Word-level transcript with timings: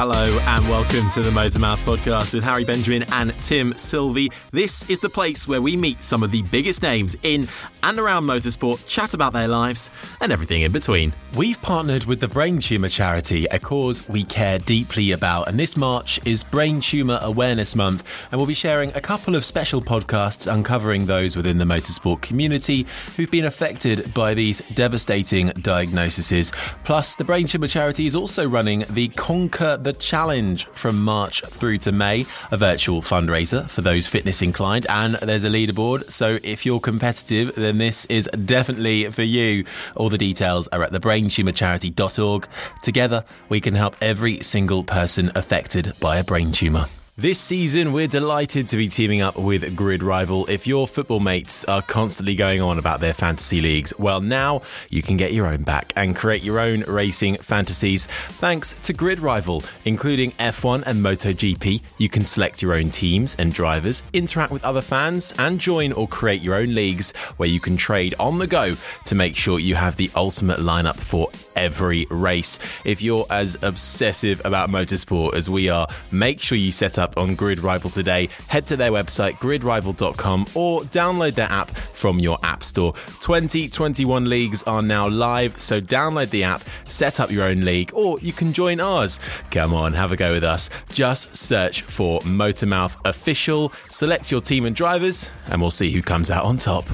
Hello 0.00 0.38
and 0.38 0.68
welcome 0.68 1.10
to 1.10 1.22
the 1.22 1.30
Motormouth 1.30 1.78
podcast 1.78 2.32
with 2.32 2.44
Harry 2.44 2.62
Benjamin 2.62 3.04
and 3.14 3.34
Tim 3.42 3.76
Sylvie. 3.76 4.30
This 4.52 4.88
is 4.88 5.00
the 5.00 5.08
place 5.08 5.48
where 5.48 5.60
we 5.60 5.76
meet 5.76 6.04
some 6.04 6.22
of 6.22 6.30
the 6.30 6.42
biggest 6.42 6.84
names 6.84 7.16
in 7.24 7.48
and 7.82 7.98
around 7.98 8.24
motorsport, 8.24 8.86
chat 8.86 9.14
about 9.14 9.32
their 9.32 9.48
lives 9.48 9.90
and 10.20 10.30
everything 10.30 10.62
in 10.62 10.70
between. 10.70 11.12
We've 11.36 11.60
partnered 11.62 12.04
with 12.04 12.20
the 12.20 12.28
Brain 12.28 12.60
Tumour 12.60 12.88
Charity, 12.88 13.46
a 13.46 13.58
cause 13.58 14.08
we 14.08 14.22
care 14.22 14.60
deeply 14.60 15.10
about, 15.12 15.48
and 15.48 15.58
this 15.58 15.76
March 15.76 16.20
is 16.24 16.44
Brain 16.44 16.80
Tumour 16.80 17.18
Awareness 17.20 17.74
Month, 17.74 18.04
and 18.30 18.38
we'll 18.38 18.46
be 18.46 18.54
sharing 18.54 18.94
a 18.94 19.00
couple 19.00 19.34
of 19.34 19.44
special 19.44 19.80
podcasts 19.80 20.52
uncovering 20.52 21.06
those 21.06 21.34
within 21.34 21.58
the 21.58 21.64
motorsport 21.64 22.20
community 22.20 22.86
who've 23.16 23.30
been 23.30 23.46
affected 23.46 24.12
by 24.14 24.32
these 24.32 24.60
devastating 24.74 25.48
diagnoses. 25.60 26.52
Plus, 26.84 27.16
the 27.16 27.24
Brain 27.24 27.46
Tumour 27.46 27.68
Charity 27.68 28.06
is 28.06 28.14
also 28.14 28.48
running 28.48 28.84
the 28.90 29.08
Conquer 29.08 29.76
the 29.76 29.87
Challenge 29.92 30.66
from 30.66 31.02
March 31.02 31.42
through 31.42 31.78
to 31.78 31.92
May, 31.92 32.26
a 32.50 32.56
virtual 32.56 33.02
fundraiser 33.02 33.68
for 33.68 33.80
those 33.80 34.06
fitness 34.06 34.42
inclined, 34.42 34.86
and 34.88 35.14
there's 35.16 35.44
a 35.44 35.48
leaderboard. 35.48 36.10
So 36.10 36.38
if 36.42 36.64
you're 36.66 36.80
competitive, 36.80 37.54
then 37.54 37.78
this 37.78 38.04
is 38.06 38.28
definitely 38.44 39.10
for 39.10 39.22
you. 39.22 39.64
All 39.96 40.08
the 40.08 40.18
details 40.18 40.68
are 40.68 40.82
at 40.82 40.92
thebraintumorcharity.org. 40.92 42.48
Together, 42.82 43.24
we 43.48 43.60
can 43.60 43.74
help 43.74 43.96
every 44.00 44.40
single 44.40 44.84
person 44.84 45.32
affected 45.34 45.92
by 46.00 46.18
a 46.18 46.24
brain 46.24 46.52
tumour. 46.52 46.86
This 47.20 47.40
season, 47.40 47.92
we're 47.92 48.06
delighted 48.06 48.68
to 48.68 48.76
be 48.76 48.88
teaming 48.88 49.22
up 49.22 49.36
with 49.36 49.74
Grid 49.74 50.04
Rival. 50.04 50.46
If 50.46 50.68
your 50.68 50.86
football 50.86 51.18
mates 51.18 51.64
are 51.64 51.82
constantly 51.82 52.36
going 52.36 52.60
on 52.60 52.78
about 52.78 53.00
their 53.00 53.12
fantasy 53.12 53.60
leagues, 53.60 53.92
well, 53.98 54.20
now 54.20 54.62
you 54.88 55.02
can 55.02 55.16
get 55.16 55.32
your 55.32 55.48
own 55.48 55.64
back 55.64 55.92
and 55.96 56.14
create 56.14 56.44
your 56.44 56.60
own 56.60 56.82
racing 56.82 57.34
fantasies 57.38 58.06
thanks 58.06 58.74
to 58.84 58.92
Grid 58.92 59.18
Rival, 59.18 59.64
including 59.84 60.30
F1 60.38 60.84
and 60.86 61.04
MotoGP. 61.04 61.82
You 61.98 62.08
can 62.08 62.24
select 62.24 62.62
your 62.62 62.74
own 62.74 62.90
teams 62.90 63.34
and 63.36 63.52
drivers, 63.52 64.04
interact 64.12 64.52
with 64.52 64.62
other 64.62 64.80
fans, 64.80 65.34
and 65.40 65.58
join 65.58 65.90
or 65.94 66.06
create 66.06 66.40
your 66.40 66.54
own 66.54 66.72
leagues 66.72 67.16
where 67.36 67.48
you 67.48 67.58
can 67.58 67.76
trade 67.76 68.14
on 68.20 68.38
the 68.38 68.46
go 68.46 68.74
to 69.06 69.14
make 69.16 69.34
sure 69.34 69.58
you 69.58 69.74
have 69.74 69.96
the 69.96 70.08
ultimate 70.14 70.60
lineup 70.60 70.94
for 70.94 71.26
every 71.56 72.06
race. 72.10 72.60
If 72.84 73.02
you're 73.02 73.26
as 73.28 73.58
obsessive 73.62 74.40
about 74.44 74.70
motorsport 74.70 75.34
as 75.34 75.50
we 75.50 75.68
are, 75.68 75.88
make 76.12 76.40
sure 76.40 76.56
you 76.56 76.70
set 76.70 76.96
up 76.96 77.07
on 77.16 77.34
Grid 77.34 77.60
Rival 77.60 77.90
today. 77.90 78.28
Head 78.48 78.66
to 78.68 78.76
their 78.76 78.90
website, 78.90 79.34
gridrival.com, 79.34 80.46
or 80.54 80.82
download 80.82 81.34
their 81.34 81.50
app 81.50 81.70
from 81.70 82.18
your 82.18 82.38
app 82.42 82.62
store. 82.62 82.92
2021 83.20 84.28
leagues 84.28 84.62
are 84.64 84.82
now 84.82 85.08
live, 85.08 85.60
so 85.60 85.80
download 85.80 86.30
the 86.30 86.44
app, 86.44 86.62
set 86.84 87.20
up 87.20 87.30
your 87.30 87.44
own 87.44 87.64
league, 87.64 87.90
or 87.94 88.18
you 88.20 88.32
can 88.32 88.52
join 88.52 88.80
ours. 88.80 89.18
Come 89.50 89.74
on, 89.74 89.92
have 89.94 90.12
a 90.12 90.16
go 90.16 90.32
with 90.32 90.44
us. 90.44 90.70
Just 90.90 91.36
search 91.36 91.82
for 91.82 92.20
Motormouth 92.20 92.96
Official, 93.04 93.72
select 93.88 94.30
your 94.30 94.40
team 94.40 94.64
and 94.64 94.74
drivers, 94.74 95.30
and 95.48 95.60
we'll 95.60 95.70
see 95.70 95.90
who 95.90 96.02
comes 96.02 96.30
out 96.30 96.44
on 96.44 96.56
top. 96.56 96.86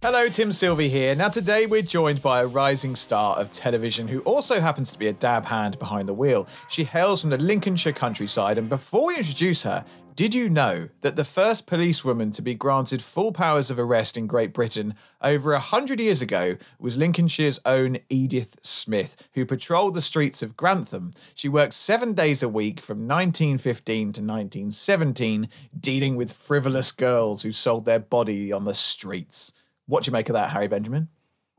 Hello, 0.00 0.28
Tim 0.28 0.52
Sylvie 0.52 0.88
here. 0.88 1.16
Now, 1.16 1.28
today 1.28 1.66
we're 1.66 1.82
joined 1.82 2.22
by 2.22 2.40
a 2.40 2.46
rising 2.46 2.94
star 2.94 3.36
of 3.36 3.50
television 3.50 4.06
who 4.06 4.20
also 4.20 4.60
happens 4.60 4.92
to 4.92 4.98
be 4.98 5.08
a 5.08 5.12
dab 5.12 5.46
hand 5.46 5.76
behind 5.80 6.08
the 6.08 6.14
wheel. 6.14 6.46
She 6.68 6.84
hails 6.84 7.20
from 7.20 7.30
the 7.30 7.36
Lincolnshire 7.36 7.92
countryside, 7.92 8.58
and 8.58 8.68
before 8.68 9.06
we 9.06 9.16
introduce 9.16 9.64
her, 9.64 9.84
did 10.14 10.36
you 10.36 10.48
know 10.48 10.88
that 11.00 11.16
the 11.16 11.24
first 11.24 11.66
policewoman 11.66 12.30
to 12.30 12.42
be 12.42 12.54
granted 12.54 13.02
full 13.02 13.32
powers 13.32 13.72
of 13.72 13.78
arrest 13.80 14.16
in 14.16 14.28
Great 14.28 14.52
Britain 14.52 14.94
over 15.20 15.52
a 15.52 15.58
hundred 15.58 15.98
years 15.98 16.22
ago 16.22 16.56
was 16.78 16.96
Lincolnshire's 16.96 17.58
own 17.66 17.98
Edith 18.08 18.56
Smith, 18.62 19.16
who 19.34 19.44
patrolled 19.44 19.94
the 19.94 20.00
streets 20.00 20.44
of 20.44 20.56
Grantham. 20.56 21.12
She 21.34 21.48
worked 21.48 21.74
seven 21.74 22.14
days 22.14 22.40
a 22.40 22.48
week 22.48 22.80
from 22.80 22.98
1915 22.98 23.98
to 23.98 24.20
1917, 24.20 25.48
dealing 25.78 26.14
with 26.14 26.32
frivolous 26.32 26.92
girls 26.92 27.42
who 27.42 27.50
sold 27.50 27.84
their 27.84 27.98
body 27.98 28.52
on 28.52 28.64
the 28.64 28.74
streets. 28.74 29.52
What 29.88 30.04
do 30.04 30.10
you 30.10 30.12
make 30.12 30.28
of 30.28 30.34
that, 30.34 30.50
Harry 30.50 30.68
Benjamin? 30.68 31.08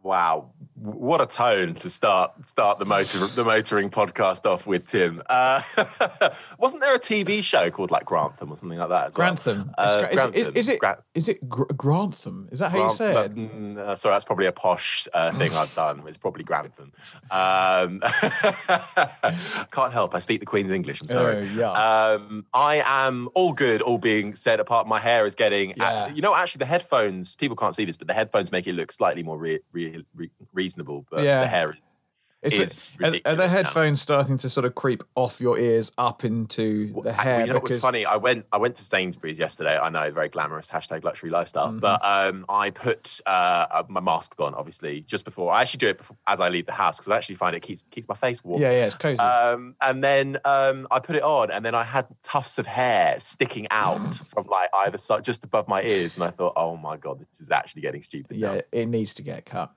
Wow, 0.02 0.52
what 0.76 1.20
a 1.20 1.26
tone 1.26 1.76
to 1.76 1.90
start 1.90 2.48
start 2.48 2.80
the 2.80 2.86
motor 2.86 3.28
the 3.28 3.44
motoring 3.44 3.90
podcast 3.90 4.46
off 4.46 4.66
with, 4.66 4.86
Tim. 4.86 5.22
Uh, 5.30 5.62
wasn't 6.58 6.82
there 6.82 6.96
a 6.96 7.00
TV 7.00 7.44
show 7.44 7.70
called 7.70 7.92
like 7.92 8.06
Grantham 8.06 8.52
or 8.52 8.56
something 8.56 8.78
like 8.78 8.88
that? 8.88 9.08
As 9.08 9.14
Grantham. 9.14 9.74
Well? 9.78 9.90
Uh, 9.90 10.08
is, 10.08 10.16
Grantham. 10.16 10.34
Is, 10.34 10.48
is, 10.48 10.70
it 10.70 10.80
is 11.14 11.30
it 11.30 11.50
Gr- 11.50 11.74
Grantham? 11.76 12.48
Is 12.52 12.60
that 12.60 12.72
how 12.72 12.88
you 12.88 12.96
say 12.96 13.12
it? 13.12 13.36
Mm, 13.36 13.78
uh, 13.78 13.96
sorry, 13.96 14.16
that's 14.16 14.24
probably 14.24 14.46
a 14.46 14.54
posh 14.54 15.08
uh, 15.14 15.32
thing 15.32 15.54
I've 15.54 15.74
done. 15.76 16.04
It's 16.08 16.18
probably 16.18 16.46
Grantham. 16.46 16.94
Um, 17.30 18.00
can't 19.72 19.92
help. 19.92 20.16
I 20.16 20.20
speak 20.20 20.40
the 20.40 20.46
Queen's 20.46 20.72
English. 20.72 21.02
I'm 21.02 21.08
sorry. 21.08 21.38
Oh, 21.38 21.42
yeah. 21.42 22.14
Um, 22.14 22.46
I 22.54 22.82
am 22.86 23.28
all 23.34 23.52
good. 23.52 23.82
All 23.82 23.98
being 23.98 24.34
said 24.34 24.62
apart, 24.62 24.88
my 24.88 25.00
hair 25.00 25.26
is 25.26 25.36
getting. 25.36 25.74
Yeah. 25.76 26.08
you 26.08 26.22
know, 26.22 26.34
actually, 26.34 26.60
the 26.60 26.68
headphones. 26.68 27.36
People 27.36 27.58
can't 27.58 27.76
see 27.76 27.84
this, 27.84 27.98
but 27.98 28.08
the 28.08 28.14
headphones 28.14 28.52
make 28.52 28.66
it 28.66 28.74
look 28.74 28.94
slightly 28.94 29.24
more 29.24 29.38
re- 29.38 29.60
re- 29.92 30.06
re- 30.16 30.32
reasonable. 30.54 31.06
But 31.10 31.24
Yeah. 31.24 31.42
the 31.42 31.48
hair 31.48 31.72
is. 31.72 31.78
It's 32.42 32.58
is 32.58 32.92
a- 33.04 33.06
are- 33.30 33.36
the 33.36 33.36
now. 33.36 33.48
headphones 33.50 34.02
starting 34.02 34.38
to 34.38 34.50
sort 34.50 34.66
of 34.66 34.74
creep 34.74 35.04
off 35.16 35.42
your 35.42 35.60
ears 35.60 35.92
up 35.98 36.24
into 36.24 36.94
the 37.04 37.10
I- 37.10 37.22
hair? 37.22 37.40
you 37.42 37.48
know 37.48 37.56
what 37.56 37.64
was 37.64 37.76
funny? 37.82 38.06
I 38.06 38.16
went 38.16 38.46
I 38.54 38.56
went 38.56 38.78
to 38.78 38.82
Sainsbury's 38.84 39.38
yesterday. 39.38 39.78
I 39.78 39.90
know, 39.90 40.10
very 40.12 40.30
glamorous 40.30 40.70
hashtag 40.70 41.04
luxury 41.04 41.32
lifestyle. 41.32 41.68
Mm-hmm. 41.68 41.80
But 41.80 42.00
um, 42.02 42.46
I 42.48 42.70
put 42.70 43.20
uh, 43.26 43.30
uh, 43.70 43.84
my 43.90 44.00
mask 44.00 44.36
on, 44.40 44.56
obviously, 44.56 45.02
just 45.02 45.26
before. 45.26 45.52
I 45.52 45.60
actually 45.64 45.80
do 45.80 45.88
it 45.90 45.98
before, 45.98 46.16
as 46.28 46.40
I 46.40 46.48
leave 46.48 46.66
the 46.66 46.72
house 46.72 46.96
because 46.98 47.12
I 47.12 47.18
actually 47.18 47.36
find 47.36 47.58
it 47.58 47.60
keeps 47.60 47.84
keeps 47.92 48.08
my 48.08 48.16
face 48.16 48.42
warm. 48.42 48.62
yeah, 48.62 48.72
yeah, 48.72 48.86
it's 48.86 48.96
cozy. 48.96 49.20
Um, 49.20 49.76
and 49.82 50.02
then 50.02 50.38
um, 50.46 50.88
I 50.92 51.00
put 51.00 51.18
it 51.18 51.24
on, 51.24 51.52
and 51.52 51.66
then 51.66 51.76
I 51.76 51.84
had 51.84 52.08
tufts 52.24 52.58
of 52.58 52.66
hair 52.66 53.20
sticking 53.20 53.68
out 53.70 54.16
from 54.34 54.48
like 54.48 54.70
either 54.86 54.98
side, 54.98 55.26
just 55.26 55.44
above 55.44 55.68
my 55.68 55.82
ears, 55.84 56.16
and 56.16 56.24
I 56.24 56.30
thought, 56.30 56.54
oh 56.56 56.78
my 56.78 56.96
god, 56.96 57.20
this 57.20 57.42
is 57.42 57.52
actually 57.52 57.82
getting 57.82 58.02
stupid. 58.02 58.38
yeah, 58.38 58.54
now. 58.56 58.62
it 58.72 58.86
needs 58.86 59.14
to 59.16 59.24
get 59.24 59.46
cut. 59.46 59.74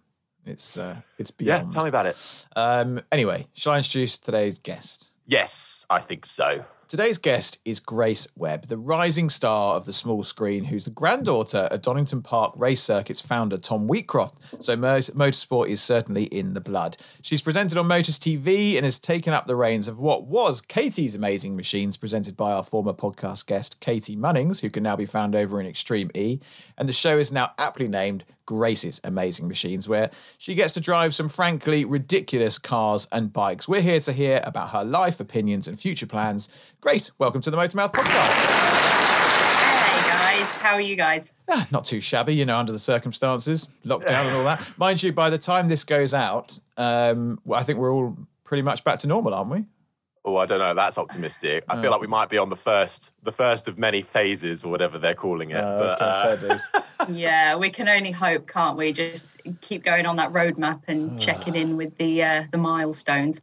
It's 0.46 0.76
uh, 0.76 0.96
it's 1.18 1.30
beyond. 1.30 1.66
yeah. 1.66 1.70
Tell 1.70 1.84
me 1.84 1.88
about 1.88 2.06
it. 2.06 2.46
Um, 2.56 3.00
anyway, 3.10 3.46
shall 3.54 3.72
I 3.72 3.78
introduce 3.78 4.18
today's 4.18 4.58
guest? 4.58 5.12
Yes, 5.26 5.86
I 5.88 6.00
think 6.00 6.26
so. 6.26 6.64
Today's 6.92 7.16
guest 7.16 7.56
is 7.64 7.80
Grace 7.80 8.28
Webb, 8.36 8.66
the 8.66 8.76
rising 8.76 9.30
star 9.30 9.76
of 9.76 9.86
the 9.86 9.94
small 9.94 10.22
screen, 10.22 10.64
who's 10.64 10.84
the 10.84 10.90
granddaughter 10.90 11.60
of 11.70 11.80
Donington 11.80 12.20
Park 12.20 12.52
Race 12.54 12.82
Circuit's 12.82 13.22
founder, 13.22 13.56
Tom 13.56 13.88
Wheatcroft. 13.88 14.34
So 14.60 14.76
motorsport 14.76 15.70
is 15.70 15.80
certainly 15.80 16.24
in 16.24 16.52
the 16.52 16.60
blood. 16.60 16.98
She's 17.22 17.40
presented 17.40 17.78
on 17.78 17.86
Motors 17.86 18.18
TV 18.18 18.76
and 18.76 18.84
has 18.84 18.98
taken 18.98 19.32
up 19.32 19.46
the 19.46 19.56
reins 19.56 19.88
of 19.88 20.00
what 20.00 20.26
was 20.26 20.60
Catie's 20.60 21.14
Amazing 21.14 21.56
Machines, 21.56 21.96
presented 21.96 22.36
by 22.36 22.52
our 22.52 22.62
former 22.62 22.92
podcast 22.92 23.46
guest, 23.46 23.80
Catie 23.80 24.14
Munnings, 24.14 24.60
who 24.60 24.68
can 24.68 24.82
now 24.82 24.96
be 24.96 25.06
found 25.06 25.34
over 25.34 25.58
in 25.62 25.66
Extreme 25.66 26.10
E. 26.14 26.40
And 26.76 26.86
the 26.86 26.92
show 26.92 27.16
is 27.16 27.32
now 27.32 27.52
aptly 27.56 27.88
named 27.88 28.24
Grace's 28.46 29.00
Amazing 29.04 29.48
Machines, 29.48 29.88
where 29.88 30.10
she 30.38 30.54
gets 30.54 30.72
to 30.74 30.80
drive 30.80 31.14
some 31.14 31.28
frankly 31.28 31.84
ridiculous 31.84 32.58
cars 32.58 33.08
and 33.12 33.32
bikes. 33.32 33.68
We're 33.68 33.80
here 33.80 34.00
to 34.00 34.12
hear 34.12 34.40
about 34.44 34.70
her 34.70 34.84
life, 34.84 35.20
opinions, 35.20 35.68
and 35.68 35.78
future 35.80 36.06
plans. 36.06 36.48
Grace, 36.80 37.10
welcome 37.18 37.40
to 37.42 37.50
the 37.50 37.56
Motormouth 37.56 37.92
podcast. 37.92 38.32
Hey 38.32 40.08
guys, 40.08 40.48
how 40.48 40.74
are 40.74 40.80
you 40.80 40.96
guys? 40.96 41.30
Ah, 41.50 41.66
not 41.70 41.84
too 41.84 42.00
shabby, 42.00 42.34
you 42.34 42.44
know, 42.44 42.56
under 42.58 42.72
the 42.72 42.78
circumstances, 42.78 43.68
lockdown 43.84 44.26
and 44.26 44.36
all 44.36 44.44
that. 44.44 44.62
Mind 44.76 45.02
you, 45.02 45.12
by 45.12 45.30
the 45.30 45.38
time 45.38 45.68
this 45.68 45.84
goes 45.84 46.14
out, 46.14 46.58
um, 46.76 47.40
I 47.52 47.62
think 47.62 47.78
we're 47.78 47.92
all 47.92 48.16
pretty 48.44 48.62
much 48.62 48.84
back 48.84 48.98
to 49.00 49.06
normal, 49.06 49.34
aren't 49.34 49.50
we? 49.50 49.64
Oh, 50.24 50.36
I 50.36 50.46
don't 50.46 50.60
know. 50.60 50.72
That's 50.72 50.98
optimistic. 50.98 51.64
I 51.68 51.80
feel 51.80 51.90
like 51.90 52.00
we 52.00 52.06
might 52.06 52.28
be 52.28 52.38
on 52.38 52.48
the 52.48 52.56
first, 52.56 53.12
the 53.24 53.32
first 53.32 53.66
of 53.66 53.76
many 53.76 54.02
phases 54.02 54.64
or 54.64 54.70
whatever 54.70 54.96
they're 54.98 55.16
calling 55.16 55.50
it. 55.50 55.56
Uh, 55.56 55.96
but, 55.98 56.42
okay, 56.44 56.60
uh, 57.00 57.06
yeah, 57.10 57.56
we 57.56 57.70
can 57.70 57.88
only 57.88 58.12
hope, 58.12 58.46
can't 58.46 58.78
we? 58.78 58.92
Just 58.92 59.26
keep 59.60 59.82
going 59.82 60.06
on 60.06 60.14
that 60.16 60.32
roadmap 60.32 60.82
and 60.86 61.20
checking 61.20 61.56
in 61.56 61.76
with 61.76 61.96
the 61.98 62.22
uh, 62.22 62.44
the 62.52 62.58
milestones. 62.58 63.40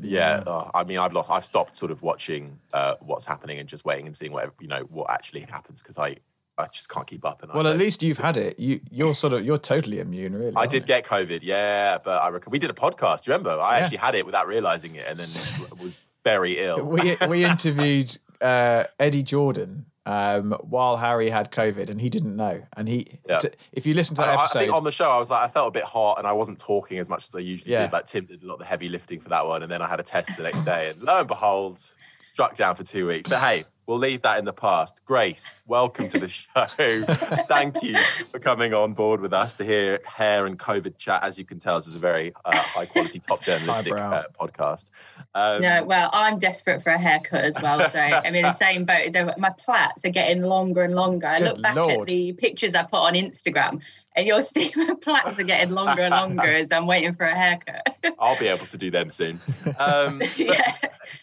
yeah, 0.00 0.44
oh, 0.46 0.70
I 0.72 0.84
mean, 0.84 0.98
I've 0.98 1.12
lost, 1.12 1.28
I've 1.28 1.44
stopped 1.44 1.76
sort 1.76 1.90
of 1.90 2.02
watching 2.02 2.56
uh, 2.72 2.94
what's 3.00 3.26
happening 3.26 3.58
and 3.58 3.68
just 3.68 3.84
waiting 3.84 4.06
and 4.06 4.16
seeing 4.16 4.30
what 4.30 4.52
you 4.60 4.68
know 4.68 4.82
what 4.90 5.10
actually 5.10 5.40
happens 5.40 5.82
because 5.82 5.98
I, 5.98 6.18
I 6.58 6.66
just 6.66 6.88
can't 6.88 7.06
keep 7.06 7.24
up. 7.24 7.42
And 7.42 7.50
I 7.50 7.56
Well, 7.56 7.66
at 7.66 7.78
least 7.78 8.02
you've 8.02 8.18
had 8.18 8.36
it. 8.36 8.58
You, 8.58 8.80
you're 8.90 9.14
sort 9.14 9.32
of, 9.32 9.44
you're 9.44 9.58
totally 9.58 10.00
immune, 10.00 10.34
really. 10.34 10.52
I 10.54 10.66
did 10.66 10.82
you? 10.82 10.86
get 10.86 11.04
COVID, 11.04 11.40
yeah, 11.42 11.98
but 11.98 12.22
I 12.22 12.28
reckon 12.28 12.50
we 12.50 12.58
did 12.58 12.70
a 12.70 12.74
podcast. 12.74 13.24
Do 13.24 13.30
you 13.30 13.36
remember? 13.36 13.58
I 13.60 13.78
Yeah. 13.78 13.84
actually 13.84 13.96
had 13.98 14.14
it 14.14 14.26
without 14.26 14.46
realizing 14.46 14.94
it, 14.96 15.06
and 15.08 15.18
then 15.18 15.66
was 15.82 16.06
very 16.24 16.58
ill. 16.58 16.82
we 16.84 17.16
we 17.28 17.44
interviewed 17.52 18.16
uh, 18.40 18.84
Eddie 19.00 19.22
Jordan 19.22 19.86
um, 20.04 20.52
while 20.62 20.96
Harry 20.98 21.30
had 21.30 21.50
COVID, 21.52 21.88
and 21.88 22.00
he 22.00 22.08
didn't 22.10 22.34
know. 22.36 22.60
And 22.76 22.86
he, 22.88 23.20
Yeah. 23.28 23.38
t- 23.38 23.48
if 23.72 23.86
you 23.86 23.94
listen 23.94 24.16
to 24.16 24.22
I, 24.22 24.26
that 24.26 24.38
I 24.38 24.44
episode, 24.44 24.58
think 24.58 24.72
on 24.74 24.84
the 24.84 24.90
show, 24.92 25.08
I 25.08 25.18
was 25.18 25.30
like, 25.30 25.42
I 25.42 25.48
felt 25.48 25.68
a 25.68 25.70
bit 25.70 25.84
hot, 25.84 26.18
and 26.18 26.26
I 26.26 26.32
wasn't 26.32 26.58
talking 26.58 26.98
as 26.98 27.08
much 27.08 27.28
as 27.28 27.34
I 27.34 27.38
usually 27.38 27.72
Yeah. 27.72 27.82
did. 27.84 27.92
Like 27.92 28.06
Tim 28.06 28.26
did 28.26 28.42
a 28.42 28.46
lot 28.46 28.54
of 28.54 28.58
the 28.60 28.64
heavy 28.66 28.88
lifting 28.88 29.20
for 29.20 29.30
that 29.30 29.46
one, 29.46 29.62
and 29.62 29.70
then 29.72 29.80
I 29.80 29.88
had 29.88 30.00
a 30.00 30.02
test 30.02 30.28
the 30.36 30.42
next 30.42 30.62
day, 30.64 30.90
and 30.90 31.02
lo 31.02 31.20
and 31.20 31.28
behold, 31.28 31.80
struck 32.18 32.56
down 32.56 32.74
for 32.74 32.84
two 32.84 33.06
weeks. 33.06 33.28
But 33.28 33.38
hey, 33.40 33.64
we'll 33.86 33.98
leave 33.98 34.22
that 34.22 34.38
in 34.38 34.44
the 34.44 34.52
past. 34.52 35.00
Grace, 35.04 35.54
welcome 35.66 36.08
to 36.08 36.18
the 36.18 36.28
show. 36.28 37.04
Thank 37.48 37.82
you 37.82 37.96
for 38.30 38.38
coming 38.38 38.74
on 38.74 38.92
board 38.94 39.20
with 39.20 39.32
us 39.32 39.54
to 39.54 39.64
hear 39.64 40.00
hair 40.04 40.46
and 40.46 40.58
COVID 40.58 40.96
chat. 40.98 41.22
As 41.22 41.38
you 41.38 41.44
can 41.44 41.58
tell, 41.58 41.78
this 41.78 41.86
is 41.86 41.96
a 41.96 41.98
very 41.98 42.32
uh, 42.44 42.56
high 42.56 42.86
quality, 42.86 43.18
top 43.18 43.42
journalistic 43.44 43.92
uh, 43.94 44.24
podcast. 44.40 44.90
Um, 45.34 45.62
No, 45.62 45.84
well, 45.84 46.10
I'm 46.12 46.38
desperate 46.38 46.82
for 46.82 46.90
a 46.90 46.98
haircut 46.98 47.44
as 47.44 47.54
well. 47.60 47.88
So 47.90 47.98
I'm 47.98 48.34
in 48.34 48.42
the 48.42 48.54
same 48.56 48.84
boat 48.84 49.06
as 49.08 49.14
everyone. 49.14 49.40
My 49.40 49.50
plaits 49.50 50.04
are 50.04 50.10
getting 50.10 50.42
longer 50.42 50.82
and 50.82 50.94
longer. 50.94 51.26
I 51.26 51.38
Good 51.38 51.48
look 51.48 51.62
back 51.62 51.76
Lord. 51.76 52.00
at 52.02 52.06
the 52.06 52.32
pictures 52.34 52.74
I 52.74 52.84
put 52.84 52.98
on 52.98 53.14
Instagram, 53.14 53.80
and 54.14 54.26
you'll 54.26 54.40
see 54.44 54.72
plaits 55.02 55.38
are 55.38 55.42
getting 55.42 55.74
longer 55.74 56.02
and 56.02 56.12
longer 56.14 56.42
as 56.54 56.70
I'm 56.72 56.86
waiting 56.86 57.14
for 57.14 57.24
a 57.24 57.34
haircut. 57.34 57.96
I'll 58.18 58.38
be 58.38 58.46
able 58.48 58.66
to 58.66 58.78
do 58.78 58.90
them 58.90 59.10
soon. 59.10 59.40
Um, 59.78 60.22
yeah. 60.36 60.76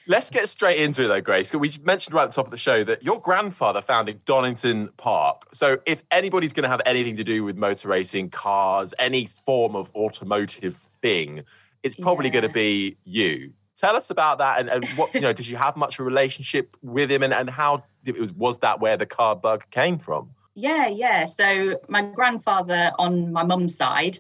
Let's 0.08 0.30
get 0.30 0.50
straight 0.50 0.80
into 0.80 1.04
it 1.04 1.08
though, 1.08 1.22
Grace. 1.22 1.54
We 1.54 1.72
mentioned 1.84 2.14
right 2.14 2.24
at 2.24 2.32
the 2.32 2.36
top 2.36 2.46
of 2.46 2.52
the 2.52 2.58
show 2.58 2.84
that 2.84 3.04
your 3.04 3.20
grandfather 3.20 3.82
founded 3.82 4.26
Donington 4.26 4.90
Park. 4.98 5.48
So 5.54 5.80
if 5.86 6.04
anybody's 6.12 6.54
going 6.54 6.64
to 6.64 6.70
have 6.70 6.82
anything 6.86 7.16
to 7.18 7.24
do 7.24 7.44
with 7.44 7.58
motor 7.58 7.88
racing, 7.88 8.30
cars, 8.30 8.94
any 9.00 9.26
form 9.46 9.76
of 9.76 9.92
automotive 9.96 10.76
thing, 11.02 11.44
it's 11.84 11.96
probably 11.96 12.26
Yeah. 12.28 12.34
going 12.34 12.48
to 12.48 12.54
be 12.54 12.98
you. 13.04 13.54
Tell 13.78 13.96
us 13.96 14.10
about 14.10 14.40
that 14.40 14.60
and, 14.60 14.68
and 14.70 14.86
what, 14.98 15.14
you 15.14 15.22
know, 15.22 15.32
did 15.32 15.48
you 15.48 15.56
have 15.56 15.78
much 15.78 15.96
of 15.96 16.02
a 16.02 16.04
relationship 16.04 16.76
with 16.82 17.10
him 17.10 17.24
and, 17.24 17.34
and 17.34 17.50
how 17.50 17.86
it 18.06 18.20
was, 18.20 18.34
was 18.34 18.58
that 18.58 18.82
where 18.82 18.98
the 18.98 19.06
car 19.06 19.36
bug 19.38 19.64
came 19.72 19.98
from? 19.98 20.32
Yeah, 20.56 20.88
yeah. 20.88 21.26
So 21.26 21.80
my 21.88 22.02
grandfather 22.02 22.92
on 23.00 23.32
my 23.32 23.44
mum's 23.44 23.76
side, 23.76 24.20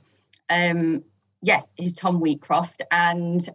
um, 0.49 1.03
yeah, 1.41 1.61
he's 1.75 1.93
Tom 1.93 2.21
Wheatcroft, 2.21 2.81
and 2.91 3.47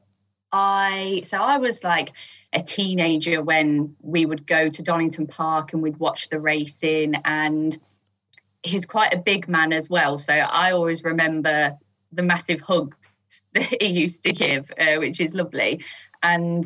I. 0.53 1.23
So 1.25 1.38
I 1.38 1.59
was 1.59 1.85
like 1.85 2.12
a 2.53 2.62
teenager 2.62 3.43
when 3.43 3.97
we 4.00 4.26
would 4.26 4.47
go 4.47 4.69
to 4.69 4.82
Donington 4.82 5.26
Park 5.26 5.73
and 5.73 5.82
we'd 5.82 5.99
watch 5.99 6.29
the 6.29 6.41
racing, 6.41 7.15
and 7.25 7.79
he's 8.62 8.85
quite 8.85 9.15
a 9.15 9.19
big 9.19 9.49
man 9.49 9.73
as 9.73 9.88
well. 9.88 10.19
So 10.19 10.32
I 10.32 10.73
always 10.73 11.03
remember 11.05 11.76
the 12.12 12.23
massive 12.23 12.61
hugs 12.61 12.97
that 13.55 13.82
he 13.82 13.87
used 13.87 14.25
to 14.25 14.32
give, 14.32 14.71
uh, 14.79 14.97
which 14.97 15.21
is 15.21 15.35
lovely, 15.35 15.85
and 16.23 16.65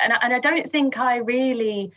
and 0.00 0.12
and 0.20 0.32
I 0.32 0.38
don't 0.38 0.70
think 0.70 0.98
I 0.98 1.16
really 1.16 1.92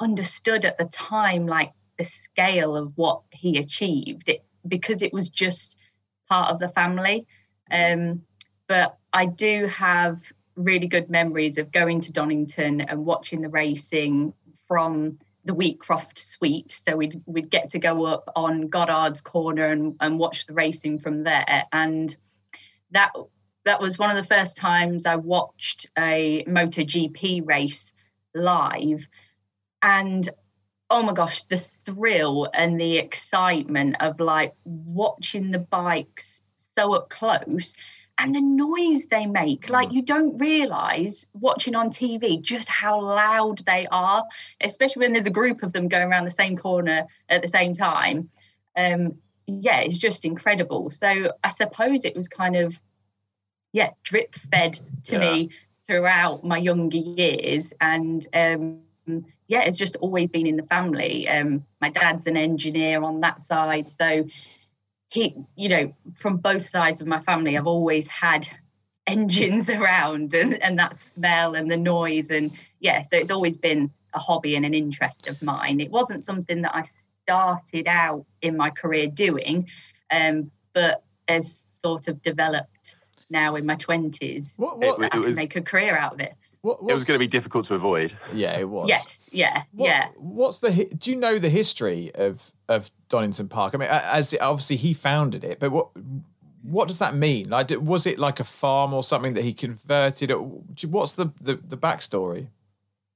understood 0.00 0.64
at 0.64 0.78
the 0.78 0.84
time 0.84 1.46
like 1.46 1.72
the 1.98 2.04
scale 2.04 2.76
of 2.76 2.92
what 2.96 3.22
he 3.30 3.58
achieved 3.58 4.28
it, 4.28 4.44
because 4.66 5.02
it 5.02 5.12
was 5.12 5.28
just 5.28 5.76
part 6.28 6.52
of 6.52 6.60
the 6.60 6.68
family. 6.68 7.26
Um, 7.70 8.22
but 8.66 8.96
I 9.12 9.26
do 9.26 9.66
have 9.66 10.20
really 10.56 10.86
good 10.86 11.08
memories 11.08 11.58
of 11.58 11.72
going 11.72 12.00
to 12.02 12.12
Donington 12.12 12.80
and 12.82 13.04
watching 13.04 13.40
the 13.40 13.48
racing 13.48 14.32
from 14.66 15.18
the 15.44 15.54
Wheatcroft 15.54 16.18
suite. 16.18 16.80
So 16.86 16.96
we'd 16.96 17.22
we'd 17.26 17.50
get 17.50 17.70
to 17.70 17.78
go 17.78 18.04
up 18.04 18.30
on 18.36 18.68
Goddard's 18.68 19.20
corner 19.20 19.66
and, 19.66 19.96
and 20.00 20.18
watch 20.18 20.46
the 20.46 20.52
racing 20.52 20.98
from 20.98 21.24
there. 21.24 21.64
And 21.72 22.14
that 22.90 23.12
that 23.64 23.80
was 23.80 23.98
one 23.98 24.14
of 24.14 24.16
the 24.16 24.34
first 24.34 24.56
times 24.56 25.06
I 25.06 25.16
watched 25.16 25.88
a 25.98 26.44
MotoGP 26.46 27.46
race 27.46 27.92
live. 28.34 29.06
And 29.80 30.28
oh 30.90 31.02
my 31.02 31.12
gosh, 31.12 31.42
the 31.44 31.56
thrill 31.56 32.48
and 32.54 32.80
the 32.80 32.96
excitement 32.98 33.96
of 34.00 34.20
like 34.20 34.54
watching 34.64 35.50
the 35.50 35.58
bikes 35.58 36.40
so 36.76 36.94
up 36.94 37.10
close 37.10 37.74
and 38.18 38.34
the 38.34 38.40
noise 38.40 39.06
they 39.10 39.26
make. 39.26 39.68
Like 39.68 39.92
you 39.92 40.02
don't 40.02 40.38
realize 40.38 41.26
watching 41.34 41.74
on 41.74 41.90
TV 41.90 42.40
just 42.40 42.68
how 42.68 43.00
loud 43.00 43.62
they 43.66 43.86
are, 43.90 44.24
especially 44.60 45.00
when 45.06 45.12
there's 45.12 45.26
a 45.26 45.30
group 45.30 45.62
of 45.62 45.72
them 45.72 45.88
going 45.88 46.08
around 46.08 46.24
the 46.24 46.30
same 46.30 46.56
corner 46.56 47.06
at 47.28 47.42
the 47.42 47.48
same 47.48 47.74
time. 47.74 48.28
Um, 48.76 49.14
yeah, 49.46 49.80
it's 49.80 49.98
just 49.98 50.24
incredible. 50.24 50.90
So 50.90 51.32
I 51.44 51.50
suppose 51.50 52.04
it 52.04 52.16
was 52.16 52.28
kind 52.28 52.56
of 52.56 52.78
yeah, 53.72 53.90
drip 54.02 54.34
fed 54.34 54.78
to 55.04 55.18
Yeah. 55.18 55.20
me 55.20 55.50
throughout 55.86 56.44
my 56.44 56.58
younger 56.58 56.96
years. 56.98 57.72
And 57.80 58.26
um, 58.34 58.84
yeah, 59.48 59.62
it's 59.62 59.76
just 59.76 59.96
always 59.96 60.28
been 60.28 60.46
in 60.46 60.56
the 60.56 60.62
family. 60.64 61.26
Um, 61.28 61.64
my 61.80 61.88
dad's 61.90 62.26
an 62.26 62.36
engineer 62.36 63.02
on 63.02 63.20
that 63.20 63.44
side. 63.46 63.86
So 63.98 64.26
he, 65.10 65.34
you 65.56 65.68
know, 65.70 65.94
from 66.20 66.36
both 66.36 66.68
sides 66.68 67.00
of 67.00 67.06
my 67.06 67.20
family, 67.20 67.56
I've 67.56 67.66
always 67.66 68.06
had 68.06 68.46
engines 69.06 69.70
around 69.70 70.34
and, 70.34 70.62
and 70.62 70.78
that 70.78 70.98
smell 70.98 71.54
and 71.54 71.70
the 71.70 71.76
noise. 71.78 72.30
And 72.30 72.52
yeah, 72.80 73.02
so 73.02 73.16
it's 73.16 73.30
always 73.30 73.56
been 73.56 73.90
a 74.14 74.18
hobby 74.18 74.54
and 74.54 74.64
an 74.66 74.74
interest 74.74 75.26
of 75.26 75.40
mine. 75.42 75.80
It 75.80 75.90
wasn't 75.90 76.24
something 76.24 76.62
that 76.62 76.74
I 76.74 76.84
started 77.22 77.86
out 77.88 78.26
in 78.42 78.56
my 78.56 78.70
career 78.70 79.06
doing, 79.06 79.66
um, 80.10 80.50
but 80.74 81.04
has 81.26 81.64
sort 81.82 82.08
of 82.08 82.22
developed 82.22 82.96
now 83.30 83.54
in 83.56 83.64
my 83.66 83.76
20s. 83.76 84.52
What, 84.58 84.82
It 84.82 84.86
what, 84.88 84.98
wa- 84.98 85.04
I 85.06 85.08
can 85.08 85.20
was- 85.22 85.36
make 85.36 85.56
a 85.56 85.62
career 85.62 85.96
out 85.96 86.14
of 86.14 86.20
it. 86.20 86.34
What, 86.62 86.78
It 86.88 86.92
was 86.94 87.04
going 87.04 87.16
to 87.18 87.22
be 87.22 87.28
difficult 87.28 87.66
to 87.66 87.74
avoid. 87.74 88.16
Yeah, 88.34 88.58
it 88.58 88.68
was. 88.68 88.88
Yes, 88.88 89.06
yeah, 89.30 89.62
What- 89.72 89.86
yeah. 89.86 90.08
What's 90.16 90.58
the? 90.58 90.70
Do 90.98 91.10
you 91.10 91.16
know 91.16 91.38
the 91.38 91.50
history 91.50 92.10
of 92.14 92.52
of 92.68 92.90
Donington 93.08 93.48
Park? 93.48 93.74
I 93.74 93.78
mean, 93.78 93.88
a- 93.88 94.14
as 94.14 94.34
obviously 94.40 94.76
he 94.76 94.92
founded 94.92 95.44
it, 95.44 95.58
but 95.60 95.70
what 95.70 95.88
what 96.62 96.88
does 96.88 96.98
that 96.98 97.14
mean? 97.14 97.48
Like, 97.48 97.70
was 97.80 98.06
it 98.06 98.18
like 98.18 98.40
a 98.40 98.44
farm 98.44 98.92
or 98.92 99.02
something 99.02 99.34
that 99.34 99.44
he 99.44 99.52
converted? 99.54 100.30
What's 100.86 101.12
the 101.12 101.30
the, 101.40 101.56
the 101.56 101.76
backstory? 101.76 102.48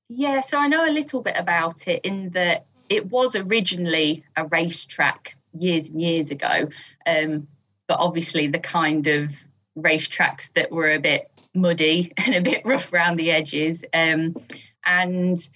Yeah, 0.08 0.40
so 0.42 0.58
I 0.58 0.68
know 0.68 0.84
a 0.88 0.92
little 0.92 1.22
bit 1.22 1.34
about 1.36 1.88
it 1.88 2.04
in 2.04 2.30
that 2.30 2.66
it 2.88 3.10
was 3.10 3.34
originally 3.34 4.24
a 4.36 4.44
racetrack 4.46 5.34
years 5.58 5.88
and 5.88 6.00
years 6.00 6.30
ago, 6.30 6.68
um, 7.06 7.48
but 7.88 7.98
obviously 7.98 8.46
the 8.46 8.58
kind 8.58 9.06
of 9.06 9.32
racetracks 9.78 10.52
that 10.54 10.70
were 10.70 10.92
a 10.92 10.98
bit 10.98 11.30
muddy 11.54 12.12
and 12.16 12.34
a 12.34 12.40
bit 12.40 12.64
rough 12.64 12.92
around 12.92 13.16
the 13.16 13.30
edges, 13.30 13.84
um, 13.92 14.36
and 14.84 15.46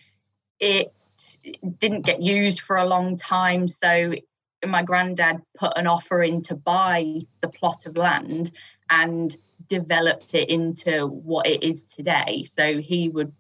it 0.61 0.93
didn't 1.79 2.03
get 2.03 2.23
used 2.23 2.61
for 2.61 2.77
a 2.77 2.87
long 2.87 3.17
time. 3.17 3.69
So 3.69 4.15
my 4.65 4.83
granddad 4.83 5.43
put 5.57 5.77
an 5.77 5.87
offer 5.87 6.23
in 6.23 6.43
to 6.43 6.55
buy 6.55 7.21
the 7.41 7.49
plot 7.49 7.87
of 7.87 7.97
land 7.97 8.53
and 8.89 9.37
developed 9.69 10.35
it 10.35 10.49
into 10.49 11.07
what 11.07 11.47
it 11.47 11.63
is 11.63 11.85
today. 11.85 12.47
So 12.49 12.79
he 12.79 13.09
would 13.09 13.33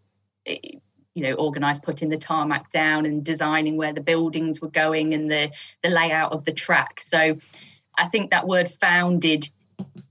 you 0.47 1.23
know 1.23 1.33
organise 1.33 1.79
putting 1.79 2.11
the 2.11 2.19
tarmac 2.19 2.71
down 2.73 3.07
and 3.07 3.25
designing 3.25 3.77
where 3.77 3.93
the 3.93 4.01
buildings 4.01 4.61
were 4.61 4.71
going 4.71 5.15
and 5.15 5.29
the 5.31 5.51
the 5.83 5.89
layout 5.89 6.31
of 6.31 6.45
the 6.45 6.53
track 6.53 7.01
so 7.01 7.37
i 7.99 8.07
think 8.07 8.31
that 8.31 8.47
word 8.47 8.71
founded 8.81 9.49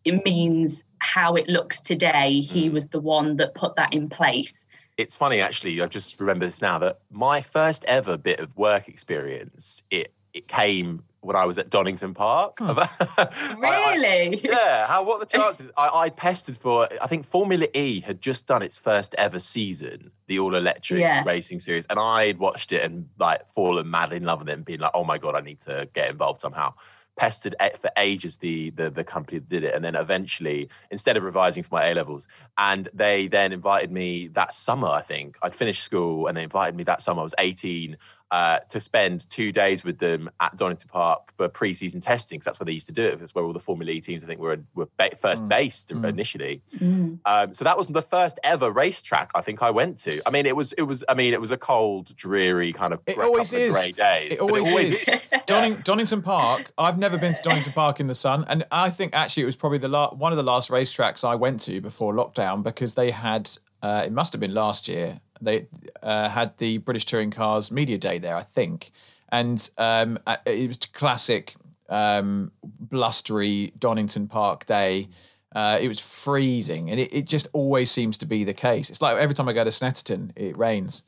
it 0.03 0.25
means 0.25 0.83
how 0.99 1.35
it 1.35 1.47
looks 1.49 1.81
today 1.81 2.39
he 2.41 2.69
Mm. 2.69 2.73
was 2.73 2.89
the 2.89 2.99
one 2.99 3.37
that 3.37 3.53
put 3.55 3.75
that 3.75 3.93
in 3.93 4.09
place 4.09 4.65
It's 4.97 5.15
funny, 5.15 5.41
actually. 5.41 5.81
I 5.81 5.87
just 5.87 6.17
remember 6.21 6.45
this 6.45 6.61
now 6.61 6.79
that 6.79 6.99
my 7.11 7.41
first 7.41 7.83
ever 7.85 8.15
bit 8.17 8.39
of 8.39 8.55
work 8.55 8.87
experience 8.87 9.83
it 9.91 10.13
it 10.33 10.47
came 10.49 11.03
when 11.21 11.35
I 11.37 11.45
was 11.45 11.57
at 11.57 11.69
Donington 11.69 12.13
Park. 12.13 12.57
I- 12.61 12.89
I- 13.17 13.55
really 13.57 14.39
yeah. 14.43 14.85
How? 14.87 15.03
What 15.03 15.15
are 15.15 15.19
the 15.25 15.25
chances? 15.37 15.71
I, 15.77 15.87
I 16.05 16.09
pestered 16.09 16.55
for. 16.57 16.87
I 17.01 17.07
think 17.07 17.25
Formula 17.25 17.67
E 17.73 17.99
had 18.01 18.21
just 18.21 18.45
done 18.45 18.61
its 18.61 18.77
first 18.77 19.15
ever 19.17 19.39
season, 19.39 20.11
the 20.27 20.39
all 20.39 20.55
electric 20.55 20.99
Yeah. 21.01 21.23
racing 21.25 21.59
series, 21.59 21.85
and 21.89 21.97
I'd 21.99 22.37
watched 22.37 22.71
it 22.71 22.83
and 22.83 23.07
like 23.17 23.41
fallen 23.53 23.89
madly 23.89 24.17
in 24.17 24.23
love 24.23 24.39
with 24.39 24.49
it, 24.49 24.53
and 24.53 24.65
being 24.65 24.79
like, 24.81 24.91
oh 24.93 25.03
my 25.03 25.17
god, 25.17 25.35
I 25.35 25.41
need 25.41 25.61
to 25.61 25.87
get 25.93 26.09
involved 26.09 26.41
somehow. 26.41 26.73
Pestered 27.17 27.55
for 27.79 27.89
ages 27.97 28.37
the, 28.37 28.71
the 28.71 28.89
the 28.89 29.03
company 29.05 29.39
that 29.39 29.47
did 29.47 29.63
it, 29.63 29.73
and 29.73 29.85
then 29.85 29.95
eventually, 29.95 30.69
instead 30.91 31.15
of 31.15 31.23
revising 31.23 31.63
for 31.63 31.75
my 31.75 31.89
A 31.89 31.95
levels, 31.95 32.27
and 32.57 32.89
they 32.93 33.27
then 33.27 33.53
invited 33.53 33.89
me 33.89 34.27
that 34.33 34.53
summer. 34.53 34.89
I 34.89 35.01
think 35.01 35.37
I'd 35.41 35.55
finished 35.55 35.83
school, 35.83 36.27
and 36.27 36.35
they 36.35 36.43
invited 36.43 36.75
me 36.75 36.83
that 36.83 37.01
summer. 37.01 37.21
I 37.21 37.23
was 37.23 37.35
eighteen. 37.39 37.97
Uh, 38.31 38.57
to 38.67 38.79
spend 38.79 39.29
two 39.29 39.51
days 39.51 39.83
with 39.83 39.99
them 39.99 40.29
at 40.41 40.57
Donington 40.57 40.89
Park 40.89 41.31
for 41.37 41.47
pre-season 41.47 42.01
testing, 42.01 42.37
because 42.37 42.45
that's 42.45 42.59
where 42.59 42.65
they 42.65 42.71
used 42.71 42.87
to 42.87 42.91
do 42.93 43.03
it. 43.03 43.19
That's 43.19 43.35
where 43.35 43.45
all 43.45 43.53
the 43.53 43.59
Formula 43.59 43.91
E 43.91 44.01
teams, 44.01 44.23
I 44.23 44.27
think, 44.27 44.41
were 44.41 44.57
were 44.73 44.89
ba- 44.97 45.15
first 45.21 45.47
based 45.47 45.91
initially. 45.91 46.61
Mm. 46.75 47.19
Um, 47.23 47.53
so 47.53 47.63
that 47.63 47.77
was 47.77 47.87
the 47.87 48.01
first 48.01 48.39
ever 48.43 48.71
racetrack 48.71 49.29
I 49.35 49.41
think 49.41 49.61
I 49.61 49.69
went 49.69 49.99
to. 49.99 50.27
I 50.27 50.31
mean, 50.31 50.47
it 50.47 50.55
was 50.55 50.73
it 50.73 50.81
was 50.81 51.03
I 51.07 51.13
mean, 51.13 51.33
it 51.33 51.39
was 51.39 51.51
a 51.51 51.57
cold, 51.57 52.15
dreary 52.15 52.73
kind 52.73 52.93
of 52.93 52.99
It 53.05 53.17
always 53.19 53.51
couple 53.51 53.63
of 53.63 53.69
is. 53.69 53.73
grey 53.75 53.91
days. 53.91 54.31
It 54.33 54.39
but 54.39 54.59
always, 54.59 54.89
is. 54.91 55.09
Donning, 55.45 55.75
Donington 55.83 56.23
Park. 56.23 56.71
I've 56.79 56.97
never 56.97 57.19
been 57.19 57.35
to 57.35 57.41
Donington 57.43 57.73
Park 57.73 57.99
in 57.99 58.07
the 58.07 58.15
sun, 58.15 58.43
and 58.47 58.65
I 58.71 58.89
think 58.89 59.13
actually 59.13 59.43
it 59.43 59.47
was 59.47 59.55
probably 59.55 59.77
the 59.77 59.87
la- 59.87 60.13
one 60.13 60.33
of 60.33 60.37
the 60.37 60.43
last 60.43 60.69
racetracks 60.69 61.23
I 61.23 61.35
went 61.35 61.61
to 61.61 61.79
before 61.79 62.11
lockdown 62.13 62.63
because 62.63 62.95
they 62.95 63.11
had. 63.11 63.51
Uh, 63.83 64.01
it 64.03 64.11
must 64.11 64.33
have 64.33 64.39
been 64.39 64.53
last 64.53 64.87
year. 64.87 65.19
They 65.41 65.67
uh, 66.01 66.29
had 66.29 66.57
the 66.57 66.77
British 66.79 67.05
Touring 67.05 67.31
Cars 67.31 67.71
Media 67.71 67.97
Day 67.97 68.17
there, 68.17 68.35
I 68.35 68.43
think, 68.43 68.91
and 69.29 69.69
um, 69.77 70.19
uh, 70.25 70.37
it 70.45 70.67
was 70.67 70.77
classic 70.93 71.55
um, 71.89 72.51
blustery 72.63 73.73
Donington 73.77 74.27
Park 74.27 74.65
day. 74.65 75.09
Uh, 75.55 75.77
it 75.79 75.87
was 75.87 75.99
freezing, 75.99 76.89
and 76.89 76.99
it, 76.99 77.13
it 77.13 77.25
just 77.25 77.47
always 77.53 77.89
seems 77.89 78.17
to 78.17 78.25
be 78.25 78.43
the 78.43 78.53
case. 78.53 78.89
It's 78.89 79.01
like 79.01 79.17
every 79.17 79.35
time 79.35 79.47
I 79.47 79.53
go 79.53 79.63
to 79.63 79.69
Snetterton, 79.69 80.31
it 80.35 80.57
rains. 80.57 81.03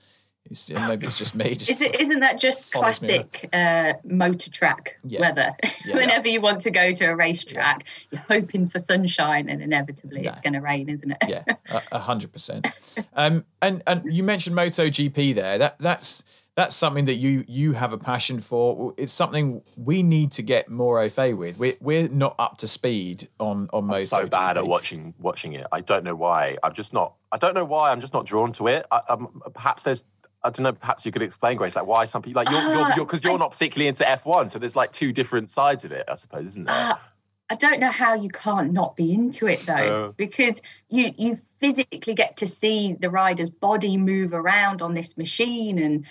It's, 0.49 0.69
maybe 0.69 1.07
it's 1.07 1.17
just 1.17 1.35
me. 1.35 1.55
Just 1.57 1.69
Is 1.71 1.81
it, 1.81 1.99
isn't 1.99 2.19
that 2.21 2.39
just 2.39 2.71
classic 2.71 3.49
uh, 3.53 3.93
motor 4.03 4.49
track 4.49 4.97
Yeah. 5.03 5.21
weather? 5.21 5.55
Yeah. 5.85 5.95
Whenever 5.95 6.27
you 6.27 6.41
want 6.41 6.61
to 6.61 6.71
go 6.71 6.93
to 6.93 7.05
a 7.05 7.15
racetrack, 7.15 7.85
you're 8.11 8.21
hoping 8.27 8.69
for 8.69 8.79
sunshine, 8.79 9.49
and 9.49 9.61
inevitably 9.61 10.25
it's 10.25 10.39
going 10.41 10.53
to 10.53 10.59
rain, 10.61 10.89
isn't 10.89 11.11
it? 11.11 11.17
yeah, 11.27 11.43
a- 11.69 11.81
a 11.93 11.99
hundred 11.99 12.31
percent. 12.31 12.67
Um, 13.13 13.45
and 13.61 13.83
and 13.87 14.03
you 14.13 14.23
mentioned 14.23 14.55
MotoGP 14.55 15.35
there. 15.35 15.57
That 15.57 15.77
that's 15.79 16.23
that's 16.55 16.75
something 16.75 17.05
that 17.05 17.15
you 17.15 17.43
you 17.47 17.73
have 17.73 17.93
a 17.93 17.97
passion 17.97 18.39
for. 18.41 18.93
It's 18.97 19.13
something 19.13 19.61
we 19.75 20.01
need 20.01 20.31
to 20.33 20.41
get 20.41 20.69
more 20.69 20.99
au 21.01 21.09
fait 21.09 21.33
with. 21.33 21.57
We're 21.57 21.75
we're 21.81 22.07
not 22.07 22.35
up 22.39 22.57
to 22.59 22.67
speed 22.67 23.27
on 23.39 23.69
on 23.73 23.83
I'm 23.91 23.97
MotoGP. 23.99 24.05
so 24.07 24.25
bad 24.27 24.57
at 24.57 24.65
watching 24.65 25.13
watching 25.19 25.53
it. 25.53 25.67
I 25.71 25.81
don't 25.81 26.03
know 26.03 26.15
why. 26.15 26.57
I'm 26.63 26.73
just 26.73 26.93
not. 26.93 27.13
I 27.31 27.37
don't 27.37 27.53
know 27.53 27.65
why. 27.65 27.91
I'm 27.91 27.99
just 28.01 28.13
not 28.13 28.25
drawn 28.25 28.53
to 28.53 28.67
it. 28.67 28.85
I, 28.91 29.01
um, 29.09 29.41
perhaps 29.53 29.83
there's. 29.83 30.03
I 30.43 30.49
don't 30.49 30.63
know. 30.63 30.73
Perhaps 30.73 31.05
you 31.05 31.11
could 31.11 31.21
explain, 31.23 31.57
Grace, 31.57 31.75
like 31.75 31.85
why 31.87 32.05
some 32.05 32.21
people 32.21 32.41
like 32.43 32.51
you're 32.51 32.61
you're 32.61 32.91
you're 32.95 33.05
because 33.05 33.23
you're 33.23 33.37
not 33.39 33.51
particularly 33.51 33.87
into 33.87 34.03
F1. 34.03 34.51
So 34.51 34.59
there's 34.59 34.75
like 34.75 34.91
two 34.91 35.11
different 35.11 35.49
sides 35.51 35.83
of 35.85 35.91
it, 35.91 36.05
I 36.07 36.15
suppose, 36.15 36.47
isn't 36.49 36.65
there? 36.65 36.75
Ah, 36.75 37.01
I 37.49 37.55
don't 37.55 37.79
know 37.79 37.91
how 37.91 38.13
you 38.13 38.29
can't 38.29 38.71
not 38.73 38.95
be 38.95 39.13
into 39.13 39.47
it 39.47 39.65
though, 39.65 40.07
Uh. 40.07 40.11
because 40.11 40.61
you 40.89 41.11
you 41.17 41.39
physically 41.59 42.13
get 42.13 42.37
to 42.37 42.47
see 42.47 42.95
the 42.99 43.09
rider's 43.09 43.49
body 43.49 43.97
move 43.97 44.33
around 44.33 44.81
on 44.81 44.93
this 44.93 45.17
machine, 45.17 45.79
and 45.79 46.05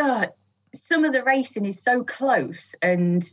uh, 0.00 0.26
some 0.74 1.04
of 1.04 1.12
the 1.12 1.22
racing 1.22 1.64
is 1.64 1.80
so 1.82 2.02
close, 2.02 2.74
and 2.82 3.32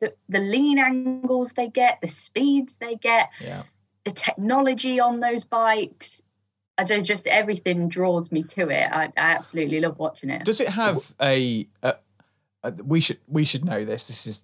the 0.00 0.12
the 0.28 0.38
lean 0.40 0.78
angles 0.78 1.52
they 1.52 1.68
get, 1.68 2.00
the 2.00 2.08
speeds 2.08 2.76
they 2.80 2.96
get, 2.96 3.30
Yeah. 3.40 3.62
the 4.04 4.10
technology 4.12 4.98
on 4.98 5.20
those 5.20 5.44
bikes. 5.44 6.20
I 6.78 6.84
don't 6.84 7.04
just 7.04 7.26
everything 7.26 7.88
draws 7.88 8.32
me 8.32 8.42
to 8.44 8.68
it. 8.70 8.88
I, 8.90 9.04
I 9.16 9.32
absolutely 9.34 9.80
love 9.80 9.98
watching 9.98 10.30
it. 10.30 10.44
Does 10.44 10.60
it 10.60 10.68
have 10.68 11.12
a? 11.20 11.66
We 12.84 13.00
should 13.00 13.18
we 13.28 13.44
should 13.44 13.64
know 13.64 13.84
this. 13.84 14.06
This 14.06 14.26
is 14.26 14.42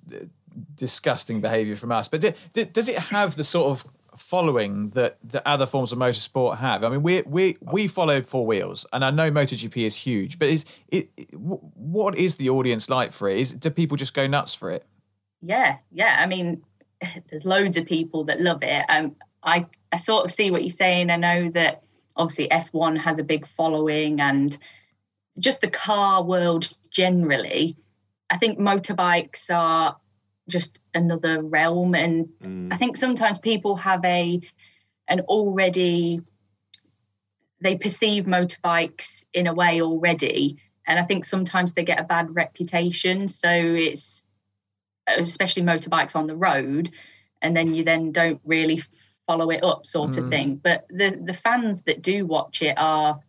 disgusting 0.74 1.40
behaviour 1.40 1.76
from 1.76 1.92
us. 1.92 2.08
But 2.08 2.20
d- 2.52 2.64
does 2.64 2.88
it 2.88 2.98
have 2.98 3.36
the 3.36 3.44
sort 3.44 3.70
of 3.70 3.90
following 4.16 4.90
that 4.90 5.18
the 5.22 5.46
other 5.46 5.66
forms 5.66 5.92
of 5.92 5.98
motorsport 5.98 6.58
have? 6.58 6.82
I 6.82 6.88
mean, 6.90 7.02
we 7.02 7.22
we 7.22 7.56
we 7.60 7.86
follow 7.86 8.20
four 8.22 8.44
wheels, 8.44 8.84
and 8.92 9.04
I 9.04 9.10
know 9.10 9.30
MotoGP 9.30 9.86
is 9.86 9.96
huge. 9.96 10.38
But 10.38 10.48
is 10.48 10.64
it? 10.88 11.10
it- 11.16 11.28
What 11.34 12.16
is 12.18 12.34
the 12.36 12.50
audience 12.50 12.88
like 12.90 13.12
for 13.12 13.28
it? 13.28 13.38
Is 13.38 13.52
do 13.52 13.70
people 13.70 13.96
just 13.96 14.14
go 14.14 14.26
nuts 14.26 14.52
for 14.54 14.70
it? 14.70 14.84
Yeah, 15.40 15.76
yeah. 15.92 16.16
I 16.18 16.26
mean, 16.26 16.62
there's 17.30 17.44
loads 17.44 17.76
of 17.76 17.86
people 17.86 18.24
that 18.24 18.40
love 18.40 18.62
it. 18.62 18.84
Um, 18.88 19.14
I 19.44 19.66
I 19.92 19.96
sort 19.96 20.24
of 20.24 20.32
see 20.32 20.50
what 20.50 20.62
you're 20.64 20.72
saying. 20.72 21.10
I 21.10 21.16
know 21.16 21.50
that 21.50 21.82
obviously 22.18 22.48
F1 22.48 22.98
has 22.98 23.18
a 23.18 23.24
big 23.24 23.46
following, 23.46 24.20
and 24.20 24.58
just 25.38 25.60
the 25.60 25.70
car 25.70 26.22
world 26.22 26.68
generally. 26.90 27.76
I 28.28 28.36
think 28.36 28.58
motorbikes 28.58 29.50
are 29.50 29.96
just 30.48 30.78
another 30.94 31.42
realm, 31.42 31.94
and 31.94 32.28
Mm. 32.42 32.72
I 32.72 32.76
think 32.76 32.96
sometimes 32.96 33.38
people 33.38 33.76
have 33.76 34.04
a 34.04 34.40
an 35.08 35.20
already 35.20 36.20
they 37.60 37.76
perceive 37.76 38.24
motorbikes 38.24 39.24
in 39.32 39.46
a 39.46 39.54
way 39.54 39.80
already, 39.80 40.58
and 40.86 40.98
I 40.98 41.04
think 41.04 41.24
sometimes 41.24 41.72
they 41.72 41.84
get 41.84 42.00
a 42.00 42.04
bad 42.04 42.34
reputation. 42.34 43.28
So 43.28 43.50
it's 43.50 44.26
especially 45.06 45.62
motorbikes 45.62 46.14
on 46.14 46.26
the 46.26 46.36
road, 46.36 46.90
and 47.42 47.56
then 47.56 47.74
you 47.74 47.84
then 47.84 48.12
don't 48.12 48.40
really 48.44 48.82
follow 49.28 49.50
it 49.50 49.62
up, 49.62 49.86
sort 49.86 50.16
of 50.18 50.24
Mm. 50.24 50.30
thing. 50.30 50.48
But 50.56 50.86
the 50.90 51.10
the 51.24 51.34
fans 51.34 51.84
that 51.84 52.02
do 52.02 52.26
watch 52.26 52.62
it 52.62 52.74
are 52.76 53.20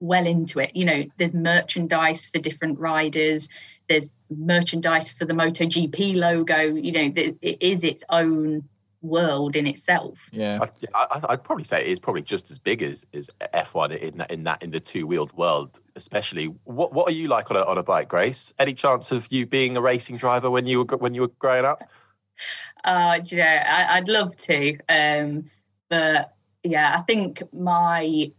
well 0.00 0.26
into 0.26 0.60
it. 0.60 0.74
You 0.74 0.84
know, 0.86 1.04
there's 1.18 1.34
merchandise 1.34 2.26
for 2.26 2.38
different 2.38 2.78
riders. 2.78 3.48
There's 3.88 4.08
merchandise 4.30 5.10
for 5.10 5.24
the 5.26 5.34
MotoGP 5.34 6.14
logo. 6.16 6.60
You 6.60 6.92
know, 6.92 7.10
th- 7.10 7.36
it 7.42 7.62
is 7.62 7.82
its 7.82 8.02
own 8.10 8.64
world 9.02 9.54
in 9.56 9.66
itself. 9.66 10.18
Yeah. 10.32 10.58
I, 10.94 11.06
I, 11.12 11.20
i'd 11.30 11.44
probably 11.44 11.64
say 11.64 11.80
it 11.82 11.86
is 11.86 12.00
probably 12.00 12.22
just 12.22 12.50
as 12.50 12.58
big 12.58 12.82
as, 12.82 13.06
as 13.14 13.30
F1 13.54 13.96
in 13.98 14.18
that 14.18 14.30
in 14.30 14.42
that 14.44 14.62
in 14.62 14.70
the 14.70 14.80
two 14.80 15.06
wheeled 15.06 15.32
world, 15.36 15.80
especially. 15.96 16.46
What 16.64 16.92
what 16.92 17.08
are 17.08 17.12
you 17.20 17.28
like 17.28 17.50
on 17.50 17.56
a 17.56 17.64
on 17.64 17.78
a 17.78 17.82
bike, 17.82 18.08
Grace? 18.08 18.52
Any 18.58 18.74
chance 18.74 19.12
of 19.12 19.30
you 19.32 19.46
being 19.46 19.76
a 19.76 19.80
racing 19.80 20.16
driver 20.18 20.50
when 20.50 20.66
you 20.66 20.78
were 20.84 20.96
when 20.96 21.14
you 21.14 21.22
were 21.22 21.32
growing 21.38 21.64
up? 21.64 21.82
Uh, 22.86 23.18
do 23.18 23.34
you 23.36 23.42
know, 23.42 23.48
I, 23.48 23.96
I'd 23.96 24.08
love 24.08 24.36
to, 24.36 24.78
um, 24.88 25.50
but 25.90 26.32
yeah, 26.62 26.94
I 26.96 27.02
think 27.02 27.42
my 27.52 28.30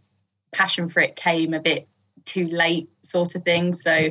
passion 0.52 0.88
for 0.88 1.00
it 1.00 1.16
came 1.16 1.52
a 1.52 1.60
bit 1.60 1.86
too 2.24 2.46
late, 2.48 2.88
sort 3.02 3.34
of 3.34 3.44
thing. 3.44 3.74
So 3.74 4.10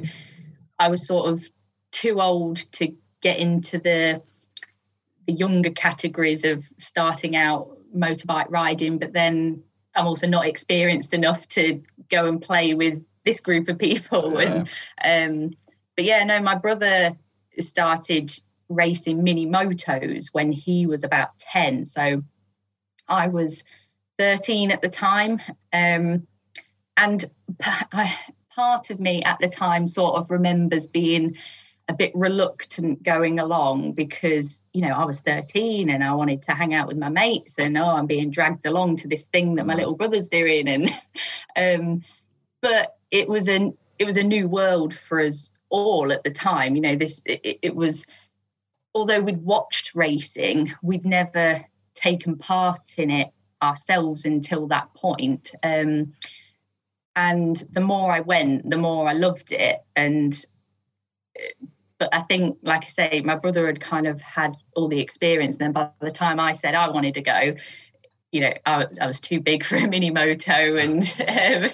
I 0.79 0.87
was 0.89 1.07
sort 1.07 1.29
of 1.29 1.43
too 1.91 2.21
old 2.21 2.57
to 2.73 2.93
get 3.21 3.39
into 3.39 3.79
the 3.79 4.21
the 5.25 5.33
younger 5.33 5.71
categories 5.71 6.45
of 6.45 6.63
starting 6.79 7.35
out 7.35 7.77
motorbike 7.93 8.45
riding, 8.49 8.97
but 8.97 9.11
then 9.11 9.61
I'm 9.93 10.07
also 10.07 10.25
not 10.25 10.45
experienced 10.45 11.13
enough 11.13 11.45
to 11.49 11.83
go 12.09 12.27
and 12.27 12.41
play 12.41 12.73
with 12.75 13.03
this 13.25 13.41
group 13.41 13.67
of 13.67 13.77
people. 13.77 14.37
And 14.37 14.69
um, 15.03 15.57
but 15.95 16.05
yeah, 16.05 16.23
no, 16.23 16.39
my 16.39 16.55
brother 16.55 17.17
started 17.59 18.39
racing 18.69 19.23
mini 19.23 19.45
motos 19.45 20.27
when 20.31 20.51
he 20.51 20.85
was 20.85 21.03
about 21.03 21.37
10. 21.39 21.85
So 21.85 22.23
I 23.07 23.27
was 23.27 23.63
13 24.17 24.71
at 24.71 24.81
the 24.81 24.89
time. 24.89 25.41
Um, 25.71 26.27
and 26.95 27.29
I, 27.61 28.17
part 28.49 28.89
of 28.89 28.99
me 28.99 29.23
at 29.23 29.37
the 29.39 29.47
time 29.47 29.87
sort 29.87 30.15
of 30.15 30.31
remembers 30.31 30.87
being 30.87 31.37
a 31.89 31.93
bit 31.93 32.11
reluctant 32.15 33.01
going 33.01 33.39
along 33.39 33.93
because, 33.93 34.59
you 34.73 34.81
know, 34.81 34.93
I 34.93 35.05
was 35.05 35.21
13 35.21 35.89
and 35.89 36.03
I 36.03 36.13
wanted 36.13 36.43
to 36.43 36.51
hang 36.51 36.73
out 36.73 36.87
with 36.87 36.97
my 36.97 37.07
mates 37.07 37.57
and, 37.57 37.77
oh, 37.77 37.85
I'm 37.85 38.07
being 38.07 38.29
dragged 38.29 38.65
along 38.65 38.97
to 38.97 39.07
this 39.07 39.25
thing 39.27 39.55
that 39.55 39.65
my 39.65 39.75
little 39.75 39.95
brother's 39.95 40.27
doing. 40.27 40.67
And, 40.67 40.91
um, 41.55 42.01
but 42.61 42.97
it 43.09 43.29
was 43.29 43.47
an, 43.47 43.77
it 43.99 44.05
was 44.05 44.17
a 44.17 44.23
new 44.23 44.49
world 44.49 44.93
for 45.07 45.21
us 45.21 45.49
all 45.69 46.11
at 46.11 46.23
the 46.23 46.31
time. 46.31 46.75
You 46.75 46.81
know, 46.81 46.95
this, 46.97 47.21
it, 47.25 47.59
it 47.61 47.75
was, 47.75 48.05
although 48.97 49.21
we'd 49.21 49.43
watched 49.43 49.93
racing, 49.93 50.73
we'd 50.81 51.05
never 51.05 51.63
taken 51.93 52.35
part 52.35 52.81
in 52.97 53.11
it 53.11 53.29
ourselves 53.61 54.25
until 54.25 54.67
that 54.67 54.93
point. 54.95 55.51
Um, 55.63 56.13
and 57.15 57.63
the 57.71 57.81
more 57.81 58.11
I 58.11 58.21
went, 58.21 58.69
the 58.69 58.77
more 58.77 59.07
I 59.07 59.13
loved 59.13 59.51
it. 59.51 59.79
And 59.95 60.45
but 61.99 62.13
I 62.13 62.21
think, 62.23 62.57
like 62.61 62.83
I 62.83 62.87
say, 62.87 63.21
my 63.23 63.35
brother 63.35 63.65
had 63.67 63.79
kind 63.79 64.07
of 64.07 64.21
had 64.21 64.55
all 64.75 64.87
the 64.87 64.99
experience. 64.99 65.55
And 65.55 65.61
then 65.61 65.71
by 65.73 65.89
the 65.99 66.11
time 66.11 66.39
I 66.39 66.53
said 66.53 66.75
I 66.75 66.89
wanted 66.89 67.15
to 67.15 67.21
go, 67.21 67.55
you 68.31 68.41
know, 68.41 68.53
I, 68.65 68.85
I 69.01 69.07
was 69.07 69.19
too 69.19 69.39
big 69.39 69.63
for 69.63 69.77
a 69.77 69.87
mini 69.87 70.11
moto, 70.11 70.75
and 70.75 71.03
um, 71.27 71.71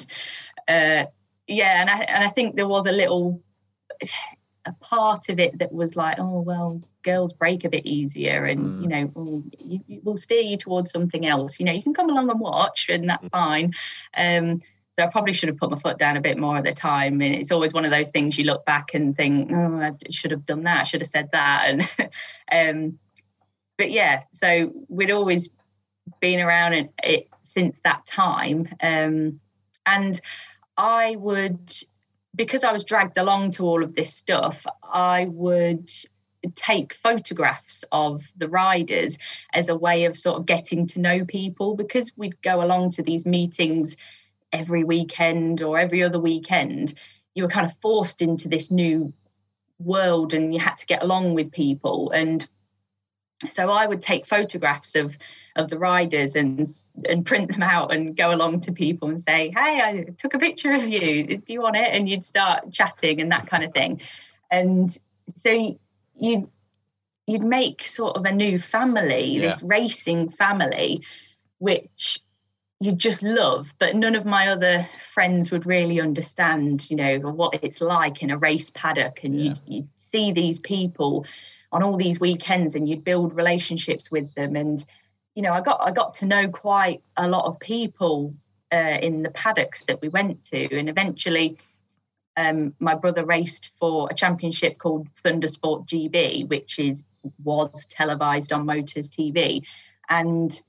uh, 0.68 1.06
yeah, 1.48 1.82
and 1.82 1.90
I 1.90 2.00
and 2.00 2.24
I 2.24 2.30
think 2.30 2.56
there 2.56 2.68
was 2.68 2.86
a 2.86 2.92
little 2.92 3.42
a 4.66 4.74
part 4.80 5.30
of 5.30 5.40
it 5.40 5.60
that 5.60 5.72
was 5.72 5.96
like, 5.96 6.20
oh 6.20 6.42
well, 6.42 6.82
girls 7.04 7.34
break 7.34 7.64
a 7.64 7.70
bit 7.70 7.86
easier, 7.86 8.46
and 8.46 8.60
mm. 8.60 8.82
you 8.82 8.88
know, 8.88 9.12
we'll, 9.14 9.44
you, 9.60 10.02
we'll 10.04 10.18
steer 10.18 10.42
you 10.42 10.58
towards 10.58 10.92
something 10.92 11.26
else. 11.26 11.60
You 11.60 11.66
know, 11.66 11.72
you 11.72 11.84
can 11.84 11.94
come 11.94 12.10
along 12.10 12.30
and 12.30 12.40
watch, 12.40 12.88
and 12.90 13.10
that's 13.10 13.28
mm. 13.28 13.32
fine. 13.32 13.74
Um, 14.16 14.62
so 14.98 15.06
I 15.06 15.08
probably 15.08 15.34
should 15.34 15.50
have 15.50 15.58
put 15.58 15.72
my 15.72 15.80
foot 15.80 15.98
down 15.98 16.18
a 16.18 16.22
bit 16.22 16.38
more 16.38 16.58
at 16.58 16.64
the 16.64 16.72
time. 16.72 17.20
And 17.22 17.34
it's 17.34 17.52
always 17.52 17.74
one 17.74 17.84
of 17.84 17.90
those 17.90 18.10
things 18.12 18.38
you 18.38 18.46
look 18.46 18.64
back 18.66 18.94
and 18.94 19.16
think, 19.16 19.52
oh, 19.52 19.80
I 19.82 19.92
should 20.12 20.30
have 20.32 20.46
done 20.46 20.64
that, 20.64 20.82
I 20.82 20.84
should 20.84 21.02
have 21.02 21.10
said 21.10 21.30
that. 21.32 21.66
And 21.68 21.90
um, 22.52 23.00
but 23.78 23.92
yeah, 23.92 24.24
so 24.34 24.72
we'd 24.88 25.12
always 25.12 25.50
been 26.20 26.40
around 26.40 26.74
it, 26.74 26.92
it 27.04 27.28
since 27.44 27.80
that 27.84 28.06
time. 28.06 28.68
Um, 28.82 29.40
and 29.86 30.20
I 30.78 31.16
would, 31.18 31.76
because 32.36 32.64
I 32.64 32.72
was 32.72 32.84
dragged 32.84 33.18
along 33.18 33.52
to 33.52 33.66
all 33.66 33.84
of 33.84 33.96
this 33.96 34.14
stuff, 34.14 34.64
I 34.84 35.26
would 35.26 35.92
take 36.56 36.96
photographs 36.96 37.84
of 37.92 38.24
the 38.38 38.48
riders 38.48 39.18
as 39.54 39.70
a 39.70 39.76
way 39.76 40.06
of 40.06 40.18
sort 40.18 40.40
of 40.40 40.46
getting 40.46 40.88
to 40.88 41.00
know 41.00 41.26
people 41.26 41.76
because 41.76 42.12
we'd 42.16 42.42
go 42.42 42.62
along 42.62 42.92
to 42.92 43.04
these 43.04 43.26
meetings 43.26 43.96
every 44.52 44.84
weekend 44.84 45.62
or 45.62 45.80
every 45.80 46.04
other 46.04 46.20
weekend, 46.20 46.94
you 47.34 47.44
were 47.44 47.50
kind 47.50 47.66
of 47.66 47.74
forced 47.82 48.22
into 48.22 48.48
this 48.48 48.70
new 48.70 49.14
world 49.80 50.34
and 50.34 50.54
you 50.54 50.60
had 50.60 50.76
to 50.76 50.86
get 50.86 51.02
along 51.02 51.34
with 51.34 51.52
people. 51.52 52.12
And 52.12 52.48
so 53.52 53.70
I 53.70 53.88
would 53.88 54.02
take 54.02 54.28
photographs 54.28 54.96
of 54.96 55.18
of 55.56 55.70
the 55.70 55.78
riders 55.78 56.36
and 56.36 56.68
and 57.08 57.26
print 57.26 57.52
them 57.52 57.62
out 57.62 57.94
and 57.94 58.16
go 58.16 58.34
along 58.34 58.62
to 58.62 58.72
people 58.72 59.10
and 59.10 59.22
say, 59.22 59.52
"Hey, 59.56 59.82
I 59.82 60.06
took 60.18 60.34
a 60.34 60.40
picture 60.40 60.72
of 60.72 60.88
you. 60.88 61.38
Do 61.38 61.54
you 61.54 61.62
want 61.62 61.76
it?" 61.76 61.90
And 61.92 62.08
you'd 62.08 62.26
start 62.26 62.72
chatting 62.72 63.22
and 63.22 63.32
that 63.32 63.48
kind 63.48 63.64
of 63.64 63.74
thing. 63.74 64.02
And 64.50 64.96
so 65.36 65.78
you'd 66.16 66.50
you'd 67.28 67.44
make 67.44 67.86
sort 67.86 68.18
of 68.18 68.26
a 68.26 68.32
new 68.32 68.60
family, 68.60 69.38
yeah. 69.38 69.52
this 69.52 69.64
racing 69.64 70.30
family, 70.30 71.02
which 71.60 72.20
you 72.84 72.92
just 72.92 73.24
love 73.24 73.72
but 73.80 73.96
none 73.96 74.16
of 74.16 74.26
my 74.26 74.50
other 74.50 74.88
friends 75.14 75.52
would 75.52 75.66
really 75.66 76.02
understand 76.02 76.90
you 76.90 76.98
know 76.98 77.18
what 77.20 77.64
it's 77.64 77.80
like 77.80 78.22
in 78.22 78.30
a 78.30 78.38
race 78.38 78.70
paddock 78.72 79.24
and 79.24 79.40
yeah. 79.40 79.50
you'd, 79.50 79.60
you'd, 79.68 79.90
see 79.98 80.32
these 80.32 80.60
people 80.60 81.26
on 81.72 81.82
all 81.82 81.98
these 81.98 82.20
weekends 82.20 82.76
and 82.76 82.88
you'd 82.88 83.04
build 83.04 83.36
relationships 83.36 84.12
with 84.12 84.32
them 84.36 84.56
and 84.56 84.84
you 85.34 85.42
know 85.42 85.54
i 85.54 85.62
got 85.62 85.80
i 85.82 85.92
got 85.92 86.14
to 86.14 86.26
know 86.26 86.50
quite 86.50 87.02
a 87.16 87.28
lot 87.28 87.46
of 87.46 87.60
people 87.60 88.34
uh, 88.72 88.98
in 89.02 89.24
the 89.24 89.30
paddocks 89.30 89.84
that 89.86 90.02
we 90.02 90.10
went 90.10 90.44
to 90.44 90.78
and 90.78 90.90
eventually 90.90 91.58
um, 92.36 92.74
my 92.80 92.96
brother 92.96 93.26
raced 93.26 93.72
for 93.80 94.08
a 94.12 94.16
championship 94.16 94.78
called 94.78 95.08
thundersport 95.24 95.88
gb 95.88 96.48
which 96.50 96.80
is 96.80 97.06
was 97.44 97.86
televised 97.90 98.52
on 98.52 98.66
motors 98.66 99.10
tv 99.10 99.62
and 100.10 100.62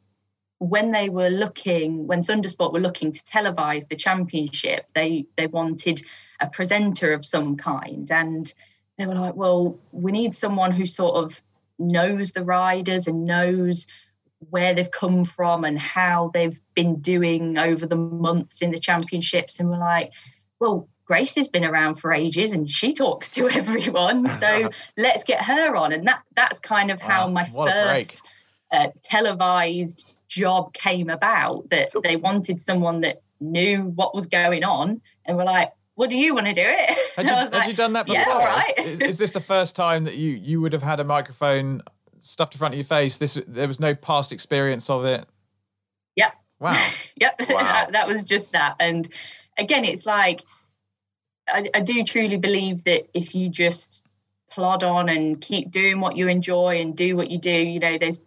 when 0.59 0.93
they 0.93 1.09
were 1.09 1.31
looking, 1.31 2.07
when 2.07 2.25
Thundersport 2.25 2.73
were 2.73 2.81
looking 2.81 3.13
to 3.13 3.23
televise 3.25 3.89
the 3.89 3.97
championship, 3.97 4.87
they 4.95 5.27
they 5.37 5.47
wanted 5.47 6.03
a 6.41 6.49
presenter 6.49 7.13
of 7.13 7.27
some 7.27 7.57
kind, 7.57 8.11
and 8.11 8.53
they 8.97 9.07
were 9.07 9.15
like, 9.15 9.35
"Well, 9.35 9.79
we 9.93 10.13
need 10.13 10.35
someone 10.35 10.73
who 10.73 10.87
sort 10.87 11.17
of 11.17 11.41
knows 11.79 12.33
the 12.33 12.45
riders 12.45 13.07
and 13.07 13.27
knows 13.27 13.87
where 14.51 14.75
they've 14.75 14.91
come 14.91 15.25
from 15.25 15.65
and 15.65 15.79
how 15.79 16.31
they've 16.33 16.59
been 16.75 17.01
doing 17.01 17.59
over 17.59 17.87
the 17.87 17.97
months 17.97 18.63
in 18.63 18.71
the 18.71 18.81
championships." 18.81 19.61
And 19.61 19.71
we're 19.71 19.79
like, 19.79 20.13
"Well." 20.61 20.89
Grace 21.07 21.35
has 21.35 21.49
been 21.49 21.65
around 21.65 21.97
for 21.97 22.13
ages 22.13 22.53
and 22.53 22.71
she 22.71 22.95
talks 22.95 23.29
to 23.31 23.49
everyone. 23.51 24.29
So 24.39 24.71
let's 24.97 25.25
get 25.25 25.43
her 25.43 25.77
on. 25.77 25.93
And 25.93 26.07
that 26.07 26.23
that's 26.35 26.59
kind 26.59 26.91
of 26.91 27.01
how 27.01 27.29
my 27.29 27.45
first 27.45 28.23
uh, 28.73 28.89
televised 29.03 30.07
job 30.29 30.73
came 30.75 31.11
about 31.11 31.69
that 31.71 31.93
so, 31.93 32.01
they 32.03 32.17
wanted 32.17 32.61
someone 32.61 33.01
that 33.03 33.23
knew 33.41 33.93
what 33.95 34.15
was 34.15 34.27
going 34.27 34.65
on 34.65 35.01
and 35.27 35.37
were 35.37 35.45
like 35.45 35.71
well 35.97 36.09
do 36.09 36.17
you 36.17 36.35
want 36.35 36.47
to 36.47 36.55
do 36.55 36.65
it 36.65 36.99
had, 37.17 37.29
you, 37.29 37.35
had 37.35 37.53
like, 37.53 37.67
you, 37.69 37.73
done 37.73 37.93
that 37.93 38.07
before 38.07 38.21
yeah, 38.21 38.47
right. 38.47 38.79
is, 38.79 39.01
is, 39.01 39.19
this 39.19 39.31
the 39.31 39.41
first 39.41 39.77
time 39.77 40.05
that 40.05 40.17
you 40.17 40.33
you 40.33 40.61
would 40.61 40.73
have 40.73 40.83
had 40.83 40.99
a 40.99 41.05
microphone 41.05 41.83
stuffed 42.21 42.55
in 42.55 42.59
front 42.59 42.75
of 42.75 42.79
your 42.79 42.85
face 42.85 43.17
this 43.17 43.39
there 43.47 43.69
was 43.69 43.79
no 43.79 43.95
past 43.95 44.33
experience 44.33 44.91
of 44.91 45.05
it 45.05 45.27
yep 46.17 46.33
wow 46.59 46.91
yep 47.17 47.35
wow. 47.51 47.63
that, 47.63 47.93
that, 47.93 48.09
was 48.09 48.25
just 48.25 48.51
that 48.53 48.75
and 48.81 49.09
again 49.59 49.85
it's 49.85 50.07
like 50.07 50.43
I, 51.49 51.69
I 51.75 51.81
do 51.81 52.05
truly 52.05 52.37
believe 52.37 52.85
that 52.85 53.09
if 53.15 53.35
you 53.35 53.49
just 53.49 54.05
plod 54.51 54.83
on 54.83 55.09
and 55.09 55.41
keep 55.41 55.71
doing 55.71 56.01
what 56.01 56.17
you 56.17 56.29
enjoy 56.29 56.81
and 56.81 56.97
do 56.97 57.17
what 57.17 57.31
you 57.31 57.39
do 57.39 57.51
you 57.51 57.81
know 57.81 57.99
there's 57.99 58.19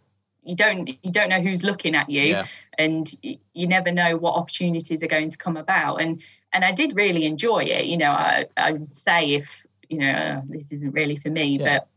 you 0.44 0.56
don't 0.56 0.88
you 0.88 1.12
don't 1.12 1.30
know 1.30 1.42
who's 1.42 1.64
looking 1.64 1.96
at 1.96 2.10
you 2.10 2.22
yeah. 2.22 2.48
and 2.78 3.14
you 3.22 3.68
never 3.68 3.92
know 3.92 4.18
what 4.18 4.36
opportunities 4.36 5.02
are 5.02 5.08
going 5.08 5.32
to 5.32 5.38
come 5.38 5.58
about 5.58 6.02
and 6.02 6.22
and 6.54 6.66
I 6.66 6.74
did 6.74 6.96
really 6.96 7.26
enjoy 7.26 7.64
it 7.64 7.86
you 7.86 7.98
know 7.98 8.12
I 8.12 8.46
I 8.58 8.74
would 8.74 8.96
say 8.96 9.36
if 9.36 9.48
you 9.90 10.00
know 10.00 10.44
this 10.50 10.66
isn't 10.72 10.92
really 10.92 11.16
for 11.16 11.30
me 11.30 11.58
yeah. 11.58 11.80
but 11.80 11.88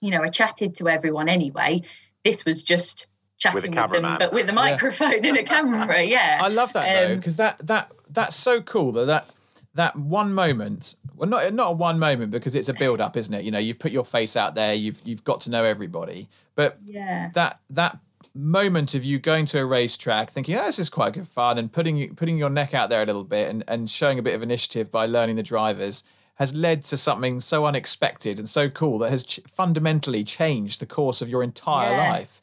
you 0.00 0.10
know 0.10 0.22
I 0.22 0.30
chatted 0.30 0.76
to 0.78 0.88
everyone 0.88 1.28
anyway 1.28 1.82
this 2.24 2.44
was 2.44 2.62
just 2.62 3.06
chatting 3.36 3.74
with, 3.74 3.90
with 3.90 4.02
them 4.02 4.16
but 4.18 4.32
with 4.32 4.46
the 4.46 4.52
microphone 4.52 5.24
yeah. 5.24 5.28
and 5.28 5.38
a 5.38 5.44
camera 5.44 6.02
yeah 6.02 6.38
I 6.40 6.48
love 6.48 6.72
that 6.72 6.88
um, 6.88 6.94
though 6.94 7.16
because 7.16 7.36
that 7.36 7.58
that 7.66 7.92
that's 8.10 8.36
so 8.36 8.62
cool 8.62 8.92
that 8.92 9.06
that 9.06 9.28
that 9.74 9.96
one 9.96 10.34
moment 10.34 10.96
well 11.16 11.28
not 11.28 11.52
not 11.54 11.70
a 11.70 11.72
one 11.72 11.98
moment 11.98 12.30
because 12.30 12.54
it's 12.54 12.68
a 12.68 12.74
build 12.74 13.00
up 13.00 13.16
isn't 13.16 13.34
it? 13.34 13.44
You 13.44 13.50
know 13.50 13.58
you've 13.58 13.78
put 13.78 13.92
your 13.92 14.04
face 14.04 14.36
out 14.36 14.54
there 14.54 14.74
you've 14.74 15.00
you've 15.04 15.24
got 15.24 15.40
to 15.42 15.50
know 15.50 15.64
everybody. 15.64 16.28
But 16.54 16.78
yeah. 16.84 17.30
that 17.34 17.60
that 17.70 17.98
moment 18.34 18.94
of 18.94 19.04
you 19.04 19.18
going 19.18 19.46
to 19.46 19.58
a 19.58 19.64
racetrack 19.64 20.30
thinking 20.30 20.54
oh 20.56 20.64
this 20.64 20.78
is 20.78 20.88
quite 20.88 21.12
good 21.12 21.26
fun 21.26 21.58
and 21.58 21.72
putting 21.72 22.14
putting 22.14 22.38
your 22.38 22.50
neck 22.50 22.72
out 22.72 22.88
there 22.88 23.02
a 23.02 23.06
little 23.06 23.24
bit 23.24 23.48
and, 23.48 23.64
and 23.66 23.90
showing 23.90 24.18
a 24.18 24.22
bit 24.22 24.34
of 24.34 24.42
initiative 24.42 24.92
by 24.92 25.06
learning 25.06 25.36
the 25.36 25.42
drivers 25.42 26.04
has 26.36 26.54
led 26.54 26.84
to 26.84 26.96
something 26.96 27.40
so 27.40 27.66
unexpected 27.66 28.38
and 28.38 28.48
so 28.48 28.70
cool 28.70 28.98
that 28.98 29.10
has 29.10 29.24
ch- 29.24 29.40
fundamentally 29.48 30.22
changed 30.22 30.80
the 30.80 30.86
course 30.86 31.20
of 31.20 31.28
your 31.28 31.42
entire 31.42 31.90
yeah. 31.90 32.12
life 32.12 32.40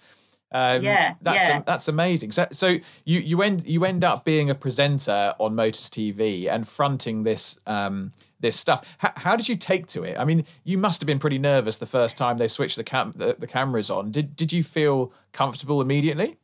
um, 0.52 0.84
yeah, 0.84 1.16
that's 1.22 1.38
yeah. 1.38 1.62
that's 1.66 1.88
amazing. 1.88 2.32
So, 2.32 2.48
so 2.52 2.78
you 3.04 3.20
you 3.20 3.42
end 3.42 3.66
you 3.66 3.84
end 3.84 4.04
up 4.04 4.24
being 4.24 4.50
a 4.50 4.56
presenter 4.56 5.34
on 5.40 5.56
Motors 5.56 5.90
TV 5.90 6.50
and 6.50 6.68
fronting 6.68 7.24
this 7.24 7.60
um, 7.66 8.12
this 8.40 8.56
stuff. 8.56 8.86
H- 9.04 9.12
how 9.16 9.36
did 9.36 9.50
you 9.50 9.56
take 9.56 9.88
to 9.88 10.04
it? 10.04 10.18
I 10.18 10.24
mean, 10.24 10.46
you 10.64 10.78
must 10.78 11.02
have 11.02 11.08
been 11.08 11.20
pretty 11.20 11.40
nervous 11.40 11.78
the 11.78 11.86
first 11.86 12.16
time 12.16 12.38
they 12.38 12.48
switched 12.48 12.76
the 12.76 12.84
cam 12.84 13.14
the, 13.16 13.36
the 13.38 13.48
cameras 13.48 13.90
on. 13.90 14.12
Did 14.12 14.36
did 14.36 14.54
you 14.54 14.64
feel 14.64 15.12
comfortable 15.34 15.82
immediately? 15.82 16.38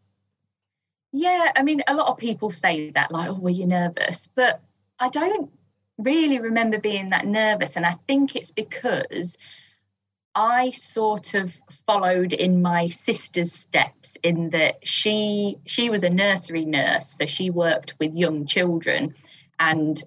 Yeah, 1.13 1.51
I 1.55 1.63
mean, 1.63 1.83
a 1.87 1.93
lot 1.93 2.07
of 2.07 2.17
people 2.17 2.51
say 2.51 2.91
that, 2.91 3.11
like, 3.11 3.29
"Oh, 3.29 3.33
were 3.33 3.49
you 3.49 3.67
nervous?" 3.67 4.27
But 4.33 4.61
I 4.99 5.09
don't 5.09 5.51
really 5.97 6.39
remember 6.39 6.79
being 6.79 7.09
that 7.11 7.27
nervous, 7.27 7.75
and 7.75 7.85
I 7.85 7.97
think 8.07 8.35
it's 8.35 8.51
because 8.51 9.37
I 10.35 10.71
sort 10.71 11.33
of 11.33 11.51
followed 11.85 12.31
in 12.31 12.61
my 12.61 12.87
sister's 12.87 13.51
steps 13.51 14.17
in 14.23 14.51
that 14.51 14.87
she 14.87 15.57
she 15.65 15.89
was 15.89 16.03
a 16.03 16.09
nursery 16.09 16.65
nurse, 16.65 17.11
so 17.17 17.25
she 17.25 17.49
worked 17.49 17.95
with 17.99 18.13
young 18.13 18.45
children, 18.45 19.13
and 19.59 20.01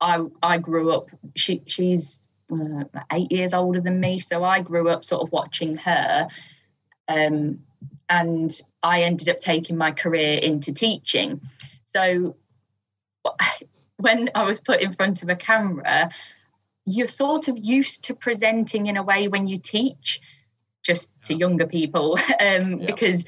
I 0.00 0.24
I 0.42 0.58
grew 0.58 0.92
up. 0.92 1.10
She 1.36 1.62
she's 1.66 2.28
uh, 2.50 2.84
eight 3.12 3.30
years 3.30 3.52
older 3.52 3.80
than 3.80 4.00
me, 4.00 4.18
so 4.18 4.44
I 4.44 4.60
grew 4.60 4.88
up 4.88 5.04
sort 5.04 5.22
of 5.22 5.32
watching 5.32 5.76
her, 5.76 6.28
um, 7.08 7.60
and 8.08 8.58
I 8.82 9.02
ended 9.02 9.28
up 9.28 9.40
taking 9.40 9.76
my 9.76 9.92
career 9.92 10.38
into 10.38 10.72
teaching. 10.72 11.42
So 11.86 12.36
when 13.98 14.30
I 14.34 14.44
was 14.44 14.58
put 14.58 14.80
in 14.80 14.94
front 14.94 15.22
of 15.22 15.28
a 15.28 15.36
camera, 15.36 16.10
you're 16.92 17.08
sort 17.08 17.48
of 17.48 17.56
used 17.58 18.04
to 18.04 18.14
presenting 18.14 18.86
in 18.86 18.96
a 18.96 19.02
way 19.02 19.28
when 19.28 19.46
you 19.46 19.58
teach 19.58 20.20
just 20.82 21.10
to 21.24 21.34
younger 21.34 21.66
people 21.66 22.18
um, 22.40 22.80
yeah. 22.80 22.86
because 22.86 23.24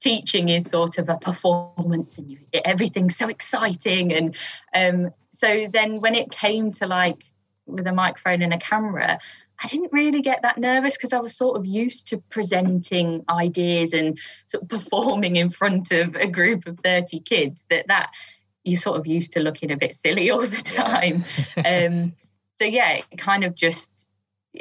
teaching 0.00 0.48
is 0.48 0.66
sort 0.66 0.98
of 0.98 1.08
a 1.08 1.16
performance 1.16 2.18
and 2.18 2.30
you, 2.30 2.38
everything's 2.64 3.16
so 3.16 3.28
exciting 3.28 4.12
and 4.12 4.36
um, 4.74 5.10
so 5.32 5.66
then 5.72 6.00
when 6.00 6.14
it 6.14 6.30
came 6.30 6.70
to 6.72 6.86
like 6.86 7.24
with 7.66 7.86
a 7.86 7.92
microphone 7.92 8.42
and 8.42 8.52
a 8.52 8.58
camera 8.58 9.18
I 9.62 9.68
didn't 9.68 9.92
really 9.92 10.20
get 10.20 10.42
that 10.42 10.58
nervous 10.58 10.96
because 10.96 11.12
I 11.12 11.18
was 11.18 11.34
sort 11.34 11.56
of 11.56 11.64
used 11.64 12.08
to 12.08 12.18
presenting 12.28 13.24
ideas 13.28 13.92
and 13.92 14.18
sort 14.48 14.64
of 14.64 14.68
performing 14.68 15.36
in 15.36 15.50
front 15.50 15.92
of 15.92 16.14
a 16.14 16.26
group 16.26 16.66
of 16.66 16.78
30 16.80 17.20
kids 17.20 17.64
that 17.70 17.86
that 17.88 18.10
you're 18.64 18.78
sort 18.78 18.98
of 18.98 19.06
used 19.06 19.32
to 19.32 19.40
looking 19.40 19.70
a 19.70 19.76
bit 19.76 19.94
silly 19.94 20.30
all 20.30 20.46
the 20.46 20.56
time. 20.56 21.24
um, 21.64 22.12
so 22.58 22.64
yeah, 22.64 23.00
it 23.10 23.18
kind 23.18 23.44
of 23.44 23.54
just 23.54 23.92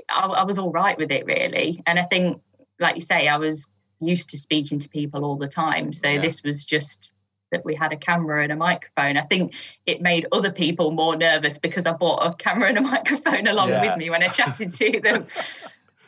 I, 0.09 0.25
I 0.25 0.43
was 0.43 0.57
all 0.57 0.71
right 0.71 0.97
with 0.97 1.11
it 1.11 1.25
really, 1.25 1.81
and 1.85 1.99
I 1.99 2.03
think, 2.03 2.41
like 2.79 2.95
you 2.95 3.01
say, 3.01 3.27
I 3.27 3.37
was 3.37 3.69
used 3.99 4.29
to 4.31 4.37
speaking 4.37 4.79
to 4.79 4.89
people 4.89 5.23
all 5.23 5.37
the 5.37 5.47
time. 5.47 5.93
So 5.93 6.09
Yeah. 6.09 6.21
this 6.21 6.43
was 6.43 6.63
just 6.63 7.09
that 7.51 7.63
we 7.63 7.75
had 7.75 7.93
a 7.93 7.97
camera 7.97 8.43
and 8.43 8.51
a 8.51 8.55
microphone. 8.55 9.17
I 9.17 9.21
think 9.21 9.53
it 9.85 10.01
made 10.01 10.27
other 10.31 10.51
people 10.51 10.91
more 10.91 11.15
nervous 11.15 11.57
because 11.57 11.85
I 11.85 11.93
bought 11.93 12.25
a 12.25 12.35
camera 12.35 12.67
and 12.69 12.77
a 12.77 12.81
microphone 12.95 13.47
along 13.47 13.69
Yeah. 13.69 13.81
with 13.89 13.97
me 13.97 14.09
when 14.09 14.23
I 14.23 14.27
chatted 14.27 14.73
to 14.73 14.99
them. 15.01 15.27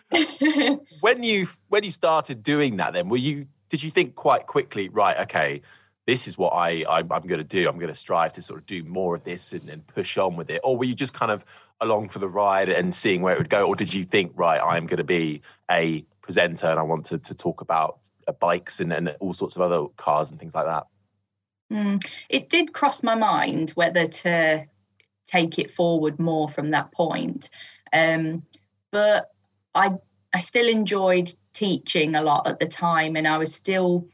when 1.02 1.23
you 1.23 1.47
when 1.67 1.84
you 1.84 1.91
started 1.91 2.41
doing 2.41 2.78
that 2.78 2.93
then 2.93 3.10
were 3.10 3.17
you 3.17 3.45
did 3.67 3.84
you 3.84 3.91
think 3.91 4.15
quite 4.15 4.47
quickly 4.47 4.88
right 4.88 5.17
okay 5.17 5.62
this 6.06 6.28
is 6.28 6.38
what 6.38 6.52
i 6.52 6.86
i'm, 6.89 7.12
I'm 7.12 7.28
going 7.28 7.39
to 7.39 7.43
do 7.43 7.67
i'm 7.67 7.78
going 7.78 7.91
to 7.91 8.00
strive 8.00 8.32
to 8.34 8.41
sort 8.41 8.60
of 8.62 8.65
do 8.65 8.84
more 8.84 9.15
of 9.15 9.26
this 9.26 9.52
and, 9.52 9.69
and 9.69 9.86
push 9.86 10.17
on 10.17 10.38
with 10.38 10.50
it 10.50 10.62
or 10.63 10.78
were 10.78 10.86
you 10.86 10.95
just 10.95 11.13
kind 11.13 11.30
of 11.30 11.43
along 11.82 12.10
for 12.10 12.20
the 12.20 12.28
ride 12.28 12.70
and 12.70 12.94
seeing 12.94 13.22
where 13.22 13.36
it 13.36 13.38
would 13.38 13.50
go 13.50 13.68
or 13.68 13.76
did 13.76 13.94
you 13.94 14.04
think 14.04 14.32
right 14.36 14.62
i'm 14.62 14.88
going 14.88 14.98
to 14.98 15.04
be 15.04 15.42
a 15.70 16.04
presenter 16.22 16.68
and 16.68 16.80
i 16.80 16.84
want 16.84 17.06
to, 17.06 17.18
to 17.18 17.36
talk 17.36 17.62
about 17.62 18.00
uh, 18.28 18.32
bikes 18.34 18.80
and, 18.80 18.92
and 18.92 19.16
all 19.20 19.34
sorts 19.34 19.56
of 19.56 19.62
other 19.62 19.86
cars 19.98 20.32
and 20.32 20.40
things 20.40 20.56
like 20.56 20.66
that 20.66 20.88
Mm, 21.72 22.06
it 22.30 22.50
did 22.50 22.74
cross 22.74 23.04
my 23.04 23.16
mind 23.16 23.72
whether 23.72 24.08
to 24.08 24.66
take 25.28 25.60
it 25.60 25.72
forward 25.76 26.20
more 26.20 26.50
from 26.50 26.72
that 26.72 26.92
point. 26.92 27.50
Um, 27.92 28.44
but 28.92 29.32
I 29.76 29.96
I 30.34 30.40
still 30.40 30.68
enjoyed 30.68 31.34
teaching 31.54 32.16
a 32.16 32.22
lot 32.22 32.48
at 32.48 32.60
the 32.60 32.68
time, 32.68 33.16
and 33.16 33.28
I 33.28 33.38
was 33.38 33.54
still 33.54 34.08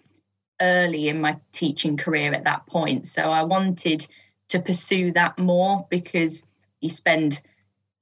early 0.62 1.10
in 1.10 1.22
my 1.22 1.38
teaching 1.52 1.98
career 1.98 2.34
at 2.34 2.44
that 2.46 2.66
point. 2.68 3.08
So 3.08 3.22
I 3.24 3.44
wanted 3.44 4.08
to 4.50 4.60
pursue 4.60 5.12
that 5.14 5.38
more 5.38 5.86
because 5.90 6.44
you 6.82 6.90
spend 6.90 7.42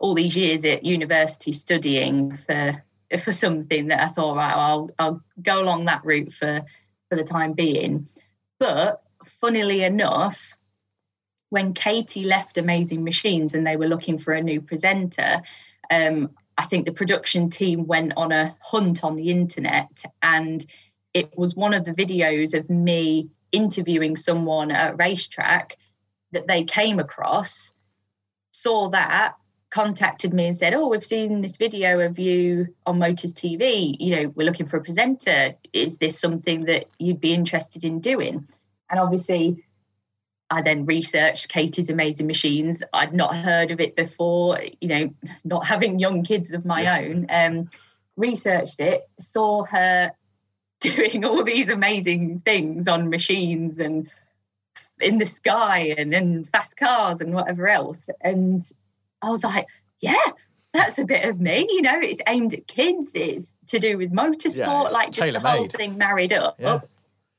all 0.02 0.16
these 0.16 0.36
years 0.36 0.66
at 0.66 0.84
university 0.84 1.54
studying 1.54 2.36
for 2.46 2.84
for 3.24 3.32
something 3.32 3.88
that 3.88 4.02
I 4.02 4.08
thought, 4.08 4.36
right, 4.36 4.54
I'll 4.54 4.90
I'll 5.00 5.22
go 5.42 5.62
along 5.62 5.86
that 5.86 6.04
route 6.04 6.34
for 6.34 6.62
for 7.10 7.16
the 7.16 7.24
time 7.24 7.54
being. 7.54 8.08
But 8.60 9.02
funnily 9.40 9.84
enough, 9.84 10.58
when 11.50 11.74
Catie 11.74 12.24
left 12.24 12.58
Amazing 12.58 13.04
Machines 13.04 13.54
and 13.54 13.66
they 13.66 13.76
were 13.76 13.88
looking 13.88 14.18
for 14.18 14.34
a 14.34 14.42
new 14.42 14.60
presenter, 14.60 15.42
um, 15.90 16.32
I 16.58 16.66
think 16.66 16.86
the 16.86 16.94
production 16.94 17.50
team 17.50 17.86
went 17.86 18.14
on 18.18 18.32
a 18.32 18.56
hunt 18.62 19.04
on 19.04 19.16
the 19.16 19.30
internet 19.30 20.04
and 20.22 20.66
it 21.14 21.38
was 21.38 21.56
one 21.56 21.74
of 21.74 21.86
the 21.86 21.92
videos 21.92 22.58
of 22.58 22.70
me 22.70 23.30
interviewing 23.52 24.16
someone 24.16 24.72
at 24.72 24.94
a 24.94 24.96
racetrack 24.96 25.78
that 26.32 26.48
they 26.48 26.64
came 26.64 27.00
across, 27.00 27.74
saw 28.52 28.90
that, 28.90 29.34
contacted 29.72 30.34
me 30.34 30.48
and 30.48 30.58
said, 30.58 30.74
Oh, 30.74 30.90
we've 30.90 31.06
seen 31.06 31.42
this 31.42 31.56
video 31.56 32.02
of 32.02 32.20
you 32.20 32.68
on 32.86 33.00
Motors 33.00 33.34
TV. 33.34 33.96
You 34.00 34.16
know, 34.16 34.34
we're 34.36 34.46
looking 34.46 34.68
for 34.68 34.78
a 34.78 34.84
presenter. 34.84 35.56
Is 35.74 35.98
this 35.98 36.20
something 36.20 36.66
that 36.66 36.86
you'd 37.00 37.22
be 37.22 37.34
interested 37.34 37.84
in 37.84 38.02
doing? 38.02 38.48
And 38.90 39.00
obviously, 39.00 39.64
I 40.50 40.62
then 40.62 40.86
researched 40.86 41.48
Catie's 41.48 41.90
Amazing 41.90 42.28
Machines. 42.28 42.84
I'd 42.94 43.14
not 43.14 43.36
heard 43.36 43.72
of 43.72 43.80
it 43.80 43.96
before, 43.96 44.60
you 44.82 44.88
know, 44.88 45.10
not 45.46 45.66
having 45.66 45.98
young 45.98 46.24
kids 46.24 46.52
of 46.52 46.66
my 46.66 47.04
own. 47.04 47.26
Um, 47.30 47.70
researched 48.18 48.82
it, 48.82 49.10
saw 49.18 49.64
her 49.64 50.12
doing 50.82 51.24
all 51.24 51.44
these 51.44 51.70
amazing 51.70 52.42
things 52.44 52.88
on 52.88 53.10
machines 53.10 53.80
and 53.80 54.10
in 55.00 55.18
the 55.18 55.26
sky 55.26 55.96
and 55.98 56.14
in 56.14 56.46
fast 56.46 56.76
cars 56.76 57.22
and 57.22 57.34
whatever 57.34 57.68
else. 57.68 58.10
And 58.20 58.62
I 59.22 59.30
was 59.30 59.44
like, 59.44 59.68
yeah, 60.00 60.16
that's 60.74 60.98
a 61.00 61.06
bit 61.06 61.26
of 61.28 61.40
me. 61.40 61.68
You 61.70 61.82
know, 61.82 62.00
it's 62.00 62.22
aimed 62.28 62.54
at 62.54 62.68
kids, 62.68 63.12
it's 63.14 63.56
to 63.68 63.80
do 63.80 63.98
with 63.98 64.12
motorsport, 64.12 64.58
Yeah, 64.58 64.82
like 64.82 65.12
just 65.12 65.34
the 65.34 65.40
whole 65.40 65.68
thing 65.70 65.98
married 65.98 66.34
up. 66.34 66.56
Yeah. 66.60 66.80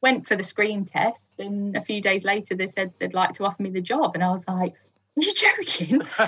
Went 0.03 0.27
for 0.27 0.37
the 0.37 0.43
screen 0.43 0.85
test, 0.85 1.39
and 1.39 1.77
a 1.77 1.83
few 1.83 2.03
days 2.03 2.25
later, 2.25 2.55
they 2.57 2.67
said 2.67 2.93
they'd 2.99 3.15
like 3.15 3.35
to 3.35 3.45
offer 3.45 3.63
me 3.63 3.71
the 3.71 3.81
job. 3.81 4.13
And 4.15 4.25
I 4.25 4.31
was 4.33 4.45
like, 4.49 4.75
you're 5.17 5.35
joking? 5.35 6.03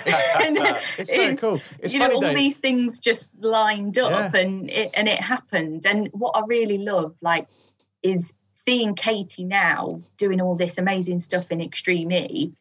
It's 0.97 1.15
so 1.15 1.23
uh, 1.33 1.37
cool. 1.37 1.61
It's 1.81 1.93
you 1.93 2.01
funny 2.01 2.11
know, 2.11 2.15
all 2.17 2.21
though. 2.21 2.35
these 2.35 2.59
things 2.59 2.99
just 2.99 3.37
lined 3.43 3.99
up 3.99 4.33
Yeah. 4.35 4.41
and 4.41 4.71
it 4.71 4.91
and 4.95 5.09
it 5.09 5.21
happened. 5.21 5.87
And 5.87 6.09
what 6.13 6.33
I 6.37 6.43
really 6.47 6.79
love, 6.79 7.15
like, 7.21 7.49
is 8.03 8.33
seeing 8.55 8.95
Catie 8.95 9.45
now 9.45 10.01
doing 10.19 10.41
all 10.41 10.55
this 10.55 10.79
amazing 10.79 11.19
stuff 11.21 11.47
in 11.51 11.61
Extreme 11.61 12.13
E. 12.13 12.53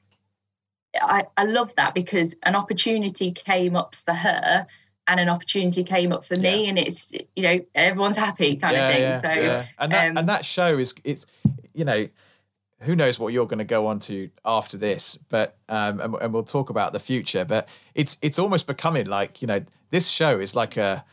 I, 1.01 1.25
I 1.37 1.43
love 1.45 1.73
that 1.75 1.93
because 1.93 2.35
an 2.43 2.55
opportunity 2.55 3.31
came 3.31 3.75
up 3.75 3.95
for 4.05 4.13
her 4.13 4.67
and 5.07 5.19
an 5.19 5.29
opportunity 5.29 5.83
came 5.83 6.11
up 6.13 6.25
for 6.25 6.35
me 6.35 6.67
and 6.67 6.77
it's 6.79 7.11
you 7.35 7.43
know 7.43 7.59
everyone's 7.75 8.15
happy 8.15 8.55
kind 8.55 8.75
of 8.75 8.93
thing. 8.93 9.21
so 9.21 9.65
and 9.79 9.91
that 9.91 10.09
um, 10.09 10.17
and 10.17 10.29
that 10.29 10.45
show 10.45 10.77
is 10.77 10.93
it's 11.03 11.25
you 11.73 11.83
know 11.83 12.07
who 12.79 12.95
knows 12.95 13.19
what 13.19 13.33
you're 13.33 13.47
going 13.47 13.59
to 13.59 13.65
go 13.65 13.87
on 13.87 13.99
to 13.99 14.29
after 14.45 14.77
this 14.77 15.17
but 15.29 15.57
um 15.67 15.99
and, 15.99 16.15
and 16.21 16.33
we'll 16.33 16.43
talk 16.43 16.69
about 16.69 16.93
the 16.93 16.99
future 16.99 17.43
but 17.43 17.67
it's 17.95 18.17
it's 18.21 18.39
almost 18.39 18.65
becoming 18.65 19.07
like 19.07 19.41
you 19.41 19.47
know 19.47 19.63
this 19.89 20.07
show 20.07 20.39
is 20.39 20.55
like 20.55 20.77
a 20.77 21.03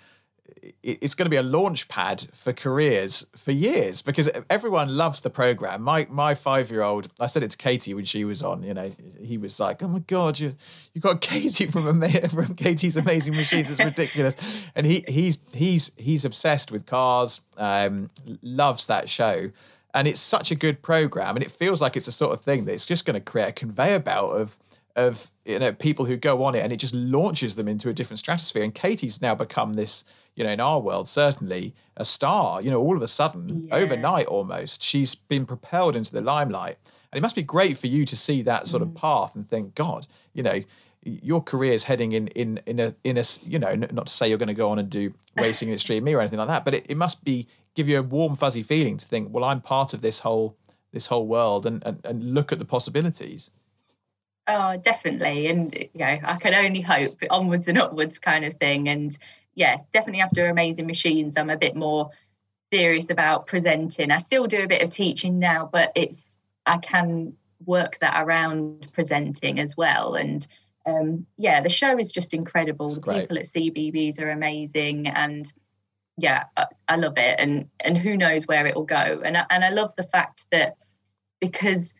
it's 0.83 1.15
going 1.15 1.27
to 1.27 1.31
be 1.31 1.37
a 1.37 1.43
launch 1.43 1.89
pad 1.89 2.27
for 2.35 2.53
careers 2.53 3.27
for 3.37 3.53
years 3.53 4.03
because 4.03 4.31
everyone 4.49 4.97
loves 4.97 5.21
the 5.21 5.31
program. 5.31 5.83
My 5.83 6.07
my 6.11 6.35
five 6.35 6.71
year 6.71 6.83
old, 6.83 7.09
I 7.21 7.27
said 7.27 7.43
it 7.43 7.51
to 7.53 7.57
Catie 7.57 7.95
when 7.95 8.05
she 8.05 8.25
was 8.25 8.43
on. 8.43 8.63
You 8.63 8.75
know, 8.75 8.93
he 9.21 9.39
was 9.39 9.59
like, 9.61 9.83
"Oh 9.83 9.89
my 9.89 10.01
god, 10.01 10.39
you 10.39 10.55
you 10.95 11.01
got 11.01 11.21
Catie 11.31 11.67
from 11.67 12.01
from 12.29 12.55
Catie's 12.55 12.97
Amazing 12.97 13.37
Machines. 13.37 13.71
It's 13.71 13.81
ridiculous." 13.81 14.37
And 14.75 14.87
he 14.87 15.05
he's 15.07 15.39
he's 15.53 15.93
he's 15.97 16.25
obsessed 16.25 16.71
with 16.71 16.87
cars. 16.87 17.41
Um, 17.57 18.11
loves 18.43 18.87
that 18.87 19.09
show. 19.09 19.51
And 19.93 20.07
it's 20.07 20.21
such 20.21 20.53
a 20.53 20.55
good 20.55 20.83
program, 20.83 21.35
and 21.35 21.45
it 21.45 21.51
feels 21.51 21.83
like 21.83 21.97
it's 21.97 22.07
the 22.07 22.13
sort 22.13 22.33
of 22.33 22.43
thing 22.43 22.65
that 22.67 22.73
it's 22.73 22.87
just 22.87 23.05
going 23.05 23.15
to 23.15 23.21
create 23.21 23.49
a 23.49 23.53
conveyor 23.53 23.99
belt 23.99 24.37
of 24.37 24.57
of 24.97 25.31
you 25.45 25.59
know 25.59 25.73
people 25.73 26.05
who 26.05 26.17
go 26.17 26.45
on 26.45 26.55
it 26.55 26.61
and 26.61 26.73
it 26.73 26.77
just 26.77 26.95
launches 26.95 27.55
them 27.55 27.69
into 27.69 27.89
a 27.89 27.93
different 27.93 28.19
stratosphere. 28.19 28.63
And 28.63 28.75
Catie's 28.75 29.21
now 29.21 29.35
become 29.35 29.75
this 29.75 30.05
you 30.35 30.45
know 30.45 30.51
in 30.51 30.61
our 30.61 30.81
world 30.81 31.09
certainly 31.09 31.75
a 31.97 32.05
star 32.05 32.63
you 32.63 32.71
know 32.71 32.81
all 32.81 32.97
of 32.97 33.03
a 33.03 33.09
sudden 33.09 33.65
Yeah. 33.65 33.75
overnight 33.75 34.27
almost 34.27 34.83
she's 34.83 35.15
been 35.15 35.47
propelled 35.47 35.97
into 35.97 36.13
the 36.13 36.21
limelight. 36.21 36.79
And 37.13 37.19
it 37.19 37.23
must 37.23 37.35
be 37.35 37.43
great 37.43 37.77
for 37.77 37.89
you 37.89 38.05
to 38.05 38.17
see 38.17 38.41
that 38.43 38.69
sort 38.69 38.83
of 38.83 38.91
mm. 38.91 38.95
path 38.95 39.35
and 39.35 39.49
think 39.49 39.75
god 39.75 40.07
you 40.33 40.43
know 40.43 40.63
your 41.03 41.43
career 41.43 41.73
is 41.73 41.85
heading 41.85 42.13
in 42.13 42.29
in 42.29 42.61
in 42.67 42.79
a 42.79 42.95
in 43.05 43.17
a 43.17 43.25
you 43.45 43.59
know 43.59 43.75
not 43.75 44.07
to 44.07 44.13
say 44.13 44.29
you're 44.29 44.39
going 44.39 44.49
to 44.49 44.55
go 44.55 44.71
on 44.71 44.79
and 44.79 44.91
do 44.91 45.13
racing 45.37 45.69
in 45.69 45.75
extreme 45.75 46.05
me 46.05 46.15
or 46.15 46.21
anything 46.21 46.39
like 46.39 46.49
that 46.49 46.65
but 46.65 46.75
it, 46.75 46.85
it 46.89 46.97
must 46.97 47.25
be 47.25 47.47
give 47.75 47.89
you 47.89 47.99
a 47.99 48.03
warm 48.03 48.37
fuzzy 48.37 48.63
feeling 48.63 48.99
to 48.99 49.07
think 49.07 49.29
well 49.33 49.45
i'm 49.45 49.61
part 49.61 49.95
of 49.95 50.03
this 50.03 50.21
whole 50.21 50.57
this 50.93 51.07
whole 51.07 51.27
world 51.27 51.65
and 51.65 51.83
and, 51.87 52.01
and 52.05 52.35
look 52.35 52.53
at 52.53 52.59
the 52.59 52.65
possibilities 52.65 53.51
Oh, 54.53 54.77
definitely. 54.79 55.47
And, 55.47 55.73
you 55.75 55.89
know, 55.95 56.19
I 56.25 56.37
can 56.41 56.55
only 56.55 56.81
hope 56.81 57.19
onwards 57.31 57.69
and 57.69 57.79
upwards 57.79 58.19
kind 58.19 58.45
of 58.45 58.55
thing. 58.55 58.89
And 58.89 59.17
yeah, 59.55 59.77
definitely 59.93 60.23
after 60.23 60.49
Amazing 60.49 60.89
Machines, 60.89 61.35
I'm 61.37 61.51
a 61.51 61.57
bit 61.57 61.77
more 61.77 62.11
serious 62.73 63.11
about 63.11 63.47
presenting. 63.47 64.11
I 64.11 64.19
still 64.19 64.49
do 64.49 64.65
a 64.65 64.67
bit 64.67 64.83
of 64.83 64.91
teaching 64.91 65.39
now, 65.39 65.69
but 65.73 65.93
it's, 65.95 66.35
I 66.67 66.79
can 66.79 67.35
work 67.65 67.99
that 68.01 68.21
around 68.21 68.89
presenting 68.93 69.61
as 69.61 69.77
well. 69.77 70.17
And 70.17 70.45
um, 70.85 71.27
yeah, 71.37 71.61
the 71.61 71.69
show 71.69 71.97
is 71.97 72.11
just 72.11 72.35
incredible. 72.35 72.87
It's 72.87 72.97
the 72.97 73.03
great. 73.03 73.21
people 73.21 73.39
at 73.39 73.45
CBBC 73.45 74.21
are 74.21 74.31
amazing. 74.31 75.07
And 75.07 75.53
yeah, 76.17 76.45
I, 76.57 76.67
I 76.89 76.97
love 76.97 77.19
it. 77.19 77.37
And, 77.39 77.69
and 77.79 77.97
who 77.97 78.17
knows 78.17 78.49
where 78.49 78.67
it 78.67 78.75
will 78.75 78.83
go. 78.85 79.23
And, 79.25 79.37
I- 79.37 79.47
and 79.49 79.65
I 79.65 79.69
love 79.69 79.93
the 79.97 80.09
fact 80.11 80.47
that 80.51 80.77
because 81.41 81.95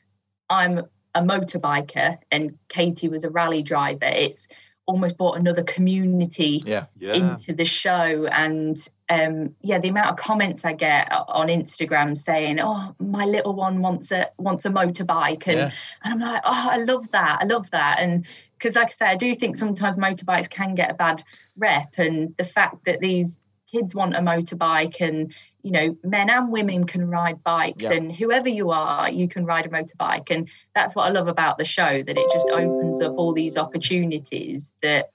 I'm 0.49 0.87
a 1.15 1.23
motorbiker 1.23 2.19
and 2.31 2.57
Catie 2.69 3.09
was 3.09 3.25
a 3.25 3.31
rally 3.31 3.63
driver, 3.63 4.07
it's 4.07 4.47
almost 4.87 5.17
brought 5.17 5.39
another 5.39 5.63
community 5.63 6.61
yeah 6.67 6.87
yeah 6.99 7.15
into 7.15 7.53
the 7.53 7.65
show. 7.65 8.27
And 8.27 8.77
um, 9.09 9.55
yeah, 9.63 9.79
the 9.79 9.89
amount 9.89 10.11
of 10.11 10.17
comments 10.17 10.65
I 10.65 10.73
get 10.73 11.09
on 11.11 11.49
Instagram 11.49 12.17
saying, 12.19 12.61
"Oh, 12.61 12.95
my 12.99 13.25
little 13.25 13.55
one 13.55 13.83
wants 13.83 14.11
a 14.13 14.31
wants 14.39 14.65
a 14.65 14.71
motorbike," 14.71 15.47
and 15.47 15.59
Yeah. 15.59 15.71
and 16.03 16.15
I'm 16.15 16.21
like, 16.21 16.43
"Oh, 16.45 16.69
I 16.73 16.77
love 16.77 17.11
that, 17.13 17.39
I 17.41 17.45
love 17.45 17.71
that," 17.71 18.01
and 18.01 18.27
because 18.59 18.77
like 18.77 18.89
I 18.89 18.91
say, 18.91 19.07
I 19.07 19.17
do 19.17 19.35
think 19.35 19.57
sometimes 19.57 19.97
motorbikes 19.97 20.51
can 20.51 20.75
get 20.75 20.91
a 20.91 20.95
bad 20.95 21.23
rep, 21.57 21.99
and 21.99 22.35
the 22.37 22.45
fact 22.45 22.85
that 22.87 23.01
these 23.01 23.39
kids 23.71 23.95
want 23.95 24.17
a 24.17 24.21
motorbike 24.21 25.01
and 25.01 25.33
you 25.63 25.71
know 25.71 25.97
men 26.05 26.31
and 26.31 26.51
women 26.51 26.85
can 26.85 27.09
ride 27.09 27.43
bikes 27.45 27.85
Yeah. 27.85 27.93
and 27.93 28.13
whoever 28.15 28.49
you 28.49 28.71
are 28.71 29.11
you 29.11 29.29
can 29.29 29.45
ride 29.45 29.67
a 29.67 29.69
motorbike 29.69 30.31
and 30.31 30.49
that's 30.75 30.95
what 30.95 31.07
i 31.07 31.11
love 31.11 31.29
about 31.29 31.59
the 31.59 31.65
show 31.65 32.03
that 32.03 32.17
it 32.19 32.31
just 32.33 32.49
opens 32.49 33.01
up 33.01 33.15
all 33.17 33.33
these 33.33 33.57
opportunities 33.57 34.75
that 34.83 35.11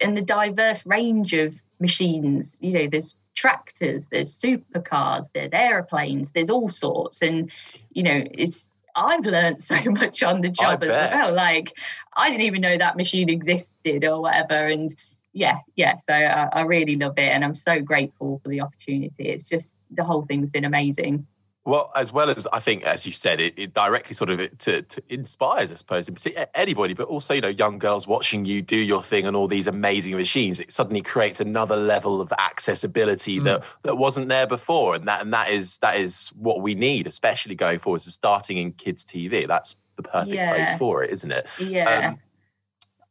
and 0.00 0.16
the 0.16 0.22
diverse 0.22 0.84
range 0.86 1.32
of 1.32 1.54
machines 1.80 2.56
you 2.60 2.72
know 2.72 2.86
there's 2.90 3.14
tractors 3.34 4.08
there's 4.08 4.36
supercars 4.36 5.26
there's 5.32 5.50
airplanes 5.52 6.32
there's 6.32 6.50
all 6.50 6.68
sorts 6.68 7.22
and 7.22 7.50
you 7.92 8.02
know 8.02 8.22
it's 8.32 8.70
I've 8.96 9.24
learned 9.24 9.62
so 9.72 9.80
much 9.84 10.22
on 10.24 10.40
the 10.40 10.48
job 10.48 10.82
as 10.82 10.88
bet. 10.88 11.12
well. 11.14 11.32
Like 11.32 11.72
I 12.16 12.30
didn't 12.30 12.42
even 12.46 12.60
know 12.62 12.76
that 12.76 12.96
machine 12.96 13.28
existed 13.28 14.04
or 14.04 14.22
whatever. 14.22 14.66
And 14.66 14.92
yeah, 15.32 15.58
yeah. 15.76 15.96
So 15.98 16.12
I, 16.12 16.48
I 16.52 16.60
really 16.62 16.96
love 16.96 17.14
it, 17.18 17.28
and 17.28 17.44
I'm 17.44 17.54
so 17.54 17.80
grateful 17.80 18.40
for 18.42 18.48
the 18.48 18.60
opportunity. 18.60 19.28
It's 19.28 19.42
just 19.42 19.78
the 19.90 20.04
whole 20.04 20.22
thing's 20.26 20.50
been 20.50 20.64
amazing. 20.64 21.26
Well, 21.68 21.92
as 21.94 22.14
well 22.14 22.30
as 22.30 22.46
I 22.50 22.60
think, 22.60 22.84
as 22.84 23.04
you 23.04 23.12
said, 23.12 23.40
it, 23.42 23.52
it 23.58 23.74
directly 23.74 24.14
sort 24.14 24.30
of 24.30 24.40
it, 24.40 24.58
to, 24.60 24.80
to 24.80 25.02
inspires, 25.10 25.70
I 25.70 25.74
suppose, 25.74 26.08
anybody, 26.54 26.94
but 26.94 27.08
also 27.08 27.34
you 27.34 27.42
know 27.42 27.48
young 27.48 27.78
girls 27.78 28.06
watching 28.06 28.46
you 28.46 28.62
do 28.62 28.76
your 28.76 29.02
thing 29.02 29.26
on 29.26 29.36
all 29.36 29.46
these 29.46 29.66
amazing 29.66 30.16
machines. 30.16 30.60
It 30.60 30.72
suddenly 30.72 31.02
creates 31.02 31.40
another 31.40 31.76
level 31.76 32.22
of 32.22 32.32
accessibility 32.38 33.38
Mm. 33.38 33.44
that 33.44 33.64
that 33.82 33.98
wasn't 33.98 34.30
there 34.30 34.46
before, 34.46 34.94
and 34.94 35.06
that 35.08 35.20
and 35.20 35.32
that 35.34 35.50
is 35.50 35.76
that 35.78 35.96
is 36.00 36.28
what 36.28 36.62
we 36.62 36.74
need, 36.74 37.06
especially 37.06 37.54
going 37.54 37.80
forward. 37.80 38.00
So 38.00 38.12
starting 38.12 38.56
in 38.56 38.72
kids 38.72 39.04
TV, 39.04 39.46
that's 39.46 39.76
the 39.96 40.04
perfect 40.04 40.32
place 40.32 40.74
for 40.76 41.04
it, 41.04 41.10
isn't 41.10 41.30
it? 41.30 41.46
Yeah. 41.58 42.08
Um, 42.08 42.18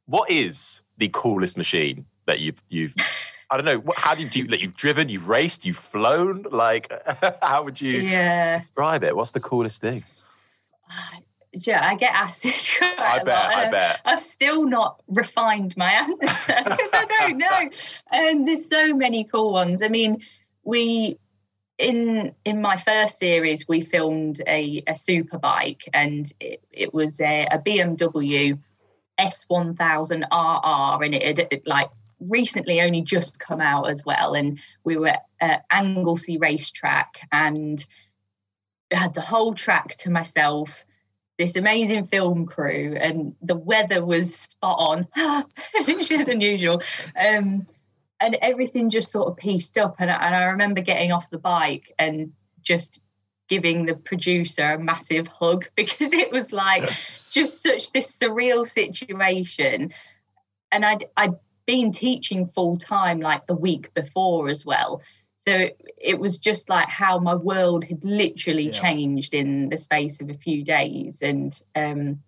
what 0.07 0.31
is 0.31 0.81
the 0.97 1.09
coolest 1.09 1.57
machine 1.57 2.05
that 2.25 2.39
you've 2.39 2.61
you've 2.69 2.95
I 3.49 3.55
don't 3.55 3.65
know. 3.65 3.79
What, 3.79 3.97
how 3.97 4.13
do 4.13 4.21
you 4.21 4.29
do? 4.29 4.43
Like 4.43 4.61
you've 4.61 4.75
driven, 4.75 5.09
you've 5.09 5.29
raced, 5.29 5.65
you've 5.65 5.77
flown. 5.77 6.45
Like, 6.51 6.91
how 7.41 7.63
would 7.63 7.79
you 7.79 8.01
yeah. 8.01 8.57
describe 8.57 9.03
it? 9.03 9.15
What's 9.15 9.31
the 9.31 9.39
coolest 9.39 9.79
thing? 9.79 10.03
Uh, 10.89 11.19
yeah, 11.53 11.87
I 11.87 11.95
get 11.95 12.13
asked 12.13 12.43
this 12.43 12.69
quite 12.77 12.99
I 12.99 13.17
a 13.17 13.25
bet, 13.25 13.43
lot, 13.43 13.55
I 13.55 13.63
and 13.63 13.71
bet. 13.71 13.99
I've 14.05 14.21
still 14.21 14.65
not 14.65 15.01
refined 15.07 15.75
my 15.77 15.91
answer 15.91 16.17
because 16.19 16.89
I 16.93 17.05
don't 17.19 17.37
know. 17.37 17.69
And 18.11 18.47
there's 18.47 18.67
so 18.67 18.93
many 18.93 19.23
cool 19.23 19.53
ones. 19.53 19.81
I 19.81 19.87
mean, 19.87 20.21
we 20.63 21.17
in 21.77 22.33
in 22.43 22.59
my 22.59 22.75
first 22.75 23.19
series 23.19 23.67
we 23.67 23.81
filmed 23.81 24.41
a, 24.47 24.83
a 24.87 24.95
super 24.95 25.37
bike 25.37 25.87
and 25.93 26.33
it, 26.39 26.63
it 26.71 26.91
was 26.91 27.19
a, 27.19 27.47
a 27.51 27.59
BMW 27.59 28.57
S1000 29.19 30.23
RR 30.31 31.03
and 31.03 31.15
it 31.15 31.23
had 31.23 31.39
it, 31.51 31.67
like 31.67 31.89
recently 32.19 32.81
only 32.81 33.01
just 33.01 33.39
come 33.39 33.61
out 33.61 33.89
as 33.89 34.03
well 34.05 34.33
and 34.33 34.59
we 34.83 34.97
were 34.97 35.13
at 35.39 35.65
Anglesey 35.71 36.37
racetrack 36.37 37.19
and 37.31 37.85
had 38.91 39.13
the 39.13 39.21
whole 39.21 39.53
track 39.53 39.95
to 39.97 40.09
myself 40.09 40.85
this 41.37 41.55
amazing 41.55 42.07
film 42.07 42.47
crew 42.47 42.97
and 42.99 43.35
the 43.43 43.55
weather 43.55 44.03
was 44.03 44.35
spot 44.35 44.77
on 44.79 45.43
which 45.85 46.09
is 46.09 46.27
unusual. 46.27 46.81
Um, 47.19 47.67
and 48.19 48.35
everything 48.41 48.89
just 48.89 49.11
sort 49.11 49.27
of 49.27 49.37
pieced 49.37 49.77
up 49.77 49.97
and, 49.99 50.09
and 50.09 50.35
i 50.35 50.45
remember 50.45 50.81
getting 50.81 51.11
off 51.11 51.29
the 51.29 51.37
bike 51.37 51.93
and 51.99 52.31
just 52.63 52.99
giving 53.47 53.85
the 53.85 53.93
producer 53.93 54.73
a 54.73 54.79
massive 54.79 55.27
hug 55.27 55.67
because 55.75 56.13
it 56.13 56.31
was 56.31 56.51
like 56.51 56.89
just 57.37 57.61
such 57.61 57.91
this 57.91 58.07
surreal 58.17 58.67
situation 58.67 59.93
and 60.71 60.85
i'd 60.85 61.05
i'd 61.17 61.35
been 61.65 61.91
teaching 61.91 62.47
full 62.55 62.77
time 62.77 63.19
like 63.19 63.45
the 63.47 63.53
week 63.53 63.93
before 63.93 64.47
as 64.49 64.65
well 64.65 65.01
so 65.39 65.51
it, 65.53 65.79
it 65.97 66.19
was 66.19 66.37
just 66.37 66.69
like 66.69 66.87
how 66.89 67.19
my 67.19 67.35
world 67.35 67.83
had 67.83 68.03
literally 68.03 68.67
Yeah. 68.67 68.81
changed 68.81 69.33
in 69.33 69.69
the 69.69 69.77
space 69.77 70.21
of 70.21 70.29
a 70.29 70.33
few 70.33 70.63
days 70.63 71.19
and 71.21 71.49
um 71.75 72.19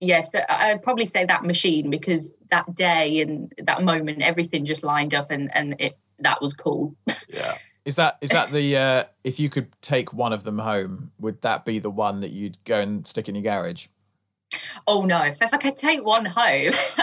yes 0.00 0.30
I- 0.34 0.70
i'd 0.70 0.82
probably 0.82 1.06
say 1.06 1.24
that 1.26 1.44
machine 1.44 1.90
because 1.90 2.32
that 2.50 2.74
day 2.74 3.20
and 3.20 3.52
that 3.62 3.82
moment 3.82 4.22
everything 4.22 4.64
just 4.64 4.82
lined 4.82 5.14
up 5.14 5.30
and 5.30 5.54
and 5.54 5.76
it 5.78 5.98
that 6.20 6.40
was 6.40 6.52
cool 6.54 6.94
Yeah. 7.28 7.56
Is 7.84 7.94
that 7.96 8.18
is 8.20 8.30
that 8.30 8.50
the 8.50 8.76
uh, 8.76 9.04
if 9.22 9.38
you 9.38 9.48
could 9.48 9.68
take 9.80 10.12
one 10.12 10.32
of 10.32 10.42
them 10.42 10.58
home, 10.58 11.12
would 11.20 11.40
that 11.42 11.64
be 11.64 11.78
the 11.78 11.90
one 11.90 12.18
that 12.20 12.32
you'd 12.32 12.58
go 12.64 12.80
and 12.80 13.06
stick 13.06 13.28
in 13.28 13.36
your 13.36 13.44
garage? 13.44 13.86
Oh 14.86 15.04
no 15.04 15.20
if, 15.22 15.36
if 15.40 15.52
i 15.52 15.56
could 15.56 15.76
take 15.76 16.04
one 16.04 16.24
home 16.24 16.72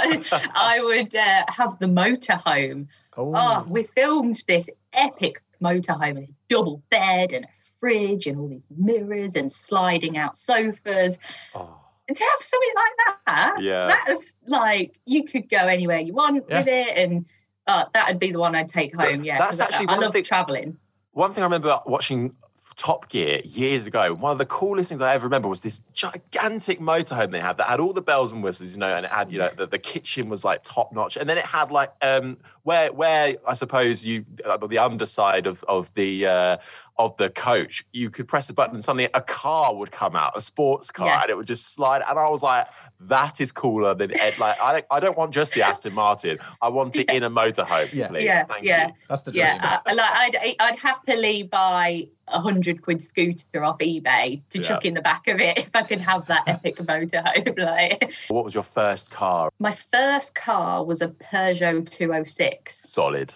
i 0.56 0.80
would 0.82 1.14
uh, 1.16 1.44
have 1.50 1.78
the 1.80 1.86
motorhome 1.86 2.88
Oh, 3.16 3.64
we 3.70 3.84
filmed 3.84 4.42
this 4.48 4.68
epic 4.94 5.40
motorhome 5.62 6.16
with 6.16 6.24
a 6.30 6.34
double 6.50 6.82
bed 6.90 7.32
and 7.32 7.46
a 7.46 7.48
fridge 7.80 8.26
and 8.26 8.40
all 8.40 8.48
these 8.48 8.66
mirrors 8.76 9.36
and 9.36 9.52
sliding 9.52 10.18
out 10.18 10.36
sofas. 10.36 11.20
Oh, 11.54 11.80
And 12.08 12.18
to 12.18 12.24
have 12.24 12.42
something 12.42 12.70
like 12.76 13.16
that, 13.28 13.62
Yeah. 13.62 13.86
that's 14.08 14.36
like 14.48 14.96
you 15.06 15.26
could 15.26 15.48
go 15.48 15.58
anywhere 15.60 16.00
you 16.00 16.14
want 16.14 16.44
with 16.50 16.68
it, 16.68 16.98
and 16.98 17.28
uh, 17.68 17.86
that 17.94 18.08
would 18.08 18.20
be 18.20 18.32
the 18.32 18.40
one 18.40 18.56
I'd 18.56 18.70
take 18.70 18.96
home. 18.96 19.24
Yeah, 19.24 19.38
that's 19.38 19.60
actually 19.60 19.90
I, 19.90 19.92
one 19.92 20.02
love 20.02 20.14
thing- 20.14 20.24
traveling. 20.24 20.78
One 21.12 21.36
thing 21.36 21.44
I 21.44 21.46
remember 21.46 21.82
watching 21.86 22.36
Top 22.76 23.10
Gear 23.10 23.42
years 23.44 23.86
ago, 23.86 24.14
one 24.14 24.32
of 24.32 24.38
the 24.38 24.46
coolest 24.46 24.90
things 24.90 25.02
I 25.02 25.14
ever 25.14 25.26
remember 25.26 25.48
was 25.48 25.62
this 25.62 25.80
gigantic 25.94 26.80
motorhome 26.80 27.32
they 27.32 27.40
had 27.40 27.58
that 27.58 27.68
had 27.68 27.80
all 27.80 27.94
the 27.94 28.02
bells 28.02 28.32
and 28.32 28.44
whistles, 28.44 28.74
you 28.74 28.80
know, 28.80 28.94
and 28.94 29.06
it 29.06 29.12
had, 29.12 29.32
you 29.32 29.40
know, 29.40 29.52
the, 29.56 29.68
the 29.68 29.80
kitchen 29.80 30.30
was 30.30 30.44
like 30.44 30.64
top 30.64 30.92
notch. 30.92 31.18
And 31.18 31.30
then 31.30 31.38
it 31.38 31.46
had 31.46 31.72
like 31.72 31.92
um 32.02 32.38
where 32.64 32.92
where 32.92 33.36
I 33.48 33.54
suppose 33.54 34.06
you 34.06 34.26
uh, 34.46 34.58
the 34.68 34.78
underside 34.80 35.48
of 35.48 35.64
of 35.68 35.94
the 35.94 36.26
uh 36.28 36.58
of 37.00 37.18
the 37.18 37.28
coach, 37.32 37.84
you 37.92 38.12
could 38.12 38.28
press 38.28 38.48
a 38.52 38.54
button 38.54 38.76
and 38.76 38.84
suddenly 38.84 39.10
a 39.16 39.22
car 39.22 39.74
would 39.74 39.92
come 39.92 40.16
out, 40.16 40.34
a 40.38 40.42
sports 40.42 40.92
car, 40.92 41.08
Yeah. 41.08 41.22
and 41.24 41.32
it 41.32 41.36
would 41.36 41.48
just 41.48 41.74
slide. 41.74 42.04
And 42.08 42.20
I 42.20 42.30
was 42.30 42.44
like, 42.44 42.68
that 43.00 43.42
is 43.42 43.52
cooler 43.52 43.96
than 43.96 44.16
Ed. 44.16 44.36
Like, 44.40 44.58
I, 44.62 44.84
I 44.92 45.00
don't 45.00 45.18
want 45.18 45.34
just 45.34 45.56
the 45.56 45.64
Aston 45.64 45.94
Martin. 45.94 46.38
I 46.62 46.70
want 46.70 46.96
it 46.96 47.10
in 47.10 47.24
a 47.24 47.32
motorhome, 47.32 47.92
Yeah. 47.92 48.10
please. 48.10 48.26
Yeah, 48.26 48.46
Thank 48.46 48.64
yeah. 48.64 48.88
you. 48.90 48.94
That's 49.10 49.24
the 49.24 49.32
dream. 49.32 49.44
Yeah, 49.44 49.80
I, 49.88 49.94
like 49.94 50.08
I'd 50.36 50.56
I'd 50.60 50.78
happily 50.78 51.42
buy 51.42 52.08
a 52.28 52.40
hundred 52.40 52.84
quid 52.84 53.02
scooter 53.02 53.64
off 53.64 53.80
eBay 53.80 54.44
to 54.52 54.60
Yeah. 54.60 54.68
chuck 54.68 54.86
in 54.86 54.94
the 54.94 55.02
back 55.02 55.28
of 55.28 55.40
it 55.40 55.58
if 55.66 55.72
I 55.74 55.82
could 55.82 56.00
have 56.00 56.28
that 56.28 56.44
epic 56.48 56.76
motorhome. 56.78 57.58
Like 57.58 58.12
What 58.28 58.46
was 58.46 58.54
your 58.54 58.62
first 58.64 59.10
car? 59.10 59.50
my 59.58 59.76
first 59.92 60.36
car 60.36 60.84
was 60.86 61.02
a 61.02 61.08
Peugeot 61.08 61.90
206 61.90 62.53
Solid. 62.84 63.34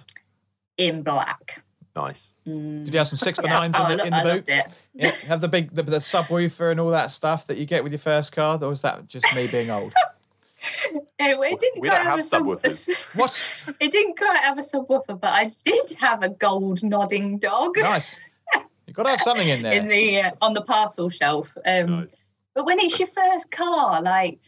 in 0.78 1.02
black. 1.04 1.64
Nice. 1.96 2.36
Did 2.46 2.90
you 2.94 2.98
have 3.00 3.08
some 3.08 3.18
six 3.18 3.40
by 3.40 3.46
Yeah. 3.46 3.54
nines 3.60 3.76
Oh, 3.78 3.84
I 3.84 3.92
in 3.94 3.98
the, 3.98 4.04
lo- 4.04 4.04
in 4.06 4.12
the 4.12 4.18
I 4.18 4.24
boot? 4.24 4.30
loved 4.30 4.50
it. 4.50 4.66
Yeah, 4.94 5.12
have 5.28 5.42
the 5.42 5.48
big 5.48 5.72
the, 5.74 5.82
the 5.84 5.98
subwoofer 5.98 6.70
and 6.70 6.80
all 6.80 6.92
that 6.92 7.10
stuff 7.10 7.48
that 7.48 7.58
you 7.58 7.66
get 7.66 7.84
with 7.84 7.92
your 7.92 8.00
first 8.00 8.32
car, 8.34 8.60
or 8.62 8.70
was 8.70 8.84
that 8.84 9.08
just 9.08 9.26
me 9.36 9.48
being 9.48 9.70
old? 9.72 9.94
Anyway, 11.20 11.52
it 11.52 11.60
didn't 11.60 11.82
We 11.82 11.88
quite 11.90 11.98
don't 11.98 12.06
have 12.08 12.20
a 12.20 12.24
sub- 12.24 12.44
subwoofers. 12.44 12.90
What? 13.16 13.44
It 13.80 13.92
didn't 13.92 14.18
quite 14.18 14.38
have 14.40 14.58
a 14.58 14.62
subwoofer, 14.62 15.20
but 15.20 15.28
I 15.30 15.52
did 15.66 15.92
have 16.00 16.22
a 16.24 16.30
gold 16.30 16.84
nodding 16.84 17.38
dog 17.40 17.76
Nice. 17.78 18.20
You've 18.86 18.96
got 18.96 19.04
to 19.04 19.10
have 19.12 19.22
something 19.22 19.48
in 19.48 19.62
there. 19.64 19.74
in 19.74 19.88
the 19.88 20.22
uh, 20.22 20.32
on 20.42 20.54
the 20.54 20.62
parcel 20.62 21.10
shelf. 21.10 21.52
Um, 21.66 22.02
Nice. 22.02 22.08
But 22.54 22.66
when 22.66 22.80
it's 22.80 22.98
your 23.00 23.08
first 23.08 23.52
car, 23.52 24.02
like, 24.02 24.40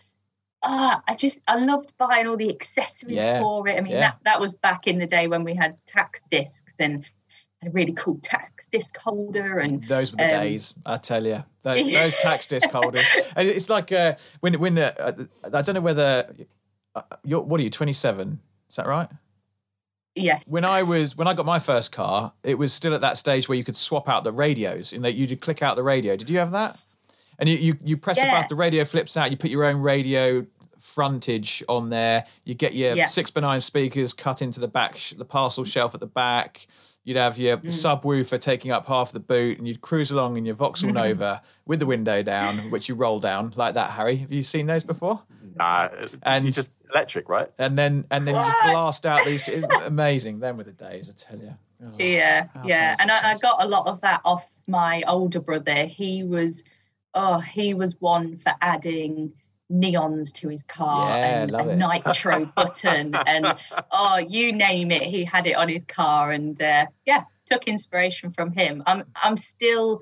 ah, 0.63 1.01
I 1.07 1.15
just 1.15 1.39
I 1.47 1.57
loved 1.57 1.91
buying 1.97 2.27
all 2.27 2.37
the 2.37 2.49
accessories 2.49 3.15
Yeah, 3.15 3.39
for 3.41 3.67
it. 3.67 3.77
I 3.77 3.81
mean, 3.81 3.93
yeah. 3.93 3.99
that 4.01 4.17
that 4.25 4.41
was 4.41 4.53
back 4.53 4.87
in 4.87 4.97
the 4.99 5.07
day 5.07 5.27
when 5.27 5.43
we 5.43 5.53
had 5.53 5.77
tax 5.87 6.21
discs 6.31 6.73
and 6.79 7.05
a 7.65 7.69
really 7.71 7.91
cool 7.93 8.17
tax 8.23 8.67
disc 8.69 8.95
holder 8.97 9.59
and 9.59 9.85
Those 9.85 10.11
were 10.11 10.17
the 10.17 10.23
Um, 10.23 10.29
days, 10.43 10.73
I 10.85 10.97
tell 10.97 11.25
you. 11.25 11.43
Those, 11.63 11.91
those 11.91 12.15
tax 12.17 12.47
disc 12.47 12.69
holders. 12.69 13.05
And 13.35 13.47
it's 13.47 13.69
like 13.69 13.91
uh, 13.91 14.15
when 14.39 14.53
when 14.59 14.77
uh, 14.77 14.93
uh, 14.97 15.13
I 15.53 15.61
don't 15.61 15.75
know 15.75 15.81
whether 15.81 16.33
uh, 16.95 17.01
you're 17.23 17.41
what 17.41 17.59
are 17.59 17.63
you 17.63 17.69
27? 17.69 18.39
Is 18.69 18.75
that 18.77 18.87
right? 18.87 19.09
yeah, 20.15 20.39
When 20.47 20.65
I 20.65 20.83
was 20.83 21.15
when 21.15 21.27
I 21.27 21.33
got 21.33 21.45
my 21.45 21.59
first 21.59 21.91
car, 21.91 22.33
it 22.43 22.57
was 22.57 22.73
still 22.73 22.93
at 22.93 23.01
that 23.01 23.17
stage 23.17 23.47
where 23.47 23.57
you 23.57 23.63
could 23.63 23.77
swap 23.77 24.09
out 24.09 24.23
the 24.23 24.31
radios 24.33 24.91
and 24.91 25.03
that 25.05 25.15
you 25.15 25.27
could 25.27 25.39
click 25.39 25.61
out 25.61 25.75
the 25.75 25.83
radio. 25.83 26.15
Did 26.15 26.29
you 26.29 26.39
have 26.39 26.51
that? 26.51 26.77
And 27.39 27.49
you 27.49 27.55
you, 27.57 27.77
you 27.83 27.97
press 27.97 28.17
a 28.17 28.21
Yeah. 28.21 28.31
button, 28.31 28.47
the 28.49 28.55
radio 28.55 28.85
flips 28.85 29.17
out. 29.17 29.31
You 29.31 29.37
put 29.37 29.49
your 29.49 29.65
own 29.65 29.77
radio 29.77 30.45
frontage 30.79 31.63
on 31.67 31.89
there. 31.89 32.25
You 32.45 32.53
get 32.55 32.73
your 32.73 32.95
Yeah. 32.95 33.05
six 33.05 33.29
by 33.31 33.41
nine 33.41 33.61
speakers 33.61 34.13
cut 34.13 34.41
into 34.41 34.59
the 34.59 34.67
back, 34.67 34.97
sh- 34.97 35.13
the 35.17 35.25
parcel 35.25 35.63
shelf 35.63 35.93
at 35.93 35.99
the 35.99 36.07
back. 36.07 36.67
You'd 37.03 37.17
have 37.17 37.37
your 37.37 37.57
Mm. 37.57 37.67
subwoofer 37.69 38.39
taking 38.39 38.71
up 38.71 38.85
half 38.87 39.11
the 39.11 39.19
boot, 39.19 39.57
and 39.57 39.67
you'd 39.67 39.81
cruise 39.81 40.11
along 40.11 40.37
in 40.37 40.45
your 40.45 40.55
Vauxhall 40.55 40.91
Nova 40.91 41.41
with 41.65 41.79
the 41.79 41.85
window 41.85 42.21
down, 42.21 42.69
which 42.71 42.87
you 42.89 42.95
roll 42.95 43.19
down 43.19 43.53
like 43.55 43.73
that. 43.73 43.91
Harry, 43.91 44.17
have 44.17 44.31
you 44.31 44.43
seen 44.43 44.67
those 44.67 44.83
before? 44.83 45.21
Nah, 45.55 45.89
And- 46.23 46.45
you 46.45 46.51
just 46.51 46.71
electric, 46.93 47.29
right? 47.29 47.49
And 47.57 47.77
then 47.77 48.05
and 48.11 48.27
then 48.27 48.35
you 48.35 48.41
just 48.41 48.57
blast 48.63 49.05
out 49.05 49.25
these. 49.25 49.47
it's 49.47 49.73
amazing. 49.85 50.39
Them 50.39 50.57
were 50.57 50.63
the 50.63 50.71
days, 50.71 51.09
I 51.09 51.13
tell 51.31 51.39
you. 51.41 51.55
Oh, 51.83 51.91
yeah, 51.97 52.47
yeah. 52.65 52.95
And 52.99 53.09
I, 53.11 53.31
I 53.31 53.37
got 53.37 53.63
a 53.63 53.67
lot 53.67 53.87
of 53.87 54.01
that 54.01 54.21
off 54.25 54.45
my 54.67 55.01
older 55.07 55.39
brother. 55.39 55.85
He 55.85 56.23
was, 56.23 56.63
oh, 57.13 57.39
he 57.39 57.73
was 57.73 57.95
one 57.99 58.37
for 58.37 58.53
adding 58.61 59.33
neons 59.71 60.33
to 60.33 60.49
his 60.49 60.63
car 60.63 61.09
Yeah, 61.09 61.43
and 61.43 61.55
a 61.55 61.69
it. 61.69 61.75
nitro 61.75 62.45
button 62.55 63.13
and 63.13 63.55
oh 63.91 64.17
you 64.17 64.51
name 64.51 64.89
it 64.89 65.03
he 65.03 65.23
had 65.23 65.45
it 65.45 65.55
on 65.55 65.69
his 65.69 65.83
car 65.85 66.31
and 66.31 66.59
uh, 66.59 66.87
yeah 67.05 67.23
took 67.45 67.65
inspiration 67.65 68.31
from 68.31 68.51
him 68.51 68.81
i'm 68.87 69.03
i'm 69.15 69.37
still 69.37 70.01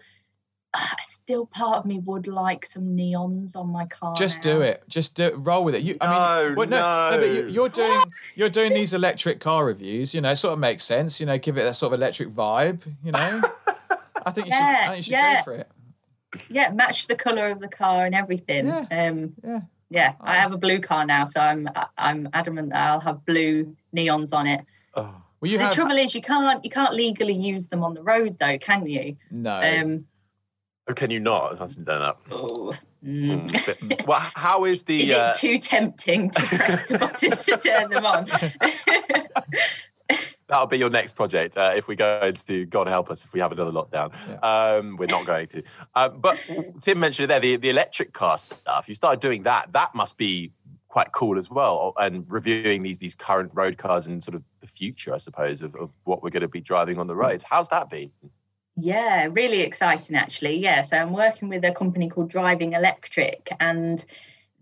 uh, 0.74 0.80
still 1.02 1.46
part 1.48 1.80
of 1.80 1.86
me 1.86 2.00
would 2.00 2.28
like 2.28 2.66
some 2.66 2.96
neons 2.96 3.56
on 3.56 3.68
my 3.70 3.86
car 3.88 4.14
Just 4.16 4.38
now. 4.38 4.42
do 4.44 4.62
it. 4.62 4.84
Just 4.88 5.16
do 5.16 5.26
it. 5.28 5.34
Roll 5.38 5.64
with 5.64 5.76
it. 5.76 5.82
You, 5.82 5.98
I 6.02 6.06
mean, 6.08 6.50
No, 6.50 6.56
well, 6.58 6.68
no, 6.68 7.18
but 7.20 7.30
you, 7.30 7.42
no. 7.44 7.48
you're 7.48 7.70
doing 7.70 8.02
you're 8.36 8.50
doing 8.50 8.74
these 8.74 8.94
electric 8.94 9.40
car 9.40 9.66
reviews. 9.66 10.14
You 10.14 10.22
know, 10.22 10.32
it 10.32 10.36
sort 10.36 10.54
of 10.54 10.60
makes 10.60 10.84
sense. 10.84 11.20
You 11.20 11.26
know, 11.26 11.38
give 11.38 11.58
it 11.58 11.64
that 11.64 11.76
sort 11.76 11.94
of 11.94 12.00
electric 12.00 12.30
vibe. 12.30 12.82
You 13.04 13.14
know, 13.14 13.42
I 14.26 14.32
think 14.32 14.48
you 14.48 14.54
should. 14.54 14.62
I 14.62 14.86
think 14.88 14.98
you 14.98 15.04
should 15.04 15.12
yeah. 15.14 15.36
go 15.38 15.44
for 15.44 15.54
it. 15.54 15.72
Yeah, 16.50 16.70
match 16.72 17.08
the 17.08 17.16
color 17.16 17.50
of 17.50 17.60
the 17.60 17.68
car 17.68 18.06
and 18.06 18.14
everything. 18.16 18.68
Yeah. 18.68 18.86
Um, 19.10 19.34
Yeah. 19.44 19.62
yeah, 19.90 20.14
I 20.22 20.36
have 20.38 20.52
a 20.54 20.58
blue 20.58 20.80
car 20.80 21.06
now, 21.06 21.26
so 21.26 21.40
I'm 21.40 21.68
I'm 21.98 22.30
adamant 22.34 22.70
that 22.72 22.90
I'll 22.90 23.00
have 23.00 23.26
blue 23.26 23.76
neons 23.96 24.34
on 24.34 24.48
it. 24.48 24.66
Oh. 24.96 25.14
Well, 25.40 25.52
you 25.52 25.58
the 25.60 25.66
have 25.66 25.74
trouble 25.76 25.98
is, 25.98 26.16
you 26.16 26.22
can't 26.22 26.64
you 26.66 26.72
can't 26.72 26.94
legally 26.94 27.34
use 27.36 27.68
them 27.68 27.84
on 27.84 27.94
the 27.94 28.02
road, 28.02 28.38
though, 28.40 28.58
can 28.58 28.86
you? 28.88 29.16
no. 29.32 29.60
Um, 29.62 30.06
Oh, 30.90 30.94
can 30.94 31.12
you 31.12 31.20
not? 31.20 31.56
I 31.56 31.58
hasn't 31.64 31.86
done 31.86 32.00
that. 32.00 32.16
oh, 32.32 32.74
Mm, 33.06 33.50
mm. 33.52 34.08
well, 34.08 34.20
how 34.36 34.64
is 34.66 34.84
the? 34.84 35.12
Is 35.12 35.18
uh, 35.18 35.34
it 35.36 35.40
too 35.40 35.60
tempting 35.60 36.32
to 36.32 36.42
press 36.42 36.88
the 36.88 36.98
button 36.98 37.32
to 37.38 37.58
turn 37.58 37.90
them 37.92 38.06
on? 38.06 38.28
That'll 40.48 40.68
be 40.68 40.78
your 40.78 40.90
next 40.90 41.14
project 41.14 41.58
uh, 41.58 41.74
if 41.76 41.88
we 41.88 41.96
go 41.96 42.22
into 42.24 42.66
God 42.66 42.88
help 42.88 43.10
us 43.10 43.26
if 43.26 43.34
we 43.34 43.40
have 43.42 43.52
another 43.52 43.72
lockdown. 43.72 44.12
Um, 44.44 44.96
we're 44.96 45.08
not 45.08 45.26
going 45.26 45.48
to. 45.48 45.64
Um, 45.94 46.20
but 46.20 46.40
Tim 46.82 47.00
mentioned 47.00 47.26
it 47.26 47.28
there 47.28 47.40
the, 47.40 47.58
the 47.58 47.70
electric 47.70 48.14
car 48.14 48.38
stuff. 48.38 48.88
You 48.88 48.96
started 48.96 49.20
doing 49.20 49.44
that. 49.44 49.74
That 49.74 49.94
must 49.94 50.18
be 50.18 50.52
quite 50.88 51.12
cool 51.12 51.38
as 51.38 51.50
well. 51.50 51.94
And 51.98 52.26
reviewing 52.30 52.82
these 52.82 52.98
these 52.98 53.14
current 53.14 53.52
road 53.54 53.78
cars 53.78 54.08
and 54.08 54.24
sort 54.24 54.36
of 54.36 54.44
the 54.62 54.68
future, 54.68 55.14
I 55.14 55.18
suppose, 55.18 55.62
of, 55.62 55.76
of 55.76 55.92
what 56.06 56.24
we're 56.24 56.30
going 56.30 56.42
to 56.42 56.48
be 56.48 56.62
driving 56.62 56.98
on 56.98 57.08
the 57.08 57.16
roads. 57.16 57.44
How's 57.44 57.68
that 57.70 57.90
been? 57.90 58.12
Yeah, 58.78 59.28
really 59.32 59.62
exciting 59.62 60.16
actually. 60.16 60.60
Yeah, 60.60 60.82
so 60.82 60.98
I'm 60.98 61.12
working 61.12 61.50
with 61.50 61.66
a 61.66 61.72
company 61.72 62.10
called 62.10 62.30
Driving 62.30 62.74
Electric, 62.74 63.50
and 63.60 64.06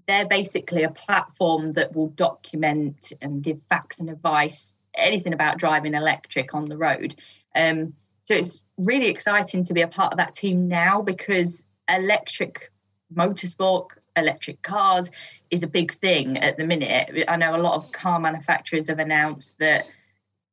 they're 0.08 0.28
basically 0.28 0.84
a 0.84 0.90
platform 0.90 1.74
that 1.74 1.96
will 1.96 2.08
document 2.10 3.12
and 3.22 3.44
give 3.44 3.60
facts 3.70 4.00
and 4.00 4.10
advice, 4.10 4.76
anything 4.98 5.34
about 5.34 5.58
driving 5.58 5.94
electric 5.94 6.54
on 6.54 6.66
the 6.66 6.78
road. 6.78 7.16
Um, 7.56 7.94
so 8.24 8.34
it's 8.36 8.60
really 8.78 9.08
exciting 9.08 9.64
to 9.66 9.74
be 9.74 9.82
a 9.82 9.88
part 9.88 10.12
of 10.12 10.18
that 10.18 10.36
team 10.36 10.68
now 10.68 11.02
because 11.02 11.64
electric 11.88 12.72
motorsport, 13.14 13.90
electric 14.16 14.62
cars 14.62 15.10
is 15.52 15.64
a 15.64 15.68
big 15.68 15.94
thing 16.00 16.38
at 16.38 16.58
the 16.58 16.66
minute. 16.66 17.26
I 17.28 17.36
know 17.38 17.56
a 17.56 17.62
lot 17.62 17.76
of 17.76 17.92
car 17.92 18.20
manufacturers 18.20 18.90
have 18.90 19.00
announced 19.00 19.56
that 19.60 19.86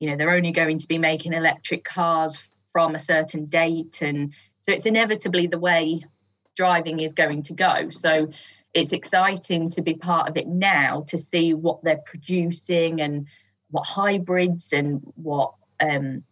you 0.02 0.10
know 0.10 0.16
they're 0.16 0.30
only 0.30 0.50
going 0.50 0.78
to 0.78 0.88
be 0.88 0.98
making 0.98 1.32
electric 1.32 1.84
cars 1.84 2.36
from 2.72 2.96
a 2.96 2.98
certain 2.98 3.46
date 3.46 4.02
and 4.02 4.32
so 4.60 4.72
it's 4.72 4.84
inevitably 4.84 5.46
the 5.46 5.60
way 5.60 6.04
driving 6.56 6.98
is 6.98 7.14
going 7.14 7.44
to 7.44 7.52
go 7.52 7.88
so 7.90 8.28
it's 8.74 8.92
exciting 8.92 9.70
to 9.70 9.80
be 9.80 9.94
part 9.94 10.28
of 10.28 10.36
it 10.36 10.48
now 10.48 11.04
to 11.06 11.18
see 11.18 11.54
what 11.54 11.84
they're 11.84 12.02
producing 12.04 13.00
and 13.00 13.28
what 13.72 13.84
hybrids 13.84 14.72
and 14.72 15.00
what 15.16 15.54
um, 15.80 16.22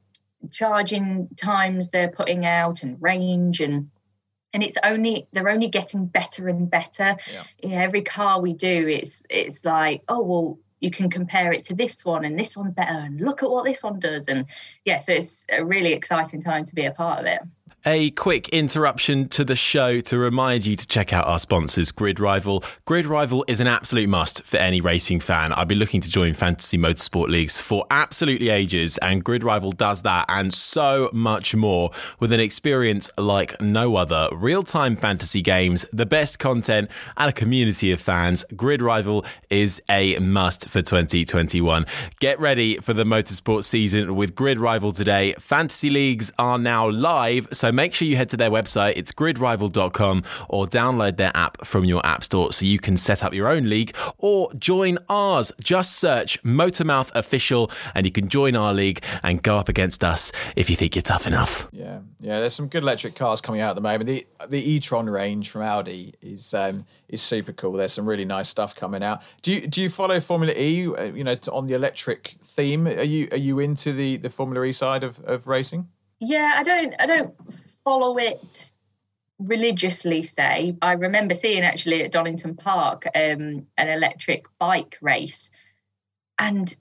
charging 0.52 1.28
times 1.36 1.88
they're 1.88 2.08
putting 2.08 2.46
out 2.46 2.82
and 2.82 3.00
range 3.02 3.60
and 3.60 3.90
and 4.52 4.62
it's 4.64 4.76
only 4.82 5.28
they're 5.32 5.48
only 5.48 5.68
getting 5.68 6.06
better 6.06 6.48
and 6.48 6.70
better. 6.70 7.16
Yeah. 7.32 7.44
you 7.62 7.68
know, 7.70 7.78
every 7.78 8.02
car 8.02 8.40
we 8.40 8.52
do 8.52 8.88
it's 8.88 9.24
it's 9.28 9.64
like 9.64 10.02
oh 10.08 10.22
well 10.22 10.58
you 10.80 10.90
can 10.90 11.10
compare 11.10 11.52
it 11.52 11.64
to 11.64 11.74
this 11.74 12.04
one 12.06 12.24
and 12.24 12.38
this 12.38 12.56
one's 12.56 12.72
better 12.72 12.90
and 12.90 13.20
look 13.20 13.42
at 13.42 13.50
what 13.50 13.64
this 13.64 13.82
one 13.82 13.98
does. 13.98 14.26
And 14.28 14.46
yeah 14.84 14.98
so 14.98 15.12
it's 15.12 15.44
a 15.50 15.64
really 15.64 15.92
exciting 15.92 16.42
time 16.42 16.64
to 16.64 16.74
be 16.74 16.86
a 16.86 16.92
part 16.92 17.20
of 17.20 17.26
it 17.26 17.40
A 17.86 18.10
quick 18.10 18.50
interruption 18.50 19.26
to 19.30 19.42
the 19.42 19.56
show 19.56 20.00
to 20.00 20.18
remind 20.18 20.66
you 20.66 20.76
to 20.76 20.86
check 20.86 21.14
out 21.14 21.26
our 21.26 21.38
sponsors, 21.38 21.90
Grid 21.90 22.20
Rival. 22.20 22.62
Grid 22.84 23.06
Rival 23.06 23.42
is 23.48 23.58
an 23.58 23.66
absolute 23.66 24.06
must 24.06 24.42
for 24.42 24.58
any 24.58 24.82
racing 24.82 25.20
fan. 25.20 25.54
I've 25.54 25.66
been 25.66 25.78
looking 25.78 26.02
to 26.02 26.10
join 26.10 26.34
fantasy 26.34 26.76
motorsport 26.76 27.28
leagues 27.28 27.62
for 27.62 27.86
absolutely 27.90 28.50
ages, 28.50 28.98
and 28.98 29.24
Grid 29.24 29.42
Rival 29.42 29.72
does 29.72 30.02
that 30.02 30.26
and 30.28 30.52
so 30.52 31.08
much 31.14 31.54
more 31.54 31.90
with 32.18 32.32
an 32.32 32.40
experience 32.40 33.10
like 33.16 33.58
no 33.62 33.96
other. 33.96 34.28
Real 34.30 34.62
time 34.62 34.94
fantasy 34.94 35.40
games, 35.40 35.86
the 35.90 36.04
best 36.04 36.38
content, 36.38 36.90
and 37.16 37.30
a 37.30 37.32
community 37.32 37.92
of 37.92 38.00
fans. 38.00 38.44
Grid 38.54 38.82
Rival 38.82 39.24
is 39.48 39.80
a 39.88 40.18
must 40.18 40.68
for 40.68 40.82
2021. 40.82 41.86
Get 42.18 42.38
ready 42.38 42.76
for 42.76 42.92
the 42.92 43.04
motorsport 43.04 43.64
season 43.64 44.16
with 44.16 44.34
Grid 44.34 44.60
Rival 44.60 44.92
today. 44.92 45.32
Fantasy 45.38 45.88
leagues 45.88 46.30
are 46.38 46.58
now 46.58 46.86
live, 46.86 47.48
so 47.60 47.70
make 47.70 47.92
sure 47.92 48.08
you 48.08 48.16
head 48.16 48.30
to 48.30 48.38
their 48.38 48.50
website. 48.50 48.94
It's 48.96 49.12
gridrival.com 49.12 50.24
or 50.48 50.66
download 50.66 51.18
their 51.18 51.30
app 51.34 51.62
from 51.64 51.84
your 51.84 52.04
app 52.06 52.24
store 52.24 52.54
so 52.54 52.64
you 52.64 52.78
can 52.78 52.96
set 52.96 53.22
up 53.22 53.34
your 53.34 53.48
own 53.48 53.68
league 53.68 53.94
or 54.16 54.50
join 54.54 54.96
ours. 55.10 55.52
Just 55.62 55.96
search 55.96 56.42
Motormouth 56.42 57.10
Official 57.14 57.70
and 57.94 58.06
you 58.06 58.12
can 58.12 58.28
join 58.28 58.56
our 58.56 58.72
league 58.72 59.04
and 59.22 59.42
go 59.42 59.58
up 59.58 59.68
against 59.68 60.02
us 60.02 60.32
if 60.56 60.70
you 60.70 60.76
think 60.76 60.94
you're 60.96 61.02
tough 61.02 61.26
enough. 61.26 61.68
Yeah, 61.70 61.98
yeah. 62.18 62.40
There's 62.40 62.54
some 62.54 62.68
good 62.68 62.82
electric 62.82 63.14
cars 63.14 63.42
coming 63.42 63.60
out 63.60 63.70
at 63.70 63.74
the 63.74 63.82
moment. 63.82 64.06
The 64.06 64.26
the 64.48 64.70
e-tron 64.70 65.10
range 65.10 65.50
from 65.50 65.60
Audi 65.60 66.14
is 66.22 66.54
um, 66.54 66.86
is 67.10 67.20
super 67.20 67.52
cool. 67.52 67.72
There's 67.72 67.92
some 67.92 68.06
really 68.06 68.24
nice 68.24 68.48
stuff 68.48 68.74
coming 68.74 69.02
out. 69.02 69.20
Do 69.42 69.52
you 69.52 69.66
do 69.66 69.82
you 69.82 69.90
follow 69.90 70.18
Formula 70.20 70.54
E? 70.54 70.86
uh, 70.86 71.02
You 71.04 71.24
know, 71.24 71.36
on 71.52 71.66
the 71.66 71.74
electric 71.74 72.36
theme. 72.42 72.86
Are 72.86 73.02
you 73.02 73.28
are 73.32 73.36
you 73.36 73.58
into 73.58 73.92
the 73.92 74.16
the 74.16 74.30
Formula 74.30 74.64
E 74.64 74.72
side 74.72 75.04
of, 75.04 75.20
of 75.24 75.46
racing? 75.46 75.88
Yeah 76.20 76.54
i 76.56 76.62
don't 76.62 76.94
i 76.98 77.06
don't 77.06 77.34
follow 77.84 78.18
it 78.18 78.72
religiously 79.40 80.22
say. 80.22 80.76
I 80.82 80.92
remember 80.92 81.34
seeing 81.34 81.62
actually 81.62 82.04
at 82.04 82.12
donington 82.12 82.54
park 82.56 83.06
um, 83.14 83.66
an 83.76 83.88
electric 83.88 84.44
bike 84.58 84.98
race 85.00 85.50
and 86.38 86.74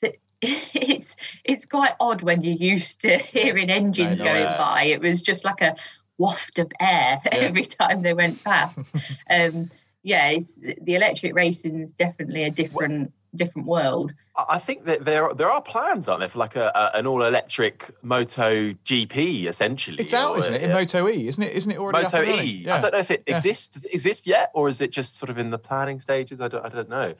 the, 0.00 0.14
it's 0.42 1.16
it's 1.44 1.64
quite 1.64 1.92
odd 2.00 2.22
when 2.22 2.42
you're 2.42 2.54
used 2.54 3.00
to 3.02 3.18
hearing 3.18 3.70
engines 3.70 4.18
know, 4.18 4.24
going 4.24 4.42
yeah. 4.42 4.58
by. 4.58 4.84
It 4.84 5.00
was 5.00 5.22
just 5.22 5.44
like 5.44 5.60
a 5.60 5.76
waft 6.18 6.58
of 6.58 6.70
air 6.80 7.20
every 7.32 7.64
time 7.64 8.02
they 8.02 8.14
went 8.14 8.42
past. 8.42 8.80
Um 9.30 9.70
yeah 10.02 10.30
it's, 10.30 10.52
the 10.82 10.94
electric 10.94 11.34
racing 11.34 11.80
is 11.80 11.92
definitely 11.92 12.44
a 12.44 12.50
different 12.50 13.12
different 13.36 13.66
world 13.66 14.12
I 14.36 14.44
I 14.50 14.58
think 14.58 14.84
that 14.86 15.04
there 15.04 15.32
there 15.34 15.50
are 15.50 15.62
plans, 15.62 16.08
aren't 16.08 16.20
there, 16.20 16.28
for 16.28 16.38
like 16.40 16.56
a, 16.56 16.70
a 16.74 16.98
an 16.98 17.06
all 17.06 17.22
electric 17.22 17.90
Moto 18.02 18.72
GP 18.84 19.46
essentially. 19.46 20.02
It's 20.02 20.12
out, 20.14 20.32
or, 20.34 20.38
isn't 20.38 20.54
it? 20.54 20.62
In 20.62 20.70
yeah. 20.70 20.74
Moto 20.76 21.08
E, 21.08 21.28
isn't 21.28 21.42
it? 21.42 21.52
Isn't 21.52 21.70
it 21.72 21.78
already 21.78 22.02
Moto 22.04 22.22
up? 22.22 22.44
E. 22.44 22.64
Yeah. 22.64 22.76
I 22.76 22.80
don't 22.80 22.92
know 22.92 22.98
if 22.98 23.10
it 23.12 23.22
Yeah. 23.26 23.34
exists. 23.34 23.68
Does 23.68 23.84
it 23.84 23.94
exist 23.94 24.26
yet, 24.26 24.50
or 24.54 24.68
is 24.68 24.80
it 24.80 24.90
just 24.90 25.18
sort 25.18 25.30
of 25.30 25.38
in 25.38 25.50
the 25.50 25.58
planning 25.58 26.00
stages? 26.00 26.40
I 26.40 26.48
don't. 26.48 26.64
I 26.64 26.68
don't 26.68 26.88
know. 26.88 27.14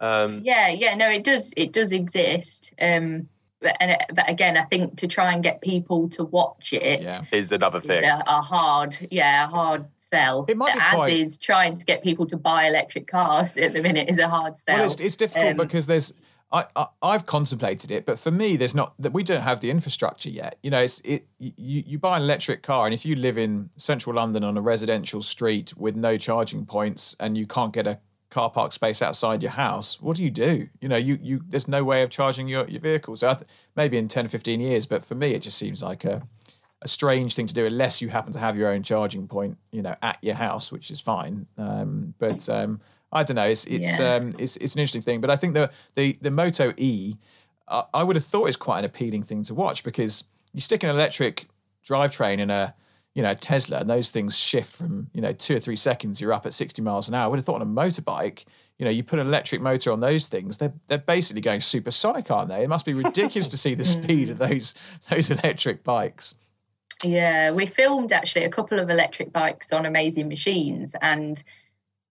Um, 0.00 0.40
yeah 0.44 0.68
yeah 0.68 0.94
no 0.94 1.10
it 1.10 1.24
does 1.24 1.52
it 1.58 1.72
does 1.72 1.92
exist 1.92 2.72
um 2.80 3.28
but, 3.60 3.76
and 3.80 3.98
but 4.14 4.26
again 4.30 4.56
i 4.56 4.62
think 4.64 4.96
to 4.96 5.06
try 5.06 5.34
and 5.34 5.42
get 5.42 5.60
people 5.60 6.08
to 6.10 6.24
watch 6.24 6.72
it 6.72 7.02
Yeah. 7.02 7.24
Is 7.32 7.52
another 7.52 7.80
is 7.80 7.84
thing. 7.84 8.04
a, 8.04 8.22
a 8.26 8.40
hard 8.40 8.96
yeah 9.10 9.44
a 9.44 9.46
hard 9.48 9.84
sell 10.10 10.44
It 10.48 10.56
might 10.56 10.74
be 10.74 10.80
as 10.80 10.94
quite- 10.94 11.12
is 11.16 11.38
trying 11.38 11.76
to 11.76 11.84
get 11.84 12.02
people 12.02 12.26
to 12.26 12.36
buy 12.36 12.66
electric 12.66 13.06
cars 13.06 13.56
at 13.56 13.72
the 13.72 13.82
minute 13.82 14.08
is 14.08 14.18
a 14.18 14.28
hard 14.28 14.58
sell 14.58 14.76
Well, 14.78 14.86
it's, 14.86 15.00
it's 15.00 15.16
difficult 15.16 15.52
Um, 15.52 15.56
because 15.56 15.86
there's. 15.86 16.12
I, 16.52 16.66
I 16.74 16.86
I've 17.00 17.26
contemplated 17.26 17.92
it, 17.92 18.04
but 18.04 18.18
for 18.18 18.32
me, 18.32 18.56
there's 18.56 18.74
not 18.74 18.94
that 18.98 19.12
we 19.12 19.22
don't 19.22 19.42
have 19.42 19.60
the 19.60 19.70
infrastructure 19.70 20.28
yet. 20.30 20.58
You 20.64 20.70
know, 20.72 20.80
it's 20.80 21.00
it. 21.04 21.28
You 21.38 21.84
you 21.86 21.96
buy 21.96 22.16
an 22.16 22.24
electric 22.24 22.64
car, 22.64 22.86
and 22.86 22.92
if 22.92 23.06
you 23.06 23.14
live 23.14 23.38
in 23.38 23.70
central 23.76 24.16
London 24.16 24.42
on 24.42 24.56
a 24.56 24.60
residential 24.60 25.22
street 25.22 25.72
with 25.76 25.94
no 25.94 26.18
charging 26.18 26.66
points, 26.66 27.14
and 27.20 27.38
you 27.38 27.46
can't 27.46 27.72
get 27.72 27.86
a 27.86 28.00
car 28.30 28.50
park 28.50 28.72
space 28.72 29.00
outside 29.00 29.44
your 29.44 29.52
house, 29.52 30.00
what 30.00 30.16
do 30.16 30.24
you 30.24 30.30
do? 30.32 30.68
You 30.80 30.88
know, 30.88 30.96
you 30.96 31.20
you 31.22 31.40
there's 31.48 31.68
no 31.68 31.84
way 31.84 32.02
of 32.02 32.10
charging 32.10 32.48
your 32.48 32.66
your 32.68 32.80
vehicle. 32.80 33.14
So 33.16 33.28
I 33.28 33.34
th- 33.34 33.46
maybe 33.76 33.96
in 33.96 34.08
10, 34.08 34.26
15 34.26 34.58
years, 34.60 34.86
but 34.86 35.04
for 35.04 35.14
me, 35.14 35.34
it 35.34 35.42
just 35.42 35.56
seems 35.56 35.84
like 35.84 36.04
a 36.04 36.26
a 36.82 36.88
strange 36.88 37.34
thing 37.34 37.46
to 37.46 37.54
do 37.54 37.66
unless 37.66 38.00
you 38.00 38.08
happen 38.08 38.32
to 38.32 38.38
have 38.38 38.56
your 38.56 38.68
own 38.70 38.82
charging 38.82 39.26
point, 39.28 39.58
you 39.70 39.82
know, 39.82 39.94
at 40.02 40.18
your 40.22 40.34
house, 40.34 40.72
which 40.72 40.90
is 40.90 41.00
fine. 41.00 41.46
Um, 41.58 42.14
but 42.18 42.48
um, 42.48 42.80
I 43.12 43.22
don't 43.22 43.34
know. 43.36 43.46
It's 43.48 43.64
it's 43.66 43.98
Yeah. 43.98 44.14
um, 44.16 44.34
it's 44.38 44.56
it's 44.56 44.74
an 44.74 44.80
interesting 44.80 45.02
thing. 45.02 45.20
But 45.20 45.30
I 45.30 45.36
think 45.36 45.54
the 45.54 45.70
the 45.94 46.18
the 46.22 46.30
Moto 46.30 46.72
E, 46.76 47.16
I, 47.68 47.84
I 47.92 48.02
would 48.02 48.16
have 48.16 48.24
thought 48.24 48.48
is 48.48 48.56
quite 48.56 48.78
an 48.80 48.84
appealing 48.86 49.24
thing 49.24 49.42
to 49.44 49.54
watch 49.54 49.84
because 49.84 50.24
you 50.52 50.60
stick 50.60 50.82
an 50.82 50.90
electric 50.90 51.48
drivetrain 51.86 52.38
in 52.38 52.50
a 52.50 52.74
you 53.14 53.22
know 53.22 53.34
Tesla, 53.34 53.78
and 53.78 53.90
those 53.90 54.08
things 54.10 54.38
shift 54.38 54.72
from 54.74 55.10
you 55.12 55.20
know 55.20 55.32
two 55.32 55.56
or 55.56 55.60
three 55.60 55.76
seconds. 55.76 56.20
You're 56.20 56.32
up 56.32 56.46
at 56.46 56.54
sixty 56.54 56.80
miles 56.80 57.08
an 57.08 57.14
hour. 57.14 57.24
I 57.24 57.26
would 57.26 57.38
have 57.38 57.44
thought 57.46 57.60
on 57.60 57.62
a 57.62 57.66
motorbike. 57.66 58.44
You 58.78 58.84
know, 58.86 58.90
you 58.90 59.02
put 59.02 59.18
an 59.18 59.26
electric 59.26 59.60
motor 59.60 59.92
on 59.92 60.00
those 60.00 60.26
things, 60.28 60.56
they're 60.56 60.72
they're 60.86 60.96
basically 60.96 61.42
going 61.42 61.60
supersonic, 61.60 62.30
aren't 62.30 62.48
they? 62.48 62.62
It 62.62 62.68
must 62.68 62.86
be 62.86 62.94
ridiculous 62.94 63.48
to 63.48 63.58
see 63.58 63.74
the 63.74 63.84
speed 63.96 64.30
of 64.30 64.38
those 64.38 64.72
those 65.10 65.30
electric 65.30 65.84
bikes. 65.84 66.34
Yeah, 67.04 67.50
we 67.52 67.66
filmed 67.66 68.12
actually 68.12 68.44
a 68.44 68.50
couple 68.50 68.78
of 68.78 68.90
electric 68.90 69.32
bikes 69.32 69.72
on 69.72 69.86
Amazing 69.86 70.28
Machines, 70.28 70.92
and 71.00 71.42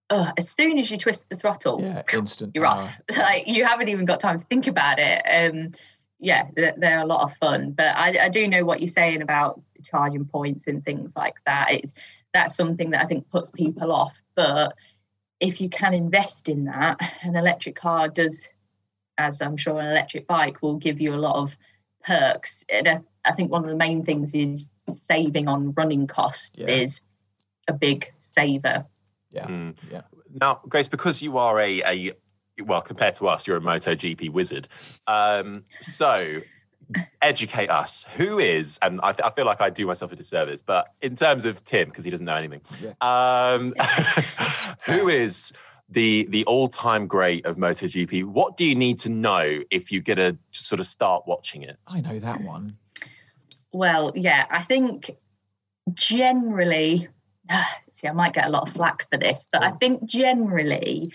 uh, 0.10 0.32
as 0.38 0.50
soon 0.50 0.80
as 0.80 0.90
you 0.90 0.98
twist 0.98 1.30
the 1.30 1.36
throttle, 1.36 1.80
Yeah, 1.82 2.02
instant. 2.12 2.52
you're 2.56 2.66
power. 2.66 2.82
off. 2.84 3.00
Like 3.18 3.48
you 3.48 3.66
haven't 3.66 3.90
even 3.90 4.06
got 4.06 4.20
time 4.20 4.40
to 4.40 4.46
think 4.46 4.68
about 4.68 4.98
it. 5.00 5.22
Um, 5.24 5.74
yeah, 6.20 6.48
they're, 6.56 7.00
a 7.00 7.06
lot 7.06 7.22
of 7.30 7.38
fun. 7.38 7.72
But 7.72 7.96
I, 7.96 8.26
I 8.26 8.30
do 8.30 8.48
know 8.48 8.66
what 8.66 8.82
you're 8.82 8.90
saying 8.90 9.22
about 9.22 9.62
charging 9.86 10.26
points 10.26 10.66
and 10.68 10.84
things 10.84 11.12
like 11.16 11.36
that. 11.46 11.72
It's 11.72 11.94
that's 12.34 12.56
something 12.56 12.90
that 12.90 13.02
I 13.04 13.08
think 13.08 13.30
puts 13.30 13.50
people 13.50 13.92
off. 13.92 14.14
But 14.36 14.76
if 15.40 15.62
you 15.62 15.70
can 15.70 15.94
invest 15.94 16.50
in 16.50 16.66
that, 16.66 16.98
an 17.22 17.36
electric 17.36 17.76
car 17.76 18.08
does, 18.10 18.48
as 19.18 19.42
I'm 19.42 19.56
sure 19.58 19.80
an 19.80 19.88
electric 19.88 20.28
bike 20.28 20.62
will 20.62 20.76
give 20.76 21.00
you 21.00 21.14
a 21.14 21.18
lot 21.18 21.36
of 21.38 21.56
perks. 22.04 22.66
And 22.70 22.88
I, 22.88 23.00
I 23.30 23.34
think 23.34 23.52
one 23.52 23.64
of 23.64 23.70
the 23.70 23.76
main 23.78 24.04
things 24.04 24.34
is 24.34 24.70
saving 25.08 25.48
on 25.48 25.72
running 25.72 26.08
costs. 26.08 26.52
Yeah. 26.56 26.68
Is 26.68 27.02
a 27.68 27.74
big 27.74 28.12
saver. 28.20 28.86
Yeah, 29.32 29.46
Mm. 29.46 29.76
yeah. 29.92 30.02
Now, 30.42 30.62
Grace, 30.68 30.88
because 30.88 31.22
you 31.22 31.38
are 31.38 31.60
a, 31.60 31.82
a 31.84 32.14
well, 32.64 32.82
compared 32.82 33.16
to 33.16 33.28
us, 33.28 33.46
you're 33.48 33.58
a 33.58 33.62
MotoGP 33.62 34.32
wizard. 34.32 34.68
Um, 35.08 35.66
so, 35.80 36.42
educate 37.22 37.70
us. 37.70 38.06
Who 38.18 38.40
is, 38.40 38.80
and 38.82 39.00
I, 39.02 39.14
I 39.24 39.30
feel 39.32 39.46
like 39.46 39.62
I 39.62 39.70
do 39.70 39.86
myself 39.86 40.12
a 40.12 40.16
disservice, 40.16 40.62
but 40.62 40.88
in 41.02 41.16
terms 41.16 41.46
of 41.46 41.64
Tim, 41.64 41.90
because 41.90 42.04
he 42.06 42.12
doesn't 42.12 42.26
know 42.26 42.36
anything, 42.36 42.62
um, 43.02 43.74
who 44.86 45.08
is 45.10 45.54
the 45.90 46.28
the 46.30 46.46
all 46.46 46.68
time 46.68 47.08
great 47.08 47.46
of 47.46 47.58
MotoGP? 47.58 48.26
What 48.26 48.58
do 48.58 48.66
you 48.66 48.76
need 48.76 49.00
to 49.00 49.10
know 49.10 49.62
if 49.72 49.92
you're 49.92 50.02
gonna 50.04 50.38
sort 50.52 50.80
of 50.80 50.88
start 50.88 51.24
watching 51.28 51.62
it? 51.64 51.78
I 51.88 52.02
know 52.02 52.20
that 52.20 52.42
one. 52.42 52.78
Well, 53.72 54.12
yeah, 54.16 54.46
I 54.50 54.64
think 54.64 55.12
generally, 55.94 57.08
see, 57.96 58.08
I 58.08 58.12
might 58.12 58.34
get 58.34 58.48
a 58.48 58.50
lot 58.50 58.68
of 58.68 58.74
flack 58.74 59.10
for 59.10 59.18
this, 59.18 59.46
but 59.52 59.64
I 59.64 59.72
think 59.72 60.06
generally, 60.06 61.12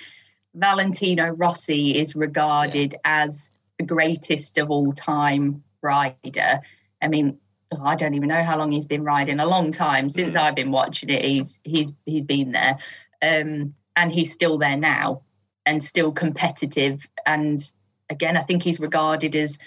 Valentino 0.55 1.29
Rossi 1.31 1.99
is 1.99 2.15
regarded 2.15 2.97
as 3.05 3.51
the 3.79 3.85
greatest 3.85 4.59
of 4.59 4.71
all 4.71 4.93
time 4.93 5.63
rider. 5.83 6.61
I 7.03 7.09
mean, 7.09 7.39
oh, 7.73 7.85
I 7.85 7.97
don't 7.97 8.15
even 8.15 8.29
know 8.29 8.43
how 8.43 8.57
long 8.59 8.73
he's 8.73 8.85
been 8.85 9.05
riding. 9.05 9.41
A 9.41 9.47
long 9.47 9.73
time 9.73 10.09
since 10.09 10.37
I've 10.37 10.55
been 10.55 10.71
watching 10.71 11.11
it. 11.11 11.25
He's 11.25 11.59
he's 11.65 11.93
he's 12.07 12.25
been 12.25 12.53
there, 12.53 12.79
um, 13.21 13.75
and 13.97 14.13
he's 14.13 14.33
still 14.33 14.59
there 14.59 14.77
now, 14.77 15.23
and 15.67 15.83
still 15.83 16.13
competitive. 16.13 17.07
And 17.27 17.69
again, 18.11 18.37
I 18.37 18.43
think 18.43 18.63
he's 18.63 18.79
regarded 18.81 19.35
as 19.35 19.59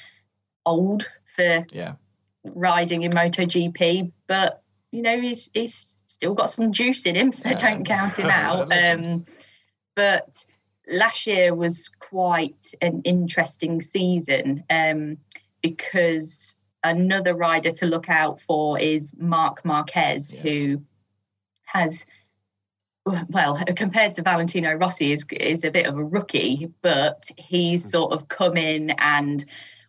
old 0.66 1.06
for 1.36 1.66
Yeah, 1.72 1.94
riding 2.56 3.04
in 3.04 3.12
MotoGP, 3.12 4.12
but 4.28 4.62
you 4.92 5.02
know 5.02 5.20
he's 5.20 5.50
he's 5.54 5.98
still 6.08 6.34
got 6.34 6.50
some 6.50 6.72
juice 6.72 7.06
in 7.06 7.16
him, 7.16 7.32
so 7.34 7.50
Yeah. 7.50 7.56
don't 7.56 7.86
count 7.86 8.18
him 8.18 8.26
out. 8.32 8.72
Um, 8.72 9.26
but 9.96 10.44
last 10.90 11.28
year 11.28 11.54
was 11.54 11.90
quite 12.00 12.74
an 12.82 13.02
interesting 13.04 13.82
season 13.82 14.64
um, 14.70 15.18
because 15.62 16.58
another 16.84 17.34
rider 17.36 17.72
to 17.72 17.86
look 17.86 18.10
out 18.10 18.40
for 18.42 18.80
is 18.80 19.14
Marc 19.18 19.66
Marquez, 19.66 20.34
Yeah. 20.34 20.42
who 20.42 20.82
has 21.66 22.06
well 23.30 23.62
compared 23.76 24.14
to 24.16 24.22
Valentino 24.22 24.74
Rossi 24.74 25.12
is 25.12 25.26
is 25.32 25.64
a 25.64 25.72
bit 25.72 25.86
of 25.88 25.98
a 25.98 26.04
rookie, 26.04 26.70
but 26.82 27.30
he's 27.38 27.84
Hmm. 27.84 27.90
sort 27.90 28.14
of 28.14 28.28
come 28.28 28.58
in 28.58 28.92
and 28.92 29.46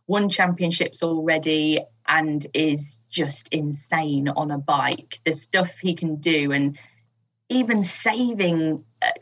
won 0.09 0.29
championships 0.29 1.03
already 1.03 1.81
and 2.09 2.47
is 2.55 3.05
just 3.11 3.47
insane 3.53 4.29
on 4.29 4.51
a 4.51 4.59
bike. 4.59 5.21
The 5.25 5.35
stuff 5.35 5.71
he 5.81 5.95
can 5.95 6.17
do 6.17 6.51
and 6.51 6.77
even 7.51 7.83
saving 7.83 8.85
a, 9.03 9.13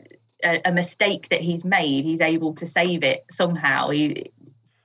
a, 0.43 0.61
a 0.65 0.71
mistake 0.71 1.29
that 1.29 1.41
he's 1.41 1.63
made, 1.63 2.05
he's 2.05 2.21
able 2.21 2.55
to 2.55 2.65
save 2.65 3.03
it 3.03 3.25
somehow. 3.29 3.89
He 3.89 4.31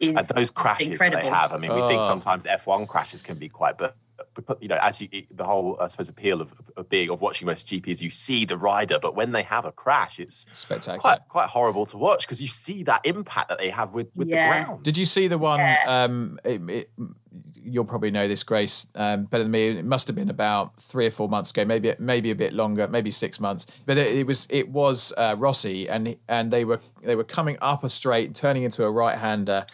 is 0.00 0.16
And 0.16 0.28
those 0.28 0.50
crashes 0.50 0.98
that 0.98 1.12
they 1.12 1.28
have. 1.28 1.52
I 1.52 1.56
mean, 1.56 1.74
we 1.74 1.80
think 1.82 2.02
Oh. 2.02 2.08
sometimes 2.08 2.44
F1 2.44 2.88
crashes 2.88 3.22
can 3.22 3.38
be 3.38 3.48
quite, 3.48 3.78
but, 3.78 3.96
but 4.11 4.11
you 4.60 4.68
know, 4.68 4.78
as 4.80 5.00
you, 5.00 5.08
the 5.30 5.44
whole, 5.44 5.76
I 5.80 5.86
suppose, 5.88 6.08
appeal 6.08 6.40
of, 6.40 6.54
of 6.76 6.88
being 6.88 7.10
of 7.10 7.20
watching 7.20 7.48
MotoGP 7.48 7.88
is 7.88 8.02
you 8.02 8.10
see 8.10 8.44
the 8.44 8.56
rider, 8.56 8.98
but 9.00 9.14
when 9.14 9.32
they 9.32 9.42
have 9.42 9.64
a 9.64 9.72
crash, 9.72 10.18
it's 10.18 10.46
spectacular. 10.52 10.98
quite 10.98 11.20
quite 11.28 11.48
horrible 11.48 11.86
to 11.86 11.96
watch 11.98 12.26
because 12.26 12.40
you 12.40 12.48
see 12.48 12.82
that 12.84 13.00
impact 13.04 13.48
that 13.48 13.58
they 13.58 13.70
have 13.70 13.92
with 13.92 14.08
with 14.14 14.28
Yeah. 14.28 14.58
the 14.58 14.64
ground. 14.64 14.82
Did 14.84 14.96
you 14.96 15.06
see 15.06 15.28
the 15.28 15.38
one? 15.38 15.58
Yeah. 15.60 15.78
Um, 15.86 16.38
it, 16.44 16.60
it, 16.70 16.90
you'll 17.64 17.84
probably 17.84 18.10
know 18.10 18.26
this, 18.26 18.42
Grace, 18.42 18.88
um, 18.96 19.24
better 19.24 19.44
than 19.44 19.52
me. 19.52 19.68
It 19.68 19.84
must 19.84 20.06
have 20.08 20.16
been 20.16 20.28
about 20.28 20.80
three 20.82 21.06
or 21.06 21.10
four 21.10 21.28
months 21.28 21.50
ago, 21.52 21.64
maybe 21.64 21.94
maybe 21.98 22.30
a 22.30 22.34
bit 22.34 22.52
longer, 22.52 22.88
maybe 22.88 23.10
six 23.10 23.38
months. 23.40 23.66
But 23.86 23.98
it, 23.98 24.14
it 24.16 24.26
was 24.26 24.46
it 24.50 24.68
was 24.68 25.12
uh, 25.16 25.36
Rossi, 25.38 25.88
and 25.88 26.16
and 26.28 26.52
they 26.52 26.64
were 26.64 26.80
they 27.02 27.14
were 27.16 27.24
coming 27.24 27.56
up 27.62 27.84
a 27.84 27.88
straight, 27.88 28.34
turning 28.34 28.64
into 28.64 28.84
a 28.84 28.90
right 28.90 29.16
hander, 29.18 29.66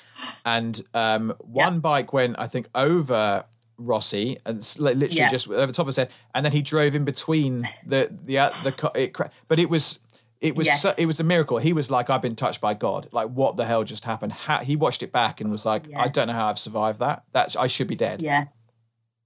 and 0.44 0.80
um, 0.94 1.34
one 1.38 1.80
bike 1.80 2.12
went 2.12 2.36
I 2.38 2.46
think 2.46 2.68
over. 2.74 3.44
Rossi 3.78 4.38
and 4.44 4.58
literally 4.78 5.08
Yeah. 5.16 5.30
just 5.30 5.48
over 5.48 5.66
the 5.66 5.72
top 5.72 5.84
of 5.84 5.88
his 5.88 5.96
head, 5.96 6.10
and 6.34 6.44
then 6.44 6.52
he 6.52 6.60
drove 6.62 6.94
in 6.94 7.04
between 7.04 7.68
the 7.86 8.10
the 8.24 8.38
uh, 8.38 8.50
the 8.64 8.90
it, 8.94 9.14
cra- 9.14 9.30
but 9.46 9.58
it 9.58 9.70
was 9.70 10.00
it 10.40 10.54
was 10.54 10.66
Yes. 10.66 10.82
so, 10.82 10.94
it 10.98 11.06
was 11.06 11.18
a 11.20 11.24
miracle. 11.24 11.58
He 11.58 11.72
was 11.72 11.90
like, 11.90 12.10
I've 12.10 12.22
been 12.22 12.36
touched 12.36 12.60
by 12.60 12.74
God. 12.74 13.08
Like, 13.10 13.28
what 13.28 13.56
the 13.56 13.64
hell 13.64 13.82
just 13.82 14.04
happened? 14.04 14.32
How, 14.32 14.58
he 14.58 14.76
watched 14.76 15.02
it 15.02 15.10
back 15.10 15.40
and 15.40 15.50
was 15.50 15.66
like, 15.66 15.86
Yeah. 15.88 16.00
I 16.00 16.06
don't 16.08 16.28
know 16.28 16.32
how 16.34 16.48
I've 16.48 16.58
survived 16.58 17.00
that. 17.00 17.24
That's 17.32 17.56
I 17.56 17.66
should 17.66 17.88
be 17.88 17.96
dead. 17.96 18.22
Yeah, 18.22 18.44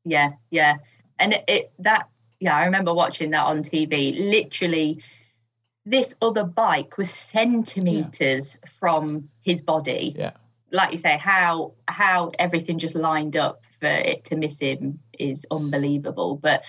yeah, 0.05 0.33
yeah. 0.51 0.77
And 1.19 1.35
it, 1.35 1.45
it 1.49 1.73
that 1.81 2.09
yeah, 2.41 2.57
I 2.57 2.65
remember 2.65 2.93
watching 2.95 3.31
that 3.31 3.45
on 3.45 3.63
TV. 3.63 4.19
Literally, 4.31 5.03
this 5.85 6.15
other 6.23 6.45
bike 6.45 6.97
was 6.99 7.11
centimeters 7.11 8.59
from 8.79 9.29
his 9.43 9.61
body. 9.61 10.15
Yeah. 10.19 10.33
Like 10.73 10.93
you 10.93 10.99
say, 10.99 11.17
how 11.19 11.75
how 11.89 12.33
everything 12.39 12.79
just 12.79 12.95
lined 12.95 13.37
up 13.37 13.61
for 13.81 13.89
it 13.89 14.25
to 14.27 14.37
miss 14.37 14.59
him 14.59 15.01
is 15.19 15.45
unbelievable. 15.51 16.37
But 16.37 16.63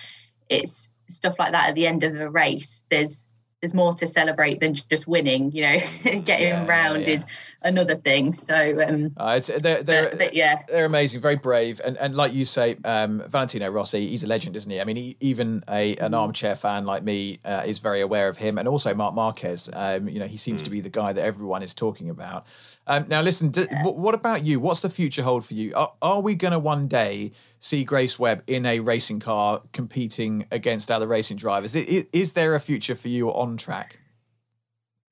it's 0.48 0.90
stuff 1.08 1.36
like 1.38 1.52
that 1.52 1.68
at 1.70 1.74
the 1.74 1.86
end 1.86 2.04
of 2.04 2.14
a 2.20 2.28
race. 2.28 2.84
There's 2.90 3.24
there's 3.60 3.74
more 3.74 3.94
to 3.94 4.06
celebrate 4.06 4.60
than 4.60 4.74
just 4.74 5.06
winning. 5.06 5.50
You 5.52 5.62
know, 5.62 5.78
getting 6.24 6.48
Yeah, 6.48 6.66
round 6.66 7.02
yeah. 7.02 7.14
is 7.14 7.24
another 7.64 7.96
thing. 7.96 8.34
So 8.48 8.82
um, 8.86 9.12
Uh, 9.16 9.34
it's, 9.38 9.48
they're, 9.48 9.82
they're, 9.82 10.10
but, 10.10 10.18
but 10.18 10.34
yeah, 10.34 10.62
they're 10.68 10.84
amazing, 10.84 11.20
very 11.20 11.36
brave, 11.36 11.80
and 11.84 11.96
and 11.96 12.14
like 12.14 12.32
you 12.32 12.44
say, 12.44 12.76
um, 12.84 13.22
Valentino 13.26 13.68
Rossi, 13.70 14.06
he's 14.08 14.22
a 14.22 14.26
legend, 14.28 14.54
isn't 14.54 14.70
he? 14.70 14.80
I 14.80 14.84
mean, 14.84 14.96
he, 14.96 15.16
even 15.20 15.64
a 15.68 15.96
an 15.96 16.14
armchair 16.14 16.54
fan 16.54 16.84
like 16.84 17.02
me 17.02 17.40
uh, 17.44 17.62
is 17.66 17.78
very 17.80 18.00
aware 18.00 18.28
of 18.28 18.36
him, 18.36 18.58
and 18.58 18.68
also 18.68 18.94
Marc 18.94 19.14
Marquez. 19.14 19.68
Um, 19.72 20.08
you 20.08 20.20
know, 20.20 20.26
he 20.28 20.36
seems 20.36 20.62
to 20.62 20.70
be 20.70 20.80
the 20.80 20.90
guy 20.90 21.12
that 21.12 21.24
everyone 21.24 21.62
is 21.62 21.74
talking 21.74 22.08
about. 22.10 22.46
Um, 22.86 23.06
now, 23.08 23.22
listen, 23.22 23.48
d- 23.48 23.64
wh- 23.82 23.96
what 23.96 24.14
about 24.14 24.44
you? 24.44 24.60
What's 24.60 24.80
the 24.82 24.90
future 24.90 25.22
hold 25.22 25.46
for 25.46 25.54
you? 25.54 25.72
Are, 25.74 25.94
are 26.02 26.20
we 26.20 26.34
going 26.34 26.52
to 26.52 26.58
one 26.58 26.86
day 26.86 27.32
see 27.58 27.82
Grace 27.82 28.18
Webb 28.18 28.42
in 28.46 28.66
a 28.66 28.80
racing 28.80 29.20
car 29.20 29.62
competing 29.72 30.44
against 30.50 30.90
other 30.90 31.06
racing 31.06 31.38
drivers? 31.38 31.74
I- 31.74 31.86
i- 31.88 32.06
Is 32.12 32.34
there 32.34 32.54
a 32.54 32.60
future 32.60 32.94
for 32.94 33.08
you 33.08 33.30
on 33.32 33.56
track? 33.56 34.00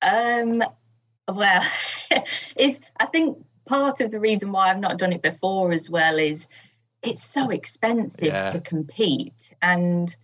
Um, 0.03 0.61
well, 1.27 1.63
is 2.57 2.79
I 2.99 3.05
think 3.05 3.37
part 3.65 4.01
of 4.01 4.11
the 4.11 4.19
reason 4.19 4.51
why 4.51 4.69
I've 4.69 4.79
not 4.79 4.97
done 4.97 5.13
it 5.13 5.21
before 5.21 5.71
as 5.71 5.89
well 5.89 6.17
is 6.19 6.47
it's 7.01 7.23
so 7.23 7.49
expensive 7.49 8.27
Yeah. 8.27 8.49
to 8.49 8.59
compete, 8.59 9.53
and 9.61 10.15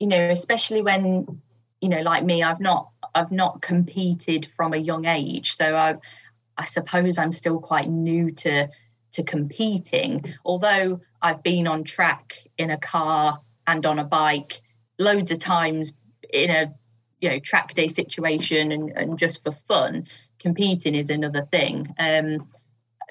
you 0.00 0.06
know, 0.06 0.30
especially 0.30 0.82
when 0.82 1.40
you 1.80 1.88
know, 1.88 2.00
like 2.00 2.24
me, 2.24 2.42
I've 2.42 2.60
not 2.60 2.90
I've 3.14 3.32
not 3.32 3.62
competed 3.62 4.48
from 4.56 4.72
a 4.72 4.78
young 4.78 5.04
age, 5.06 5.54
so 5.54 5.76
I 5.76 5.96
I 6.56 6.64
suppose 6.64 7.18
I'm 7.18 7.32
still 7.32 7.60
quite 7.60 7.88
new 7.88 8.30
to 8.32 8.68
to 9.12 9.22
competing. 9.22 10.34
Although 10.44 11.00
I've 11.22 11.42
been 11.42 11.66
on 11.66 11.84
track 11.84 12.34
in 12.58 12.70
a 12.70 12.78
car 12.78 13.40
and 13.66 13.86
on 13.86 13.98
a 13.98 14.04
bike 14.04 14.60
loads 14.98 15.30
of 15.30 15.38
times 15.38 15.92
in 16.32 16.50
a 16.50 16.74
you 17.24 17.30
know 17.30 17.38
track 17.38 17.72
day 17.74 17.88
situation 17.88 18.70
and, 18.70 18.90
and 18.90 19.18
just 19.18 19.42
for 19.42 19.52
fun 19.66 20.06
competing 20.38 20.94
is 20.94 21.08
another 21.08 21.42
thing 21.50 21.92
um 21.98 22.46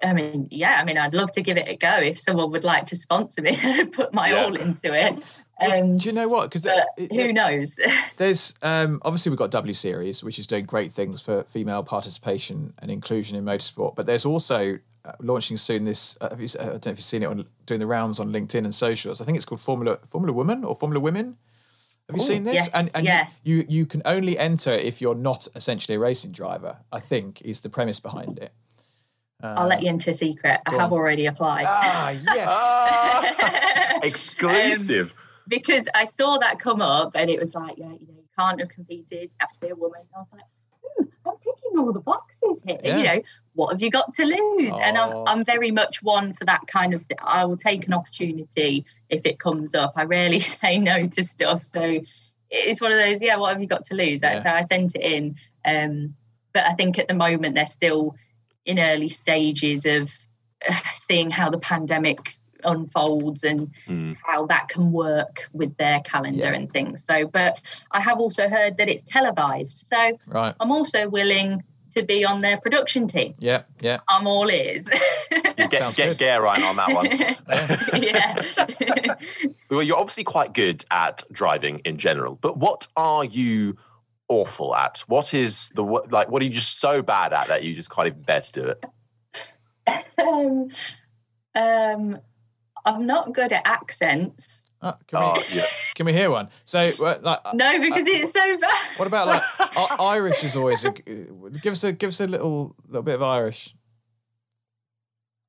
i 0.04 0.14
mean 0.14 0.48
yeah 0.52 0.76
i 0.80 0.84
mean 0.84 0.98
i'd 1.00 1.16
love 1.16 1.32
to 1.32 1.42
give 1.42 1.58
it 1.58 1.68
a 1.68 1.76
go 1.76 1.96
if 1.98 2.20
someone 2.20 2.52
would 2.52 2.64
like 2.64 2.86
to 2.86 2.96
sponsor 2.96 3.42
me 3.42 3.58
and 3.62 3.92
put 4.00 4.14
my 4.14 4.30
Yeah. 4.30 4.44
all 4.44 4.56
into 4.56 4.94
it 4.94 5.14
um 5.62 5.98
Do 5.98 6.10
you 6.10 6.14
know 6.14 6.28
what? 6.28 6.52
Because 6.52 6.64
who 7.12 7.32
knows 7.34 7.76
There's 8.18 8.54
um, 8.62 9.02
obviously 9.04 9.30
we've 9.30 9.40
got 9.40 9.52
W 9.52 9.74
Series, 9.74 10.24
which 10.24 10.38
is 10.40 10.48
doing 10.48 10.66
great 10.66 10.92
things 10.94 11.22
for 11.22 11.44
female 11.44 11.84
participation 11.84 12.74
and 12.80 12.90
inclusion 12.92 13.38
in 13.38 13.46
motorsport. 13.46 13.96
But 13.96 14.06
there's 14.08 14.26
also 14.26 14.80
uh, 15.06 15.12
launching 15.20 15.58
soon 15.58 15.86
this. 15.86 16.18
Uh, 16.20 16.30
have 16.32 16.42
you, 16.42 16.48
I 16.60 16.64
don't 16.64 16.86
know 16.88 16.92
if 16.92 16.98
you've 16.98 17.04
seen 17.14 17.24
it 17.24 17.28
on 17.28 17.46
doing 17.68 17.80
the 17.80 17.86
rounds 17.88 18.20
on 18.20 18.32
LinkedIn 18.32 18.64
and 18.66 18.74
socials. 18.74 19.22
I 19.22 19.26
think 19.26 19.36
it's 19.38 19.46
called 19.46 19.62
Formula 19.62 20.00
Formula 20.10 20.34
Woman 20.34 20.64
or 20.64 20.76
Formula 20.76 21.00
Women. 21.00 21.38
Have 22.10 22.18
you 22.18 22.26
seen 22.26 22.44
this? 22.44 22.56
yes, 22.56 22.70
and 22.74 22.92
and 22.94 23.06
yeah. 23.06 23.28
you, 23.44 23.58
you 23.58 23.66
you 23.70 23.86
can 23.86 24.02
only 24.06 24.38
enter 24.38 24.72
if 24.72 25.02
you're 25.02 25.16
not 25.16 25.48
essentially 25.56 25.96
a 25.96 26.00
racing 26.00 26.32
driver. 26.32 26.78
I 26.92 27.00
think 27.00 27.42
is 27.42 27.62
the 27.62 27.70
premise 27.70 28.00
behind 28.00 28.38
it. 28.40 28.54
i'll 29.42 29.68
let 29.68 29.82
you 29.82 29.90
into 29.90 30.10
a 30.10 30.14
secret 30.14 30.62
i 30.66 30.72
have 30.72 30.94
on. 30.94 31.00
already 31.00 31.26
applied 31.26 31.66
Ah 31.68 32.10
yes. 32.12 32.48
Ah, 32.48 34.00
exclusive. 34.04 35.14
because 35.48 35.86
I 35.94 36.06
saw 36.06 36.38
that 36.40 36.60
come 36.60 36.82
up 36.82 37.12
and 37.16 37.30
it 37.30 37.40
was 37.40 37.54
like, 37.54 37.78
yeah, 37.78 37.86
you 37.86 38.08
know, 38.08 38.16
you 38.16 38.30
can't 38.38 38.60
have 38.60 38.70
competed, 38.70 39.24
you 39.24 39.30
have 39.40 39.52
to 39.52 39.60
be 39.60 39.70
a 39.70 39.76
woman. 39.76 40.02
I 40.16 40.20
was 40.20 40.28
like, 40.32 40.44
hmm, 40.84 41.04
I'm 41.26 41.38
ticking 41.38 41.78
all 41.78 41.92
the 41.92 42.00
boxes 42.00 42.62
here. 42.66 42.80
Yeah. 42.84 42.98
You 42.98 43.04
know, 43.04 43.22
what 43.54 43.72
have 43.72 43.82
you 43.82 43.90
got 43.90 44.14
to 44.16 44.26
lose? 44.26 44.78
And 44.82 44.98
I'm. 44.98 45.28
I'm 45.28 45.46
very 45.46 45.72
much 45.72 46.02
one 46.02 46.34
for 46.34 46.46
that 46.46 46.68
kind 46.68 46.94
of. 46.94 47.04
I 47.20 47.46
will 47.46 47.58
take 47.58 47.86
an 47.88 47.94
opportunity 47.94 48.86
if 49.10 49.26
it 49.26 49.40
comes 49.40 49.76
up. 49.76 49.94
I 49.96 50.04
rarely 50.04 50.40
say 50.62 50.78
no 50.78 51.08
to 51.08 51.24
stuff, 51.24 51.64
so 51.72 52.00
it's 52.50 52.82
one 52.82 52.92
of 52.92 52.98
those. 52.98 53.22
Yeah, 53.22 53.38
what 53.38 53.52
have 53.52 53.62
you 53.62 53.68
got 53.68 53.86
to 53.86 53.96
lose? 53.96 54.22
Yeah. 54.24 54.42
So 54.42 54.50
I 54.50 54.62
sent 54.62 54.96
it 54.96 55.02
in, 55.02 55.36
um, 55.66 56.16
but 56.54 56.64
I 56.64 56.74
think 56.74 57.00
at 57.00 57.08
the 57.08 57.14
moment 57.14 57.56
they're 57.56 57.66
still 57.66 58.16
in 58.66 58.80
early 58.80 59.10
stages 59.10 59.86
of 59.86 60.10
uh, 60.68 60.80
seeing 60.94 61.30
how 61.30 61.50
the 61.50 61.58
pandemic 61.58 62.38
unfolds 62.66 63.44
and 63.44 63.72
Mm. 63.88 64.16
how 64.26 64.46
that 64.48 64.68
can 64.70 64.92
work 64.92 65.50
with 65.54 65.76
their 65.78 66.00
calendar 66.02 66.46
Yeah. 66.46 66.54
and 66.54 66.72
things. 66.72 67.04
So, 67.06 67.28
but 67.28 67.60
I 67.92 68.00
have 68.02 68.20
also 68.20 68.50
heard 68.50 68.78
that 68.78 68.90
it's 68.90 69.04
televised. 69.04 69.86
So 69.88 70.18
Right. 70.28 70.54
I'm 70.60 70.72
also 70.72 71.10
willing 71.10 71.64
to 71.96 72.02
be 72.04 72.26
on 72.26 72.42
their 72.42 72.58
production 72.60 73.08
team. 73.08 73.36
Yeah. 73.38 73.64
Yeah. 73.80 74.00
I'm 74.10 74.26
all 74.26 74.50
ears. 74.50 74.86
You 75.58 75.68
get, 75.70 75.84
Sounds 75.84 75.96
get 75.96 76.18
good. 76.18 76.38
Right 76.40 76.64
on 76.64 76.76
that 76.78 76.92
one. 76.92 77.06
yeah. 78.02 79.16
Well, 79.70 79.84
you're 79.84 79.98
obviously 79.98 80.24
quite 80.24 80.54
good 80.54 80.84
at 80.90 81.24
driving 81.32 81.80
in 81.86 81.98
general, 81.98 82.36
but 82.42 82.58
what 82.58 82.88
are 82.96 83.24
you 83.24 83.78
awful 84.28 84.76
at? 84.76 85.04
What 85.08 85.34
is 85.36 85.70
the 85.76 85.84
wo- 85.84 86.06
like? 86.10 86.30
What 86.30 86.42
are 86.42 86.46
you 86.46 86.52
just 86.52 86.80
so 86.80 87.04
bad 87.04 87.32
at 87.34 87.48
that 87.50 87.64
you 87.64 87.76
just 87.76 87.92
can't 87.92 88.08
even 88.08 88.24
bear 88.24 88.42
to 88.42 88.52
do 88.52 88.68
it? 88.70 88.84
um, 90.22 90.70
um, 91.56 92.20
I'm 92.86 93.06
not 93.06 93.34
good 93.34 93.52
at 93.54 93.62
accents. 93.66 94.48
Uh, 94.82 94.94
can, 95.08 95.20
Oh, 95.20 95.34
we, 95.50 95.56
yeah. 95.58 95.66
can 95.96 96.06
we 96.06 96.12
hear 96.14 96.30
one? 96.30 96.50
So, 96.66 96.80
uh, 96.80 97.18
like, 97.22 97.40
uh, 97.46 97.52
No, 97.54 97.80
because 97.80 98.06
it's 98.06 98.34
so 98.34 98.58
bad. 98.58 98.72
what 98.98 99.08
about 99.08 99.28
like 99.28 99.42
I- 99.60 99.96
Irish 100.00 100.44
is 100.44 100.56
always 100.58 100.84
a 100.84 100.92
g- 100.92 101.04
give 101.62 101.72
us 101.74 101.84
a 101.86 101.94
give 101.94 102.10
us 102.10 102.20
a 102.20 102.28
little 102.28 102.76
little 102.88 103.02
bit 103.04 103.16
of 103.16 103.24
Irish. 103.24 103.74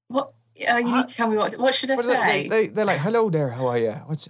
What? 0.08 0.32
Oh, 0.68 0.76
you 0.76 0.84
need 0.96 1.08
to 1.08 1.14
tell 1.14 1.28
me 1.28 1.36
what. 1.36 1.58
What 1.58 1.74
should 1.74 1.90
I 1.90 1.96
What 1.96 2.04
say? 2.04 2.42
they, 2.42 2.48
they, 2.48 2.66
they're 2.68 2.84
like, 2.84 3.00
hello 3.00 3.28
there, 3.28 3.50
how 3.50 3.66
are 3.66 3.78
you? 3.78 3.92
What's 4.06 4.28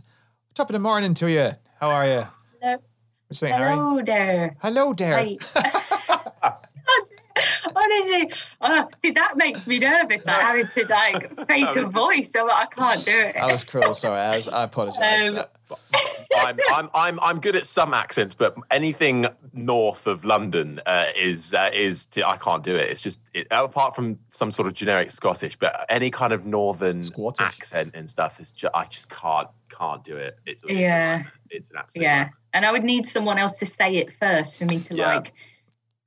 top 0.55 0.71
of 0.71 0.73
the 0.73 0.79
morning 0.79 1.13
to 1.15 1.31
you? 1.31 1.53
How 1.81 1.91
are 1.91 2.07
you? 2.07 2.27
Hello, 2.63 2.73
What 2.73 2.83
you 3.29 3.37
saying, 3.37 3.55
Harry? 3.55 3.75
hello 3.77 4.03
there. 4.03 4.57
Hello 4.63 4.93
there. 4.95 5.27
Hi. 8.03 8.21
Honestly, 8.21 8.39
uh, 8.61 8.85
see 9.03 9.11
that 9.13 9.37
makes 9.37 9.67
me 9.67 9.79
nervous. 9.79 10.25
Like 10.25 10.41
having 10.41 10.67
to 10.67 10.87
like 10.87 11.47
fake 11.47 11.77
a 11.77 11.87
voice, 11.89 12.31
so 12.33 12.51
I 12.51 12.67
can't 12.67 13.05
do 13.05 13.19
it. 13.19 13.37
I 13.37 13.47
was 13.53 13.65
cruel, 13.65 13.95
sorry. 13.95 14.21
I, 14.21 14.37
was, 14.37 14.49
I 14.49 14.65
apologise. 14.65 15.35
Um, 15.35 15.45
I'm, 16.37 16.59
I'm, 16.73 16.91
I'm, 16.95 17.21
I'm 17.21 17.41
good 17.41 17.57
at 17.57 17.65
some 17.67 17.95
accents, 17.95 18.35
but 18.35 18.57
anything 18.71 19.27
north 19.53 20.07
of 20.07 20.25
London 20.25 20.81
uh, 20.85 21.07
is 21.19 21.55
uh, 21.55 21.71
is 21.73 22.07
t- 22.07 22.23
I 22.23 22.37
can't 22.37 22.63
do 22.63 22.75
it. 22.77 22.91
It's 22.91 23.03
just 23.03 23.21
it, 23.33 23.47
apart 23.51 23.95
from 23.97 24.19
some 24.31 24.51
sort 24.51 24.69
of 24.69 24.75
generic 24.75 25.11
Scottish, 25.11 25.57
but 25.57 25.87
any 25.89 26.11
kind 26.11 26.33
of 26.33 26.45
northern 26.45 27.03
Scottish. 27.05 27.41
accent 27.41 27.93
and 27.95 28.11
stuff 28.11 28.41
is 28.41 28.53
just 28.53 28.75
I 28.75 28.85
just 28.87 29.09
can't 29.09 29.49
can't 29.71 30.05
do 30.05 30.17
it. 30.17 30.39
It's, 30.47 30.63
it's 30.65 30.73
a 30.73 30.75
Yeah. 30.75 30.89
nightmare. 31.17 31.33
it's 31.51 31.71
an 31.71 31.77
absolute 31.79 32.03
yeah, 32.03 32.15
nightmare. 32.17 32.35
and 32.53 32.65
I 32.67 32.73
would 32.73 32.85
need 32.85 33.07
someone 33.07 33.39
else 33.39 33.57
to 33.57 33.67
say 33.67 33.97
it 33.97 34.13
first 34.19 34.59
for 34.59 34.65
me 34.67 34.81
to 34.81 34.95
Yeah. 34.95 35.17
like 35.17 35.33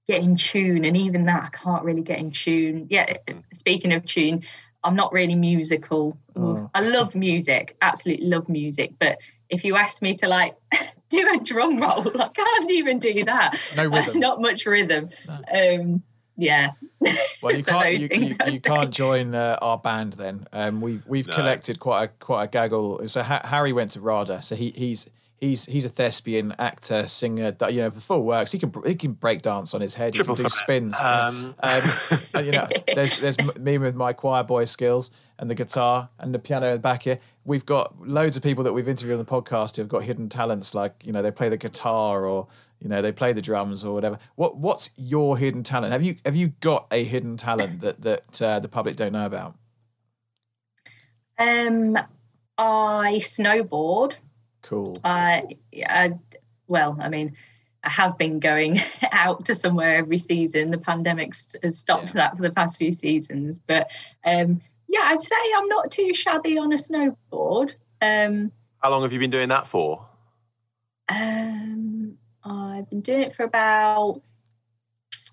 get 0.07 0.21
in 0.21 0.35
tune. 0.35 0.85
And 0.85 0.95
even 0.95 1.25
that, 1.25 1.43
I 1.43 1.49
can't 1.49 1.83
really 1.83 2.01
get 2.01 2.19
in 2.19 2.31
tune. 2.31 2.87
Yeah. 2.89 3.17
Mm. 3.27 3.43
Speaking 3.53 3.93
of 3.93 4.05
tune, 4.05 4.43
I'm 4.83 4.95
not 4.95 5.11
really 5.11 5.35
musical. 5.35 6.17
Oh. 6.35 6.69
I 6.73 6.81
love 6.81 7.13
music, 7.15 7.75
absolutely 7.81 8.27
love 8.27 8.47
music, 8.47 8.93
but 8.99 9.17
if 9.49 9.63
you 9.63 9.75
ask 9.75 10.01
me 10.01 10.15
to 10.17 10.27
like 10.27 10.55
do 11.09 11.27
a 11.35 11.43
drum 11.43 11.77
roll, 11.79 12.07
I 12.21 12.29
can't 12.29 12.71
even 12.71 12.99
do 12.99 13.23
that. 13.25 13.57
No 13.75 13.85
rhythm. 13.87 14.19
Not 14.19 14.41
much 14.41 14.65
rhythm. 14.65 15.09
Um, 15.53 16.03
yeah. 16.39 16.71
Well, 17.41 17.55
you 17.55 17.63
So 17.63 17.71
can't. 17.71 17.97
You, 17.97 18.07
you, 18.11 18.35
you 18.51 18.61
can't 18.61 18.91
join 18.91 19.33
uh, 19.33 19.57
our 19.59 19.77
band 19.79 20.13
then. 20.13 20.47
Um, 20.53 20.81
we've 20.81 21.03
we've 21.07 21.27
No. 21.27 21.33
collected 21.33 21.79
quite 21.79 22.03
a 22.03 22.07
quite 22.19 22.43
a 22.43 22.47
gaggle. 22.47 23.07
So 23.07 23.23
ha- 23.23 23.41
Harry 23.43 23.73
went 23.73 23.91
to 23.93 24.01
RADA. 24.01 24.43
So 24.43 24.55
he 24.55 24.69
he's 24.69 25.09
he's 25.39 25.65
he's 25.65 25.85
a 25.85 25.89
thespian, 25.89 26.53
actor, 26.59 27.07
singer. 27.07 27.55
You 27.69 27.81
know, 27.81 27.89
the 27.89 28.01
full 28.01 28.23
works. 28.23 28.51
He 28.51 28.59
can 28.59 28.73
he 28.85 28.95
can 28.95 29.13
break 29.13 29.41
dance 29.41 29.73
on 29.73 29.81
his 29.81 29.93
head. 29.93 30.13
Triple 30.13 30.35
he 30.35 30.43
can 30.43 30.49
do 30.49 30.55
spins. 30.55 30.95
Um, 30.99 31.55
Um, 31.61 31.91
and, 32.33 32.45
you 32.45 32.51
know, 32.51 32.67
there's 32.95 33.19
there's 33.19 33.37
me 33.57 33.77
with 33.77 33.95
my 33.95 34.13
choir 34.13 34.43
boy 34.43 34.65
skills 34.65 35.11
and 35.39 35.49
the 35.49 35.55
guitar 35.55 36.09
and 36.19 36.33
the 36.33 36.39
piano 36.39 36.67
in 36.67 36.73
the 36.73 36.79
back 36.79 37.03
here. 37.03 37.19
We've 37.45 37.65
got 37.65 38.07
loads 38.07 38.35
of 38.35 38.43
people 38.43 38.63
that 38.63 38.73
we've 38.73 38.87
interviewed 38.87 39.19
on 39.19 39.25
the 39.25 39.31
podcast 39.31 39.75
who've 39.77 39.87
got 39.87 40.03
hidden 40.03 40.29
talents, 40.29 40.73
like 40.73 41.01
you 41.05 41.11
know 41.11 41.21
they 41.21 41.31
play 41.31 41.49
the 41.49 41.57
guitar 41.57 42.25
or 42.25 42.47
you 42.79 42.89
know 42.89 43.01
they 43.01 43.11
play 43.11 43.33
the 43.33 43.41
drums 43.41 43.83
or 43.83 43.93
whatever. 43.93 44.19
What 44.35 44.57
what's 44.57 44.89
your 44.95 45.37
hidden 45.37 45.63
talent? 45.63 45.93
Have 45.93 46.03
you 46.03 46.17
have 46.25 46.35
you 46.35 46.49
got 46.59 46.87
a 46.91 47.03
hidden 47.03 47.37
talent 47.37 47.81
that 47.81 48.01
that 48.01 48.41
uh, 48.41 48.59
the 48.59 48.67
public 48.67 48.95
don't 48.95 49.13
know 49.13 49.25
about? 49.25 49.55
Um, 51.39 51.95
I 52.57 53.19
snowboard. 53.21 54.15
Cool. 54.67 54.97
I, 55.03 55.43
I, 55.87 56.11
well, 56.67 56.97
I 56.99 57.07
mean, 57.07 57.37
I 57.83 57.89
have 57.89 58.17
been 58.17 58.39
going 58.41 58.81
out 59.13 59.45
to 59.45 59.55
somewhere 59.55 59.95
every 59.95 60.17
season. 60.19 60.71
The 60.71 60.77
pandemic 60.77 61.33
has 61.63 61.77
stopped 61.77 62.07
Yeah. 62.07 62.13
that 62.15 62.35
for 62.35 62.43
the 62.43 62.51
past 62.51 62.77
few 62.77 62.91
seasons, 62.91 63.57
but 63.65 63.89
um, 64.25 64.61
yeah, 64.89 65.03
I'd 65.03 65.21
say 65.21 65.35
I'm 65.55 65.67
not 65.69 65.89
too 65.89 66.13
shabby 66.13 66.57
on 66.57 66.73
a 66.73 66.75
snowboard. 66.75 67.73
Um, 68.01 68.51
How 68.83 68.91
long 68.91 69.03
have 69.03 69.13
you 69.13 69.19
been 69.19 69.29
doing 69.31 69.49
that 69.49 69.67
for? 69.67 70.05
um, 71.09 72.17
I've 72.43 72.89
been 72.89 73.01
doing 73.01 73.21
it 73.21 73.35
for 73.35 73.43
about 73.43 74.21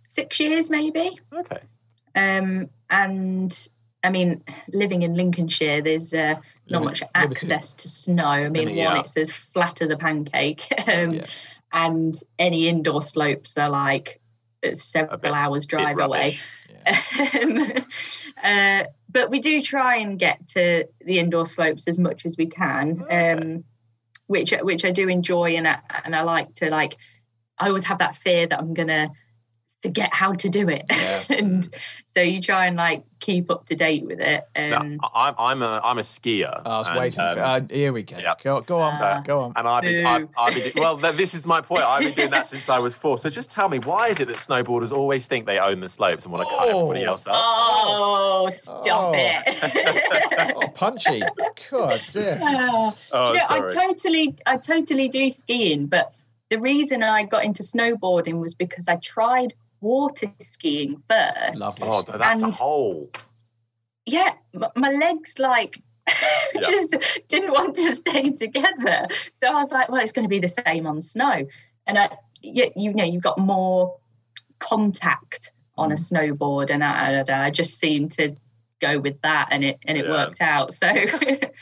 six 0.08 0.38
years, 0.38 0.70
maybe. 0.70 1.18
Okay. 1.32 1.58
Um, 2.14 2.70
and 2.90 3.68
I 4.04 4.10
mean, 4.10 4.44
living 4.72 5.02
in 5.02 5.14
Lincolnshire, 5.14 5.82
there's 5.82 6.14
uh, 6.14 6.36
not 6.68 6.82
Limit- 6.82 7.00
much 7.00 7.02
limited. 7.14 7.52
access 7.52 7.74
to 7.74 7.88
snow. 7.88 8.24
I 8.26 8.48
mean, 8.48 8.64
Limited, 8.66 8.84
one, 8.84 8.94
yeah. 8.96 9.00
it's 9.00 9.16
as 9.16 9.30
flat 9.32 9.82
as 9.82 9.90
a 9.90 9.96
pancake, 9.96 10.66
um, 10.88 11.14
Yeah. 11.14 11.26
and 11.72 12.18
any 12.38 12.68
indoor 12.68 13.02
slopes 13.02 13.56
are 13.58 13.68
like 13.70 14.20
uh, 14.66 14.74
several 14.74 15.18
bit- 15.18 15.32
hours 15.32 15.66
drive 15.66 15.98
away. 15.98 16.38
rubbish. 16.38 16.40
Um, 17.40 17.72
uh, 18.42 18.84
but 19.08 19.30
we 19.30 19.40
do 19.40 19.62
try 19.62 19.96
and 19.98 20.18
get 20.18 20.46
to 20.48 20.86
the 21.00 21.18
indoor 21.18 21.46
slopes 21.46 21.88
as 21.88 21.98
much 21.98 22.26
as 22.26 22.36
we 22.36 22.46
can, 22.46 23.02
Okay. 23.02 23.32
um, 23.32 23.64
which 24.26 24.52
which 24.62 24.84
I 24.84 24.90
do 24.90 25.08
enjoy, 25.08 25.56
and 25.56 25.66
I, 25.66 25.78
and 26.04 26.14
I 26.14 26.22
like 26.22 26.54
to 26.56 26.68
like. 26.70 26.96
I 27.58 27.68
always 27.68 27.84
have 27.84 27.98
that 27.98 28.16
fear 28.16 28.46
that 28.48 28.58
I'm 28.58 28.74
gonna 28.74 29.08
forget 29.84 30.08
how 30.14 30.32
to 30.32 30.48
do 30.48 30.68
it, 30.70 30.84
Yeah. 30.90 31.24
and 31.38 31.68
so 32.14 32.20
you 32.22 32.40
try 32.40 32.66
and 32.66 32.76
like 32.76 33.02
keep 33.20 33.50
up 33.50 33.66
to 33.66 33.74
date 33.74 34.04
with 34.04 34.18
it. 34.20 34.42
Now, 34.56 34.80
Um, 34.80 34.98
I'm 35.14 35.34
I'm 35.38 35.62
a 35.62 35.80
I'm 35.84 35.98
a 35.98 36.02
skier. 36.02 36.54
I 36.64 36.78
was 36.78 36.88
and, 36.88 36.98
waiting. 36.98 37.20
um, 37.20 37.34
for, 37.36 37.42
uh, 37.42 37.60
here 37.70 37.92
we 37.92 38.02
go. 38.02 38.16
yeah. 38.18 38.34
Go, 38.42 38.60
go 38.62 38.78
on, 38.78 38.94
Uh, 39.02 39.22
go 39.24 39.40
on. 39.40 39.52
And 39.56 39.68
I've 39.68 39.82
been, 39.82 40.06
I've, 40.06 40.28
I've 40.38 40.54
been 40.54 40.72
do- 40.72 40.80
well. 40.80 40.96
th- 40.98 41.16
This 41.16 41.34
is 41.34 41.44
my 41.46 41.60
point. 41.60 41.82
I've 41.82 42.02
been 42.02 42.14
doing 42.14 42.30
that 42.30 42.46
since 42.54 42.68
I 42.70 42.78
was 42.78 42.96
four. 42.96 43.18
So 43.18 43.28
just 43.28 43.50
tell 43.50 43.68
me, 43.68 43.78
why 43.78 44.08
is 44.08 44.20
it 44.20 44.28
that 44.28 44.38
snowboarders 44.38 44.90
always 44.92 45.26
think 45.26 45.44
they 45.46 45.58
own 45.58 45.80
the 45.80 45.88
slopes 45.90 46.24
and 46.24 46.32
want 46.32 46.48
to 46.48 46.54
cut 46.56 46.68
everybody 46.68 47.04
Oh. 47.04 47.10
else 47.10 47.26
up? 47.26 47.34
oh, 47.36 48.48
stop 48.50 48.86
Oh. 48.88 49.12
it! 49.14 50.52
Oh, 50.56 50.68
punchy. 50.68 51.22
God, 51.70 52.00
dear. 52.12 52.38
Oh, 52.42 52.96
Oh, 53.12 53.32
do 53.32 53.38
you 53.38 53.60
know, 53.60 53.68
I 53.68 53.74
totally, 53.86 54.36
I 54.46 54.56
totally 54.56 55.08
do 55.08 55.30
skiing, 55.30 55.86
but 55.86 56.12
the 56.50 56.58
reason 56.58 57.02
I 57.02 57.22
got 57.24 57.44
into 57.44 57.62
snowboarding 57.62 58.38
was 58.40 58.54
because 58.54 58.86
I 58.88 58.96
tried 58.96 59.54
water 59.84 60.32
skiing 60.40 61.00
first. 61.08 61.60
Lovely. 61.60 61.86
Oh, 61.88 62.02
that's 62.02 62.42
a 62.42 62.46
And- 62.46 62.54
hole. 62.54 63.10
Yeah, 64.06 64.32
my 64.76 64.90
legs 64.90 65.38
like 65.38 65.80
just 66.60 66.94
didn't 67.28 67.52
want 67.52 67.76
to 67.76 67.94
stay 67.96 68.30
together, 68.32 69.06
so 69.42 69.46
I 69.48 69.54
was 69.62 69.70
like, 69.70 69.88
well, 69.88 70.02
it's 70.02 70.12
going 70.12 70.24
to 70.24 70.28
be 70.28 70.40
the 70.40 70.54
same 70.66 70.86
on 70.86 71.00
snow, 71.00 71.46
and 71.86 71.98
I, 71.98 72.10
you, 72.42 72.70
you 72.76 72.92
know, 72.92 73.04
you've 73.04 73.22
got 73.22 73.38
more 73.38 73.96
contact 74.58 75.52
on 75.78 75.90
Mm. 75.90 75.92
a 75.92 75.96
snowboard, 75.96 76.70
and 76.70 76.84
I, 76.84 77.22
I, 77.26 77.46
I 77.46 77.50
just 77.50 77.78
seemed 77.78 78.12
to 78.12 78.36
go 78.80 78.98
with 78.98 79.20
that, 79.22 79.48
and 79.50 79.64
it 79.64 79.78
and 79.86 79.96
it 79.96 80.04
Yeah. 80.04 80.10
worked 80.10 80.40
out. 80.42 80.74
So. 80.74 80.86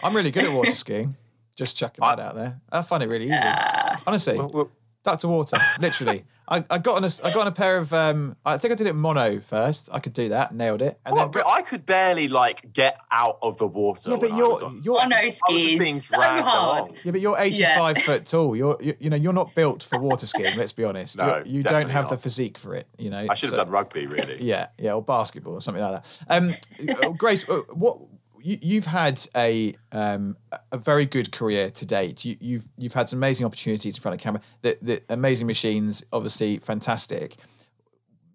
I'm 0.02 0.14
really 0.16 0.30
good 0.32 0.44
at 0.44 0.52
water 0.52 0.74
skiing. 0.74 1.14
Just 1.54 1.76
chucking 1.76 2.02
that 2.02 2.18
out 2.18 2.34
there. 2.34 2.60
I 2.72 2.82
find 2.82 3.02
it 3.04 3.08
really 3.08 3.26
easy. 3.26 3.34
Uh, 3.34 3.96
Honestly, 4.06 4.36
Well, 4.38 4.50
well, 4.52 4.70
duck 5.02 5.20
to 5.20 5.28
water, 5.28 5.56
literally. 5.80 6.24
I, 6.48 6.64
I 6.68 6.78
got 6.78 6.96
on 6.96 7.04
a 7.04 7.10
I 7.22 7.32
got 7.32 7.42
on 7.42 7.46
a 7.46 7.52
pair 7.52 7.78
of 7.78 7.92
um 7.94 8.36
I 8.44 8.58
think 8.58 8.72
I 8.72 8.74
did 8.74 8.88
it 8.88 8.94
mono 8.94 9.38
first. 9.40 9.88
I 9.92 10.00
could 10.00 10.12
do 10.12 10.30
that, 10.30 10.52
nailed 10.54 10.82
it. 10.82 10.98
And 11.06 11.14
what? 11.14 11.32
then 11.32 11.42
But 11.42 11.46
I 11.50 11.62
could 11.62 11.86
barely 11.86 12.26
like 12.28 12.72
get 12.72 12.98
out 13.12 13.38
of 13.40 13.58
the 13.58 13.66
water. 13.66 14.10
yeah, 14.10 14.16
but 14.16 14.30
when 14.30 14.32
I 14.32 14.42
was 14.42 14.60
you're 14.60 14.72
you're 14.82 14.94
mono 15.02 15.16
I 15.16 15.24
was 15.26 15.34
just 15.62 15.78
being 15.78 15.96
is 15.98 16.08
so 16.08 16.20
hard. 16.20 16.80
along. 16.80 16.96
yeah, 17.04 17.12
but 17.12 17.20
you're 17.20 17.38
85 17.38 17.98
foot 17.98 18.26
tall. 18.26 18.56
You're 18.56 18.76
you, 18.82 18.94
you 18.98 19.08
know 19.08 19.16
you're 19.16 19.32
not 19.32 19.54
built 19.54 19.84
for 19.84 19.98
water 20.00 20.26
skiing. 20.26 20.56
Let's 20.56 20.72
be 20.72 20.82
honest. 20.84 21.16
No, 21.16 21.26
You're- 21.26 21.48
you 21.48 21.62
don't 21.62 21.72
definitely 21.72 21.92
have 21.94 22.08
the 22.10 22.16
physique 22.18 22.58
for 22.58 22.74
it. 22.74 22.88
You 22.98 23.10
know. 23.10 23.24
I 23.30 23.34
should 23.34 23.46
have 23.50 23.50
so- 23.50 23.56
done 23.64 23.70
rugby, 23.70 24.06
really. 24.06 24.38
Yeah, 24.42 24.66
yeah, 24.78 24.94
or 24.94 25.02
basketball 25.02 25.54
or 25.54 25.60
something 25.60 25.82
like 25.82 26.02
that. 26.02 26.20
Um, 26.28 26.56
uh, 26.88 27.08
Grace, 27.10 27.48
uh, 27.48 27.60
what 27.72 27.98
you, 28.42 28.58
you've 28.60 28.86
had 28.86 29.26
a 29.36 29.76
um, 29.92 30.36
a 30.70 30.78
very 30.78 31.06
good 31.06 31.32
career 31.32 31.70
to 31.70 31.86
date. 31.86 32.24
You, 32.24 32.36
you've 32.40 32.68
you've 32.76 32.92
had 32.94 33.08
some 33.08 33.18
amazing 33.18 33.46
opportunities 33.46 33.96
in 33.96 34.02
front 34.02 34.14
of 34.14 34.20
camera. 34.20 34.40
The, 34.62 34.78
the 34.82 35.02
amazing 35.08 35.46
machines, 35.46 36.04
obviously 36.12 36.58
fantastic. 36.58 37.36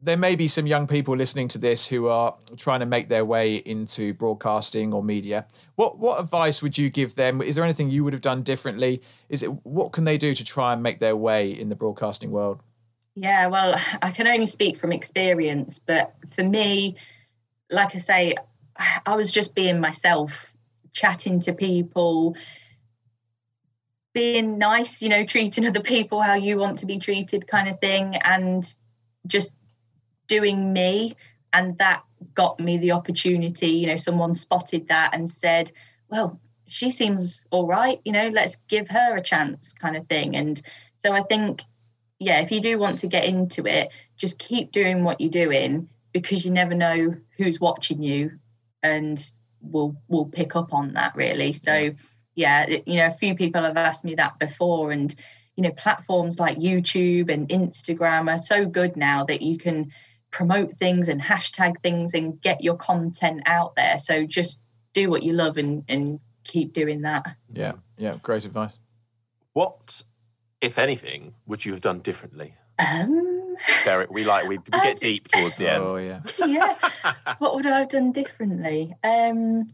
There 0.01 0.17
may 0.17 0.35
be 0.35 0.47
some 0.47 0.67
young 0.67 0.85
people 0.85 1.15
listening 1.15 1.47
to 1.49 1.57
this 1.57 1.87
who 1.87 2.07
are 2.07 2.35
trying 2.55 2.81
to 2.81 2.85
make 2.85 3.09
their 3.09 3.25
way 3.25 3.55
into 3.55 4.13
broadcasting 4.13 4.93
or 4.93 5.03
media. 5.03 5.47
What 5.75 5.97
what 5.97 6.19
advice 6.19 6.61
would 6.61 6.77
you 6.77 6.89
give 6.89 7.15
them? 7.15 7.41
Is 7.41 7.55
there 7.55 7.63
anything 7.63 7.89
you 7.89 8.03
would 8.03 8.13
have 8.13 8.21
done 8.21 8.43
differently? 8.43 9.01
Is 9.29 9.43
it 9.43 9.65
what 9.65 9.91
can 9.91 10.03
they 10.05 10.17
do 10.17 10.33
to 10.33 10.43
try 10.43 10.73
and 10.73 10.83
make 10.83 10.99
their 10.99 11.15
way 11.15 11.51
in 11.51 11.69
the 11.69 11.75
broadcasting 11.75 12.31
world? 12.31 12.61
Yeah, 13.15 13.47
well, 13.47 13.75
I 14.03 14.11
can 14.11 14.27
only 14.27 14.45
speak 14.45 14.77
from 14.77 14.91
experience, 14.91 15.79
but 15.79 16.13
for 16.35 16.43
me, 16.43 16.97
like 17.71 17.95
I 17.95 17.97
say, 17.97 18.35
I 19.05 19.15
was 19.15 19.31
just 19.31 19.55
being 19.55 19.79
myself, 19.79 20.31
chatting 20.93 21.41
to 21.41 21.53
people, 21.53 22.35
being 24.13 24.57
nice, 24.57 25.01
you 25.01 25.09
know, 25.09 25.25
treating 25.25 25.65
other 25.65 25.81
people 25.81 26.21
how 26.21 26.33
you 26.33 26.57
want 26.57 26.79
to 26.79 26.85
be 26.85 26.99
treated, 26.99 27.47
kind 27.47 27.69
of 27.69 27.79
thing, 27.79 28.15
and 28.15 28.67
just 29.25 29.53
doing 30.27 30.73
me. 30.73 31.15
And 31.53 31.77
that 31.77 32.03
got 32.33 32.59
me 32.59 32.77
the 32.77 32.91
opportunity. 32.91 33.67
You 33.67 33.87
know, 33.87 33.95
someone 33.95 34.35
spotted 34.35 34.87
that 34.89 35.13
and 35.13 35.29
said, 35.29 35.71
well, 36.09 36.39
she 36.67 36.89
seems 36.89 37.45
all 37.51 37.65
right, 37.65 38.01
you 38.03 38.11
know, 38.11 38.29
let's 38.29 38.57
give 38.67 38.87
her 38.89 39.15
a 39.15 39.23
chance, 39.23 39.73
kind 39.73 39.95
of 39.95 40.07
thing. 40.07 40.35
And 40.35 40.61
so 40.97 41.13
I 41.13 41.23
think, 41.23 41.61
yeah, 42.19 42.41
if 42.41 42.51
you 42.51 42.59
do 42.59 42.77
want 42.77 42.99
to 42.99 43.07
get 43.07 43.23
into 43.23 43.65
it, 43.65 43.89
just 44.17 44.37
keep 44.37 44.71
doing 44.71 45.03
what 45.03 45.21
you're 45.21 45.29
doing 45.29 45.87
because 46.11 46.43
you 46.43 46.51
never 46.51 46.73
know 46.73 47.15
who's 47.37 47.59
watching 47.59 48.01
you 48.01 48.39
and 48.83 49.31
we'll 49.61 49.95
we'll 50.07 50.25
pick 50.25 50.55
up 50.55 50.73
on 50.73 50.93
that 50.93 51.15
really. 51.15 51.53
So 51.53 51.91
yeah, 52.35 52.67
you 52.85 52.97
know, 52.97 53.07
a 53.07 53.17
few 53.17 53.35
people 53.35 53.63
have 53.63 53.77
asked 53.77 54.05
me 54.05 54.15
that 54.15 54.37
before 54.39 54.91
and 54.91 55.15
you 55.57 55.63
know, 55.63 55.71
platforms 55.71 56.39
like 56.39 56.59
YouTube 56.59 57.33
and 57.33 57.49
Instagram 57.49 58.31
are 58.31 58.37
so 58.37 58.65
good 58.65 58.95
now 58.95 59.25
that 59.25 59.41
you 59.41 59.57
can 59.57 59.91
promote 60.29 60.77
things 60.77 61.07
and 61.07 61.19
hashtag 61.19 61.81
things 61.81 62.13
and 62.13 62.39
get 62.41 62.63
your 62.63 62.75
content 62.75 63.41
out 63.47 63.75
there. 63.75 63.97
So 63.97 64.25
just 64.25 64.59
do 64.93 65.09
what 65.09 65.23
you 65.23 65.33
love 65.33 65.57
and, 65.57 65.83
and 65.89 66.19
keep 66.43 66.73
doing 66.73 67.01
that. 67.01 67.25
Yeah, 67.51 67.73
yeah, 67.97 68.17
great 68.21 68.45
advice. 68.45 68.77
What, 69.53 70.03
if 70.61 70.77
anything, 70.77 71.33
would 71.47 71.65
you 71.65 71.71
have 71.71 71.81
done 71.81 71.99
differently? 72.01 72.53
Um, 72.77 73.36
Derek, 73.83 74.11
we 74.11 74.23
like 74.23 74.47
we, 74.47 74.57
we 74.57 74.79
get 74.81 74.99
deep 75.01 75.27
towards 75.27 75.55
the 75.55 75.69
end. 75.69 75.83
Oh 75.83 75.97
yeah. 75.97 76.21
yeah. 76.45 76.75
what 77.39 77.55
would 77.55 77.65
I 77.65 77.79
have 77.79 77.89
done 77.89 78.11
differently? 78.11 78.93
Um, 79.03 79.73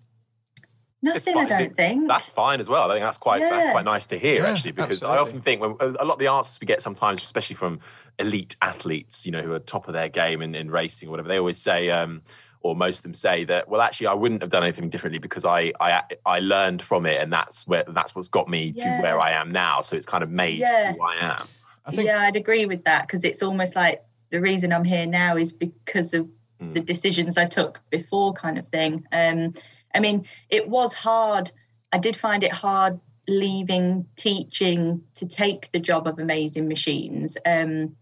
nothing, 1.01 1.38
I 1.38 1.45
don't 1.45 1.75
think. 1.75 2.07
That's 2.07 2.29
fine 2.29 2.59
as 2.59 2.69
well. 2.69 2.89
I 2.89 2.95
think 2.95 3.03
that's 3.03 3.17
quite 3.17 3.41
that's 3.41 3.67
quite 3.67 3.86
nice 3.86 4.05
to 4.07 4.17
hear 4.17 4.43
Yeah, 4.43 4.49
actually, 4.49 4.71
because 4.71 5.03
I 5.03 5.17
often 5.17 5.41
think 5.41 5.61
when 5.61 5.75
a 5.79 6.05
lot 6.05 6.13
of 6.13 6.19
the 6.19 6.27
answers 6.27 6.59
we 6.59 6.65
get 6.65 6.81
sometimes, 6.81 7.21
especially 7.21 7.55
from 7.55 7.79
elite 8.19 8.55
athletes, 8.61 9.25
you 9.25 9.31
know, 9.31 9.41
who 9.41 9.53
are 9.53 9.59
top 9.59 9.88
of 9.88 9.93
their 9.93 10.09
game 10.09 10.41
in, 10.41 10.55
in 10.55 10.71
racing 10.71 11.09
or 11.09 11.11
whatever, 11.11 11.27
they 11.27 11.38
always 11.38 11.59
say, 11.59 11.89
um, 11.89 12.21
or 12.61 12.75
most 12.75 12.99
of 12.99 13.03
them 13.03 13.13
say 13.13 13.43
that, 13.43 13.67
well, 13.67 13.81
actually, 13.81 14.07
I 14.07 14.13
wouldn't 14.13 14.41
have 14.41 14.49
done 14.49 14.63
anything 14.63 14.89
differently 14.89 15.19
because 15.19 15.43
I 15.43 15.73
I 15.79 16.03
I 16.25 16.39
learned 16.39 16.81
from 16.81 17.05
it, 17.05 17.21
and 17.21 17.31
that's 17.31 17.67
where 17.67 17.84
that's 17.88 18.15
what's 18.15 18.29
got 18.29 18.47
me 18.47 18.71
to 18.73 18.89
where 19.01 19.19
I 19.19 19.31
am 19.31 19.51
now. 19.51 19.81
So 19.81 19.95
it's 19.97 20.05
kind 20.05 20.23
of 20.23 20.29
made 20.29 20.59
Yeah. 20.59 20.93
who 20.93 21.01
I 21.01 21.15
am. 21.17 21.47
I 21.86 21.91
think 21.91 22.07
yeah, 22.07 22.19
I'd 22.21 22.36
agree 22.36 22.65
with 22.65 22.84
that 22.86 23.07
because 23.07 23.23
it's 23.23 23.41
almost 23.41 23.75
like 23.75 24.03
the 24.31 24.39
reason 24.39 24.71
I'm 24.71 24.84
here 24.86 25.05
now 25.05 25.38
is 25.38 25.51
because 25.51 26.13
of 26.13 26.29
Mm. 26.63 26.73
the 26.73 26.79
decisions 26.81 27.38
I 27.38 27.45
took 27.45 27.81
before, 27.89 28.34
kind 28.34 28.57
of 28.57 28.67
thing. 28.69 29.05
Um, 29.11 29.53
I 29.93 29.99
mean, 29.99 30.27
it 30.49 30.67
was 30.69 30.93
hard. 30.93 31.51
I 31.91 31.97
did 31.97 32.15
find 32.15 32.43
it 32.43 32.51
hard 32.51 32.99
leaving 33.27 34.05
teaching 34.15 35.03
to 35.15 35.25
take 35.25 35.71
the 35.71 35.79
job 35.79 36.07
of 36.07 36.19
Amazing 36.19 36.67
Machines. 36.67 37.38
Um, 37.45 37.95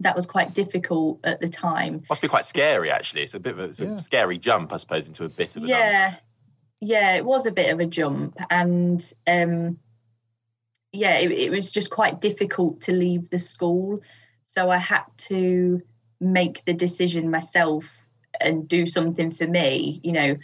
that 0.00 0.16
was 0.16 0.24
quite 0.24 0.54
difficult 0.54 1.20
at 1.24 1.40
the 1.40 1.48
time. 1.48 2.02
Must 2.08 2.22
be 2.22 2.28
quite 2.28 2.46
scary 2.46 2.90
actually. 2.90 3.22
It's 3.22 3.34
a 3.34 3.40
bit 3.40 3.52
of 3.52 3.58
a, 3.58 3.64
it's 3.64 3.80
a 3.80 3.98
scary 3.98 4.38
jump, 4.38 4.72
I 4.72 4.76
suppose, 4.76 5.06
into 5.06 5.24
a 5.24 5.28
bit 5.28 5.56
of 5.56 5.64
a 5.64 5.66
yeah 5.66 6.16
yeah 6.82 7.14
it 7.16 7.24
was 7.26 7.44
a 7.44 7.50
bit 7.50 7.70
of 7.70 7.78
a 7.80 7.84
jump 7.84 8.38
and 8.48 9.12
um 9.26 9.78
yeah 10.92 11.16
it, 11.18 11.30
it 11.30 11.50
was 11.50 11.70
just 11.70 11.90
quite 11.90 12.20
difficult 12.20 12.80
to 12.82 12.92
leave 12.92 13.28
the 13.30 13.38
school. 13.38 14.00
So 14.46 14.70
i 14.70 14.78
had 14.78 15.04
to 15.28 15.80
make 16.20 16.64
the 16.64 16.74
decision 16.74 17.30
myself 17.30 17.84
and 18.40 18.68
do 18.68 18.86
something 18.86 19.30
for 19.32 19.46
me 19.46 20.00
you 20.02 20.12
know. 20.12 20.36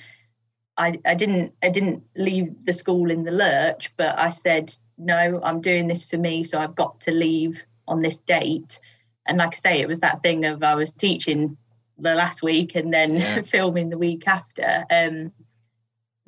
I 0.78 0.98
i 1.06 1.14
didn't 1.14 1.54
i 1.62 1.70
didn't 1.70 2.02
leave 2.16 2.66
the 2.66 2.72
school 2.74 3.10
in 3.10 3.24
the 3.24 3.30
lurch 3.30 3.92
but 3.96 4.18
i 4.18 4.28
said 4.28 4.74
no 4.98 5.40
i'm 5.42 5.62
doing 5.62 5.88
this 5.88 6.04
for 6.04 6.18
me 6.18 6.44
so 6.44 6.58
i've 6.58 6.74
got 6.74 7.00
to 7.00 7.12
leave 7.12 7.62
on 7.88 8.02
this 8.02 8.18
date. 8.18 8.78
And 9.26 9.38
like 9.38 9.54
i 9.54 9.58
say 9.58 9.80
it 9.80 9.88
was 9.88 10.00
that 10.00 10.22
thing 10.22 10.44
of 10.44 10.62
i 10.62 10.74
was 10.74 10.90
teaching 10.90 11.56
the 11.98 12.14
last 12.14 12.42
week 12.42 12.74
and 12.74 12.92
then 12.92 13.16
Yeah. 13.16 13.40
filming 13.56 13.88
the 13.88 13.96
week 13.98 14.28
after. 14.28 14.84
Um 14.90 15.32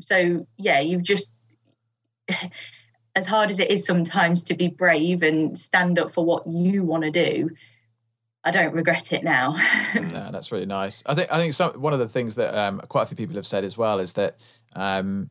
so 0.01 0.47
yeah 0.57 0.81
you've 0.81 1.03
just 1.03 1.33
as 3.17 3.27
hard 3.27 3.51
as 3.51 3.59
it 3.59 3.71
is 3.71 3.85
sometimes 3.85 4.45
to 4.45 4.55
be 4.55 4.69
brave 4.69 5.23
and 5.23 5.59
stand 5.59 5.99
up 5.99 6.13
for 6.13 6.25
what 6.25 6.47
you 6.47 6.83
want 6.85 7.03
to 7.03 7.11
do 7.11 7.51
i 8.45 8.51
don't 8.51 8.73
regret 8.73 9.13
it 9.13 9.25
now 9.25 9.57
No, 9.95 10.31
that's 10.31 10.53
really 10.53 10.67
nice. 10.67 11.03
I 11.07 11.15
think 11.15 11.33
I 11.33 11.39
think 11.39 11.55
some 11.55 11.81
one 11.81 11.93
of 11.93 11.99
the 11.99 12.09
things 12.09 12.35
that 12.37 12.55
um, 12.55 12.81
quite 12.89 13.03
a 13.03 13.07
few 13.07 13.17
people 13.17 13.37
have 13.37 13.47
said 13.47 13.65
as 13.65 13.77
well 13.77 13.99
is 13.99 14.15
that, 14.15 14.37
um, 14.75 15.31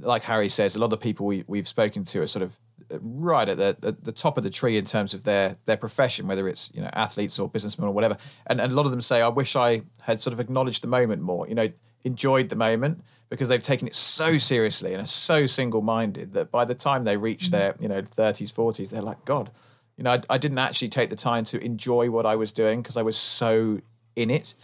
like 0.00 0.22
Harry 0.24 0.48
says, 0.48 0.76
a 0.76 0.78
lot 0.78 0.92
of 0.92 1.00
people 1.00 1.26
we 1.26 1.44
we've 1.46 1.68
spoken 1.68 2.04
to 2.06 2.22
are 2.22 2.26
sort 2.26 2.42
of 2.42 2.58
right 2.90 3.48
at 3.48 3.58
the, 3.58 3.76
the 3.80 3.92
the 3.92 4.12
top 4.12 4.38
of 4.38 4.44
the 4.44 4.50
tree 4.50 4.76
in 4.76 4.84
terms 4.84 5.14
of 5.14 5.24
their 5.24 5.56
their 5.66 5.76
profession, 5.76 6.26
whether 6.26 6.48
it's 6.48 6.70
you 6.74 6.80
know 6.80 6.90
athletes 6.92 7.38
or 7.38 7.48
businessmen 7.48 7.88
or 7.88 7.92
whatever. 7.92 8.16
And, 8.46 8.60
and 8.60 8.72
a 8.72 8.74
lot 8.74 8.86
of 8.86 8.90
them 8.90 9.02
say, 9.02 9.20
I 9.20 9.28
wish 9.28 9.56
I 9.56 9.82
had 10.02 10.20
sort 10.20 10.32
of 10.32 10.40
acknowledged 10.40 10.82
the 10.82 10.88
moment 10.88 11.22
more. 11.22 11.48
You 11.48 11.54
know, 11.54 11.70
enjoyed 12.04 12.48
the 12.48 12.56
moment 12.56 13.02
because 13.28 13.48
they've 13.48 13.62
taken 13.62 13.86
it 13.86 13.94
so 13.94 14.38
seriously 14.38 14.92
and 14.92 15.02
are 15.02 15.06
so 15.06 15.46
single 15.46 15.82
minded 15.82 16.32
that 16.32 16.50
by 16.50 16.64
the 16.64 16.74
time 16.74 17.04
they 17.04 17.16
reach 17.16 17.50
their 17.50 17.74
you 17.80 17.88
know 17.88 18.02
thirties 18.02 18.50
forties, 18.50 18.90
they're 18.90 19.02
like, 19.02 19.24
God, 19.24 19.50
you 19.96 20.04
know, 20.04 20.12
I, 20.12 20.22
I 20.30 20.38
didn't 20.38 20.58
actually 20.58 20.88
take 20.88 21.10
the 21.10 21.16
time 21.16 21.44
to 21.46 21.62
enjoy 21.62 22.10
what 22.10 22.24
I 22.24 22.36
was 22.36 22.52
doing 22.52 22.82
because 22.82 22.96
I 22.96 23.02
was 23.02 23.16
so 23.16 23.80
in 24.16 24.30
it. 24.30 24.54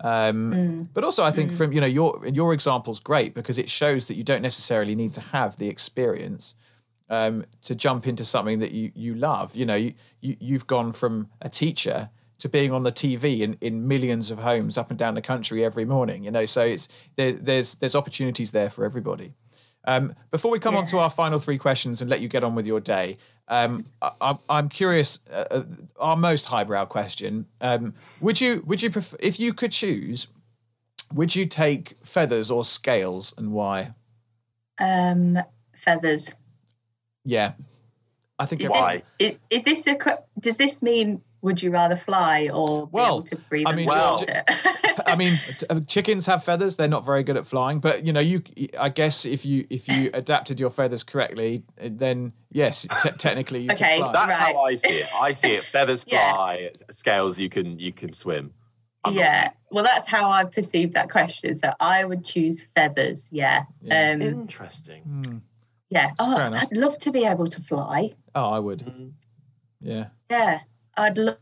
Um, 0.00 0.88
But 0.94 1.04
also, 1.04 1.24
I 1.24 1.32
think 1.32 1.52
from 1.52 1.72
you 1.72 1.80
know 1.80 1.86
your 1.86 2.24
your 2.26 2.52
example's 2.52 3.00
great 3.00 3.34
because 3.34 3.58
it 3.58 3.68
shows 3.68 4.06
that 4.06 4.14
you 4.14 4.24
don't 4.24 4.42
necessarily 4.42 4.94
need 4.94 5.12
to 5.14 5.20
have 5.20 5.56
the 5.56 5.68
experience 5.68 6.54
um, 7.10 7.44
to 7.62 7.74
jump 7.74 8.06
into 8.06 8.24
something 8.24 8.60
that 8.60 8.72
you 8.72 8.92
you 8.94 9.14
love. 9.14 9.56
You 9.56 9.66
know, 9.66 9.74
you, 9.74 9.94
you 10.20 10.36
you've 10.40 10.66
gone 10.66 10.92
from 10.92 11.28
a 11.40 11.48
teacher 11.48 12.10
to 12.38 12.48
being 12.48 12.72
on 12.72 12.82
the 12.84 12.92
TV 12.92 13.40
in, 13.40 13.56
in 13.60 13.86
millions 13.88 14.30
of 14.30 14.38
homes 14.38 14.78
up 14.78 14.90
and 14.90 14.98
down 14.98 15.14
the 15.14 15.22
country 15.22 15.64
every 15.64 15.84
morning. 15.84 16.22
You 16.24 16.30
know, 16.30 16.46
so 16.46 16.64
it's 16.64 16.88
there, 17.16 17.32
there's 17.32 17.74
there's 17.76 17.94
opportunities 17.94 18.52
there 18.52 18.70
for 18.70 18.84
everybody. 18.84 19.32
Um, 19.84 20.14
before 20.30 20.50
we 20.50 20.58
come 20.58 20.76
on 20.76 20.86
to 20.86 20.98
our 20.98 21.08
final 21.10 21.38
three 21.38 21.56
questions 21.58 22.00
and 22.00 22.10
let 22.10 22.20
you 22.20 22.28
get 22.28 22.44
on 22.44 22.54
with 22.54 22.66
your 22.66 22.80
day, 22.80 23.16
um, 23.48 23.86
I, 24.02 24.12
I'm- 24.20 24.38
I'm 24.48 24.68
curious. 24.68 25.20
Uh, 25.30 25.44
uh, 25.50 25.64
our 25.98 26.16
most 26.16 26.46
highbrow 26.46 26.84
question: 26.84 27.46
um, 27.60 27.94
Would 28.20 28.40
you 28.40 28.62
would 28.66 28.82
you 28.82 28.90
prefer 28.90 29.16
if 29.20 29.40
you 29.40 29.52
could 29.54 29.72
choose? 29.72 30.26
Would 31.14 31.34
you 31.34 31.46
take 31.46 31.96
feathers 32.04 32.50
or 32.50 32.64
scales, 32.64 33.32
and 33.38 33.52
why? 33.52 33.94
um 34.80 35.38
feathers 35.84 36.30
Yeah, 37.24 37.52
I 38.38 38.46
think. 38.46 38.62
is 38.62 38.68
Why? 38.68 39.02
this, 39.18 39.32
is, 39.50 39.64
is 39.64 39.64
this 39.64 39.86
a 39.88 40.18
does 40.38 40.56
this 40.58 40.82
mean 40.82 41.20
would 41.40 41.62
you 41.62 41.70
rather 41.70 41.96
fly 41.96 42.48
or 42.52 42.86
be 42.86 42.90
Well, 42.92 43.16
able 43.18 43.22
to 43.28 43.36
breathe 43.48 43.66
I 43.68 43.74
mean, 43.74 43.88
underwater? 43.88 44.42
I 45.06 45.14
mean, 45.16 45.38
uh, 45.70 45.80
chickens 45.86 46.26
have 46.26 46.42
feathers. 46.44 46.76
They're 46.76 46.88
not 46.88 47.04
very 47.04 47.22
good 47.22 47.36
at 47.36 47.46
flying, 47.46 47.78
but 47.80 48.04
you 48.04 48.12
know, 48.12 48.20
you. 48.20 48.42
I 48.78 48.88
guess 48.88 49.24
if 49.24 49.44
you 49.46 49.66
if 49.70 49.88
you 49.88 50.10
adapted 50.14 50.58
your 50.58 50.70
feathers 50.70 51.02
correctly, 51.02 51.62
uh, 51.80 51.88
then 51.92 52.32
yes, 52.50 52.86
te- 53.02 53.10
technically 53.12 53.62
you 53.62 53.72
Okay, 53.72 53.98
could 53.98 54.04
fly. 54.04 54.12
That's 54.12 54.38
Right. 54.40 54.54
how 54.56 54.60
I 54.62 54.74
see 54.74 54.94
it. 54.98 55.08
I 55.14 55.32
see 55.32 55.52
it. 55.54 55.64
Feathers 55.66 56.04
Yeah. 56.08 56.32
fly, 56.32 56.70
scales 56.90 57.38
you 57.38 57.48
can 57.48 57.78
you 57.78 57.92
can 57.92 58.12
swim. 58.12 58.52
I'm 59.04 59.14
not- 59.14 59.20
yeah 59.20 59.50
well 59.70 59.84
that's 59.84 60.06
how 60.08 60.28
i 60.28 60.42
perceive 60.42 60.92
that 60.94 61.08
question 61.08 61.56
so 61.56 61.70
i 61.78 62.04
would 62.04 62.24
choose 62.24 62.60
feathers 62.74 63.20
yeah, 63.30 63.62
Yeah. 63.80 64.10
um 64.14 64.20
Interesting. 64.22 65.02
Hmm. 65.02 65.36
yeah 65.88 66.06
That's 66.08 66.14
oh, 66.18 66.34
fair 66.36 66.46
enough. 66.48 66.62
i'd 66.64 66.76
love 66.76 66.98
to 66.98 67.12
be 67.12 67.24
able 67.24 67.46
to 67.46 67.62
fly 67.62 68.10
Oh, 68.34 68.50
I 68.50 68.58
would. 68.58 68.80
Mm. 68.80 69.12
Yeah, 69.80 70.06
yeah 70.28 70.60
i'd 70.98 71.16
love 71.18 71.36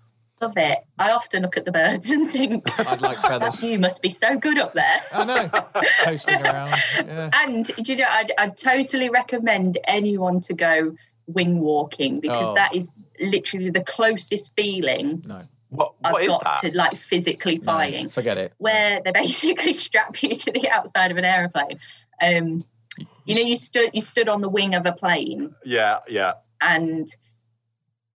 it 0.57 0.79
i 0.99 1.11
often 1.11 1.43
look 1.43 1.57
at 1.57 1.65
the 1.65 1.73
birds 1.73 2.11
and 2.17 2.31
think 2.31 2.63
I'd 2.87 3.01
like 3.01 3.19
feathers. 3.21 3.63
you 3.63 3.79
must 3.79 4.03
be 4.03 4.11
so 4.11 4.39
good 4.39 4.59
up 4.59 4.73
there 4.75 5.01
I 5.13 5.25
know, 5.25 5.49
coasting 6.05 6.41
around. 6.43 6.75
Yeah. 6.97 7.31
and 7.43 7.65
do 7.67 7.93
you 7.93 7.97
know 7.99 8.05
I'd, 8.09 8.33
I'd 8.39 8.57
totally 8.59 9.09
recommend 9.09 9.79
anyone 9.85 10.41
to 10.43 10.53
go 10.55 10.95
wing 11.27 11.61
walking 11.61 12.21
because 12.21 12.51
Oh. 12.51 12.55
that 12.55 12.75
is 12.75 12.89
literally 13.21 13.71
the 13.71 13.81
closest 13.83 14.55
feeling 14.55 15.23
No, 15.27 15.43
What 15.71 15.95
i've 16.05 16.13
what 16.13 16.23
is 16.23 16.29
got 16.29 16.45
that? 16.45 16.71
to 16.71 16.77
like 16.77 16.99
physically 16.99 17.57
no, 17.59 17.65
flying 17.65 18.09
forget 18.11 18.37
it. 18.39 18.53
where 18.59 19.01
they 19.03 19.11
basically 19.13 19.73
strap 19.87 20.23
you 20.23 20.35
to 20.35 20.53
the 20.53 20.69
outside 20.69 21.11
of 21.11 21.17
an 21.17 21.25
aeroplane. 21.25 21.81
Um, 22.23 22.65
you 23.27 23.35
know, 23.35 23.41
you 23.43 23.57
stood 23.57 23.91
you 23.93 24.01
stood 24.03 24.29
on 24.29 24.41
the 24.41 24.49
wing 24.49 24.75
of 24.75 24.87
a 24.87 24.93
plane, 24.93 25.55
Yeah, 25.65 25.99
yeah. 26.09 26.35
and 26.63 27.11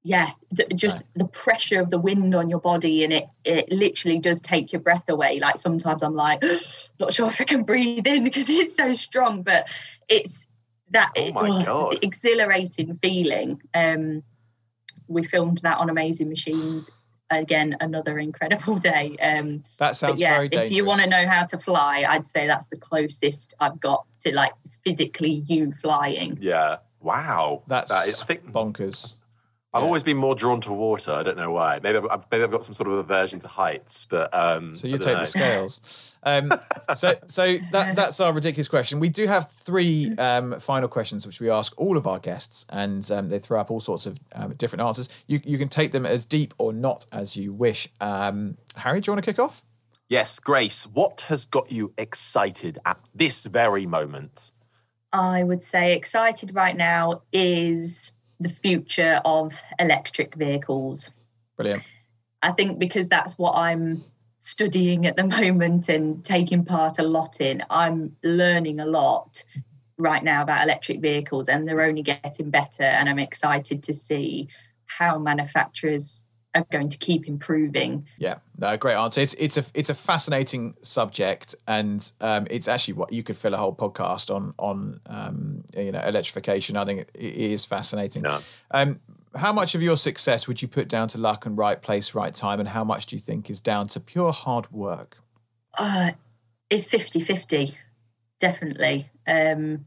yeah, 0.03 0.31
the, 0.51 0.65
just 0.75 1.03
the 1.15 1.25
pressure 1.25 1.79
of 1.79 1.89
the 1.91 1.99
wind 1.99 2.33
on 2.33 2.49
your 2.49 2.59
body, 2.59 3.03
and 3.03 3.13
it 3.13 3.27
it 3.45 3.71
literally 3.71 4.19
does 4.19 4.41
take 4.41 4.71
your 4.73 4.81
breath 4.81 5.07
away. 5.09 5.39
Like 5.39 5.57
sometimes 5.57 6.01
I'm 6.03 6.15
like, 6.15 6.43
not 6.99 7.13
sure 7.13 7.29
if 7.29 7.39
I 7.39 7.43
can 7.43 7.63
breathe 7.63 8.07
in 8.07 8.23
because 8.29 8.49
it's 8.49 8.75
so 8.75 8.93
strong, 8.93 9.43
but 9.43 9.67
it's 10.09 10.47
that 10.91 11.11
Oh 11.17 11.31
my 11.33 11.63
God. 11.63 11.99
exhilarating 12.03 12.97
feeling. 13.01 13.61
Um, 13.73 14.23
we 15.07 15.23
filmed 15.23 15.59
that 15.63 15.77
on 15.77 15.89
Amazing 15.89 16.29
Machines. 16.29 16.89
again 17.29 17.77
another 17.79 18.19
incredible 18.19 18.75
day. 18.91 19.15
Um, 19.21 19.63
That 19.77 19.95
sounds 19.95 20.19
yeah, 20.19 20.35
very 20.35 20.49
dangerous. 20.49 20.71
if 20.71 20.75
you 20.77 20.83
want 20.85 21.01
to 21.01 21.07
know 21.07 21.27
how 21.27 21.45
to 21.45 21.57
fly, 21.57 22.05
I'd 22.07 22.27
say 22.27 22.45
that's 22.47 22.65
the 22.67 22.75
closest 22.77 23.53
I've 23.59 23.79
got 23.79 24.05
to 24.25 24.33
like 24.33 24.51
physically 24.83 25.43
you 25.47 25.71
flying. 25.81 26.37
Yeah. 26.41 26.77
Wow. 26.99 27.63
That's 27.67 27.89
That 27.91 28.07
is- 28.07 28.21
I 28.21 28.25
think 28.25 28.51
bonkers. 28.51 29.15
I've 29.73 29.81
yeah. 29.81 29.85
always 29.85 30.03
been 30.03 30.17
more 30.17 30.35
drawn 30.35 30.59
to 30.61 30.73
water. 30.73 31.13
I 31.13 31.23
don't 31.23 31.37
know 31.37 31.51
why. 31.51 31.79
Maybe 31.81 31.97
I've, 31.97 32.25
maybe 32.29 32.43
I've 32.43 32.51
got 32.51 32.65
some 32.65 32.73
sort 32.73 32.89
of 32.89 32.95
aversion 32.95 33.39
to 33.39 33.47
heights, 33.47 34.05
but 34.05 34.33
um, 34.33 34.75
So 34.75 34.87
you 34.87 34.97
take 34.97 35.13
don't 35.13 35.19
the 35.21 35.25
scales. 35.25 36.15
Um, 36.23 36.53
so 36.95 37.15
so 37.27 37.57
that 37.71 37.95
that's 37.95 38.19
our 38.19 38.33
ridiculous 38.33 38.67
question. 38.67 38.99
We 38.99 39.07
do 39.07 39.27
have 39.27 39.49
three 39.63 40.13
um, 40.17 40.59
final 40.59 40.89
questions 40.89 41.25
which 41.25 41.39
we 41.39 41.49
ask 41.49 41.73
all 41.77 41.95
of 41.95 42.05
our 42.05 42.19
guests, 42.19 42.65
and 42.67 43.09
um, 43.11 43.29
they 43.29 43.39
throw 43.39 43.61
up 43.61 43.71
all 43.71 43.79
sorts 43.79 44.05
of 44.05 44.19
um, 44.33 44.53
different 44.55 44.83
answers. 44.83 45.07
You 45.27 45.39
you 45.45 45.57
can 45.57 45.69
take 45.69 45.93
them 45.93 46.05
as 46.05 46.25
deep 46.25 46.53
or 46.57 46.73
not 46.73 47.05
as 47.11 47.37
you 47.37 47.53
wish. 47.53 47.87
Um, 48.01 48.57
Harry, 48.75 48.99
do 48.99 49.09
you 49.09 49.13
want 49.15 49.23
to 49.23 49.31
kick 49.31 49.39
off? 49.39 49.63
Yes, 50.09 50.39
Grace. 50.39 50.85
What 50.85 51.21
has 51.29 51.45
got 51.45 51.71
you 51.71 51.93
excited 51.97 52.77
at 52.85 52.99
this 53.15 53.45
very 53.45 53.85
moment? 53.85 54.51
I 55.13 55.43
would 55.43 55.63
say 55.65 55.95
excited 55.95 56.53
right 56.53 56.75
now 56.75 57.21
is 57.31 58.11
the 58.41 58.49
future 58.49 59.21
of 59.25 59.53
electric 59.79 60.35
vehicles. 60.35 61.11
Brilliant. 61.57 61.83
I 62.41 62.51
think 62.51 62.79
because 62.79 63.07
that's 63.07 63.37
what 63.37 63.55
I'm 63.55 64.03
studying 64.41 65.05
at 65.05 65.15
the 65.15 65.23
moment 65.39 65.89
and 65.89 66.23
taking 66.25 66.65
part 66.65 66.99
a 66.99 67.03
lot 67.03 67.41
in, 67.41 67.63
I'm 67.69 68.15
learning 68.23 68.79
a 68.79 68.85
lot 68.85 69.43
right 69.97 70.23
now 70.23 70.41
about 70.41 70.63
electric 70.63 70.99
vehicles 70.99 71.47
and 71.47 71.67
they're 71.67 71.81
only 71.81 72.01
getting 72.01 72.49
better. 72.49 72.83
And 72.83 73.07
I'm 73.07 73.19
excited 73.19 73.83
to 73.83 73.93
see 73.93 74.47
how 74.85 75.17
manufacturers 75.19 76.25
are 76.53 76.65
going 76.71 76.89
to 76.89 76.97
keep 76.97 77.27
improving. 77.27 78.05
Yeah, 78.17 78.39
no, 78.57 78.75
great 78.77 78.95
answer. 78.95 79.21
It's 79.21 79.33
it's 79.35 79.57
a 79.57 79.65
it's 79.73 79.89
a 79.89 79.93
fascinating 79.93 80.75
subject, 80.81 81.55
and 81.67 82.11
um, 82.21 82.47
it's 82.49 82.67
actually 82.67 82.95
what 82.95 83.13
you 83.13 83.23
could 83.23 83.37
fill 83.37 83.53
a 83.53 83.57
whole 83.57 83.75
podcast 83.75 84.33
on 84.33 84.53
on 84.57 84.99
um, 85.05 85.63
you 85.75 85.91
know 85.91 86.01
electrification. 86.01 86.77
I 86.77 86.85
think 86.85 87.01
it, 87.01 87.09
it 87.15 87.35
is 87.35 87.65
fascinating. 87.65 88.23
No. 88.23 88.39
Um, 88.71 88.99
how 89.35 89.53
much 89.53 89.75
of 89.75 89.81
your 89.81 89.95
success 89.95 90.47
would 90.47 90.61
you 90.61 90.67
put 90.67 90.87
down 90.87 91.07
to 91.09 91.17
luck 91.17 91.45
and 91.45 91.57
right 91.57 91.81
place, 91.81 92.13
right 92.13 92.35
time, 92.35 92.59
and 92.59 92.69
how 92.69 92.83
much 92.83 93.05
do 93.05 93.15
you 93.15 93.21
think 93.21 93.49
is 93.49 93.61
down 93.61 93.87
to 93.89 93.99
pure 93.99 94.33
hard 94.33 94.69
work? 94.71 95.17
Uh, 95.77 96.11
it's 96.69 96.85
50 96.85 97.21
50, 97.21 97.77
definitely. 98.39 99.09
Um, 99.25 99.85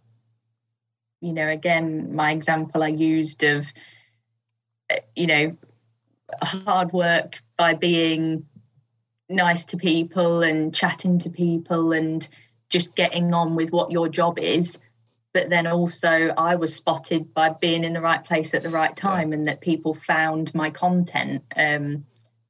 you 1.21 1.33
know, 1.33 1.49
again, 1.49 2.15
my 2.15 2.33
example 2.33 2.83
I 2.83 2.89
used 2.89 3.43
of, 3.43 3.67
uh, 4.91 4.97
you 5.15 5.27
know, 5.27 5.57
hard 6.43 6.93
work 6.93 7.43
by 7.57 7.74
being 7.74 8.47
nice 9.28 9.64
to 9.66 9.76
people 9.76 10.43
and 10.43 10.74
chatting 10.74 11.18
to 11.20 11.30
people 11.30 11.93
and 11.93 12.28
just 12.68 12.95
getting 12.95 13.32
on 13.32 13.55
with 13.55 13.70
what 13.70 13.91
your 13.91 14.09
job 14.09 14.39
is. 14.39 14.78
But 15.32 15.51
then 15.51 15.66
also, 15.66 16.32
I 16.37 16.55
was 16.55 16.74
spotted 16.74 17.35
by 17.35 17.51
being 17.51 17.85
in 17.85 17.93
the 17.93 18.01
right 18.01 18.24
place 18.24 18.55
at 18.55 18.62
the 18.62 18.68
right 18.68 18.97
time 18.97 19.32
and 19.32 19.49
that 19.49 19.61
people 19.61 19.95
found 19.95 20.55
my 20.55 20.70
content. 20.70 21.43
Um, 21.57 22.05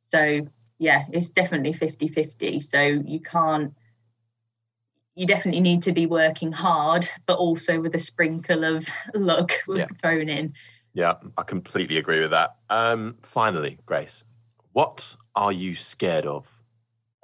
so, 0.08 0.46
yeah, 0.78 1.04
it's 1.10 1.30
definitely 1.30 1.72
50 1.72 2.08
50. 2.08 2.60
So, 2.60 2.82
you 2.82 3.20
can't, 3.20 3.72
you 5.14 5.26
definitely 5.26 5.62
need 5.62 5.84
to 5.84 5.92
be 5.92 6.06
working 6.06 6.52
hard, 6.52 7.08
but 7.26 7.38
also 7.38 7.80
with 7.80 7.94
a 7.94 8.00
sprinkle 8.00 8.64
of 8.64 8.86
luck 9.14 9.52
Yeah. 9.66 9.86
thrown 10.02 10.28
in. 10.28 10.52
Yeah, 10.94 11.14
I 11.36 11.42
completely 11.42 11.98
agree 11.98 12.20
with 12.20 12.30
that. 12.30 12.56
Um, 12.70 13.16
finally, 13.22 13.78
Grace, 13.84 14.24
what 14.72 15.16
are 15.34 15.52
you 15.52 15.74
scared 15.74 16.24
of? 16.24 16.46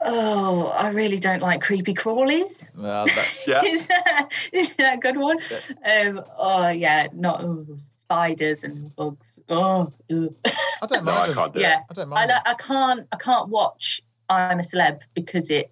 Oh, 0.02 0.66
I 0.68 0.88
really 0.90 1.18
don't 1.18 1.40
like 1.40 1.60
creepy 1.60 1.94
crawlies. 1.94 2.68
Well, 2.76 3.06
that, 3.06 3.28
Yeah. 3.46 3.62
is, 3.64 3.86
that, 3.86 4.28
is 4.52 4.70
that 4.78 4.94
a 4.94 4.96
good 4.98 5.16
one? 5.16 5.38
Um, 5.84 6.24
oh 6.38 6.68
yeah, 6.68 7.08
not 7.12 7.42
oh, 7.42 7.66
spiders 8.04 8.64
and 8.64 8.94
bugs. 8.96 9.38
Oh, 9.48 9.92
ugh. 10.10 10.34
I 10.82 10.86
don't 10.86 11.04
No, 11.04 11.12
mind. 11.12 11.32
I 11.32 11.34
can't 11.34 11.54
do 11.54 11.60
yeah. 11.60 11.78
it. 11.80 11.84
I 11.90 11.92
don't 11.94 12.12
I, 12.12 12.26
mind. 12.26 12.30
li- 12.30 12.42
I 12.46 12.54
can't 12.54 13.06
I 13.12 13.16
can't 13.16 13.48
watch 13.50 14.02
I'm 14.28 14.58
a 14.58 14.62
celeb 14.62 15.00
because 15.14 15.50
it 15.50 15.70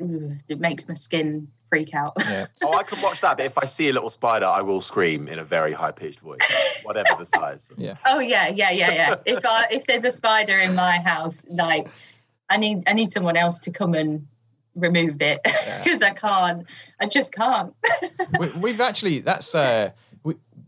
ugh, 0.00 0.32
it 0.46 0.60
makes 0.60 0.86
my 0.86 0.94
skin 0.94 1.48
freak 1.74 1.94
out. 1.94 2.12
Yeah. 2.18 2.46
Oh, 2.62 2.72
I 2.72 2.82
can 2.82 3.00
watch 3.02 3.20
that, 3.20 3.36
but 3.36 3.44
if 3.44 3.58
I 3.58 3.66
see 3.66 3.88
a 3.88 3.92
little 3.92 4.08
spider, 4.08 4.46
I 4.46 4.62
will 4.62 4.80
scream 4.80 5.28
in 5.28 5.38
a 5.38 5.44
very 5.44 5.72
high 5.72 5.90
pitched 5.90 6.20
voice, 6.20 6.40
whatever 6.82 7.10
the 7.18 7.26
size. 7.26 7.70
Yeah. 7.76 7.96
oh 8.06 8.20
yeah, 8.20 8.48
yeah, 8.48 8.70
yeah, 8.70 8.92
yeah. 8.92 9.16
If 9.26 9.44
I 9.44 9.66
if 9.70 9.86
there's 9.86 10.04
a 10.04 10.12
spider 10.12 10.58
in 10.58 10.74
my 10.74 10.98
house, 10.98 11.42
like 11.50 11.88
I 12.48 12.56
need 12.56 12.84
I 12.86 12.94
need 12.94 13.12
someone 13.12 13.36
else 13.36 13.60
to 13.60 13.70
come 13.70 13.94
and 13.94 14.26
remove 14.74 15.20
it 15.20 15.40
because 15.44 16.02
I 16.10 16.10
can't. 16.10 16.66
I 17.00 17.06
just 17.06 17.32
can't. 17.32 17.74
we, 18.38 18.50
we've 18.52 18.80
actually 18.80 19.18
that's 19.18 19.54
uh, 19.54 19.90
we, 19.90 20.03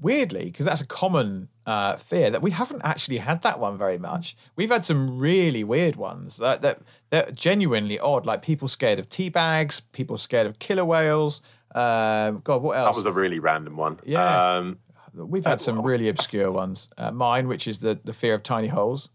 weirdly 0.01 0.47
because 0.47 0.67
that's 0.67 0.81
a 0.81 0.87
common 0.87 1.49
uh, 1.67 1.97
fear 1.97 2.31
that 2.31 2.43
we 2.43 2.51
haven't 2.51 2.83
actually 2.85 3.19
had 3.19 3.43
that 3.43 3.59
one 3.59 3.77
very 3.77 3.99
much. 3.99 4.37
We've 4.55 4.71
had 4.71 4.85
some 4.85 5.19
really 5.19 5.65
weird 5.65 5.97
ones 5.97 6.37
that 6.39 6.63
that 6.63 7.35
genuinely 7.35 7.99
odd, 7.99 8.27
like 8.27 8.43
people 8.43 8.69
scared 8.69 8.99
of 8.99 9.09
tea 9.09 9.29
bags, 9.29 9.81
people 9.81 10.17
scared 10.19 10.47
of 10.47 10.59
killer 10.59 10.85
whales. 10.85 11.41
Um, 11.75 12.41
God, 12.45 12.63
what 12.63 12.77
else? 12.77 12.95
That 12.95 12.97
was 12.97 13.07
a 13.07 13.13
really 13.13 13.39
random 13.39 13.77
one. 13.77 13.99
Yeah. 14.05 14.57
Um, 14.57 14.79
We've 15.15 15.47
had 15.47 15.63
some 15.63 15.81
really 15.81 16.09
obscure 16.09 16.53
ones. 16.53 16.91
Uh, 16.99 17.11
mine, 17.11 17.49
which 17.49 17.67
is 17.67 17.79
the 17.79 17.99
the 18.05 18.13
fear 18.13 18.35
of 18.35 18.43
tiny 18.43 18.69
holes, 18.69 19.09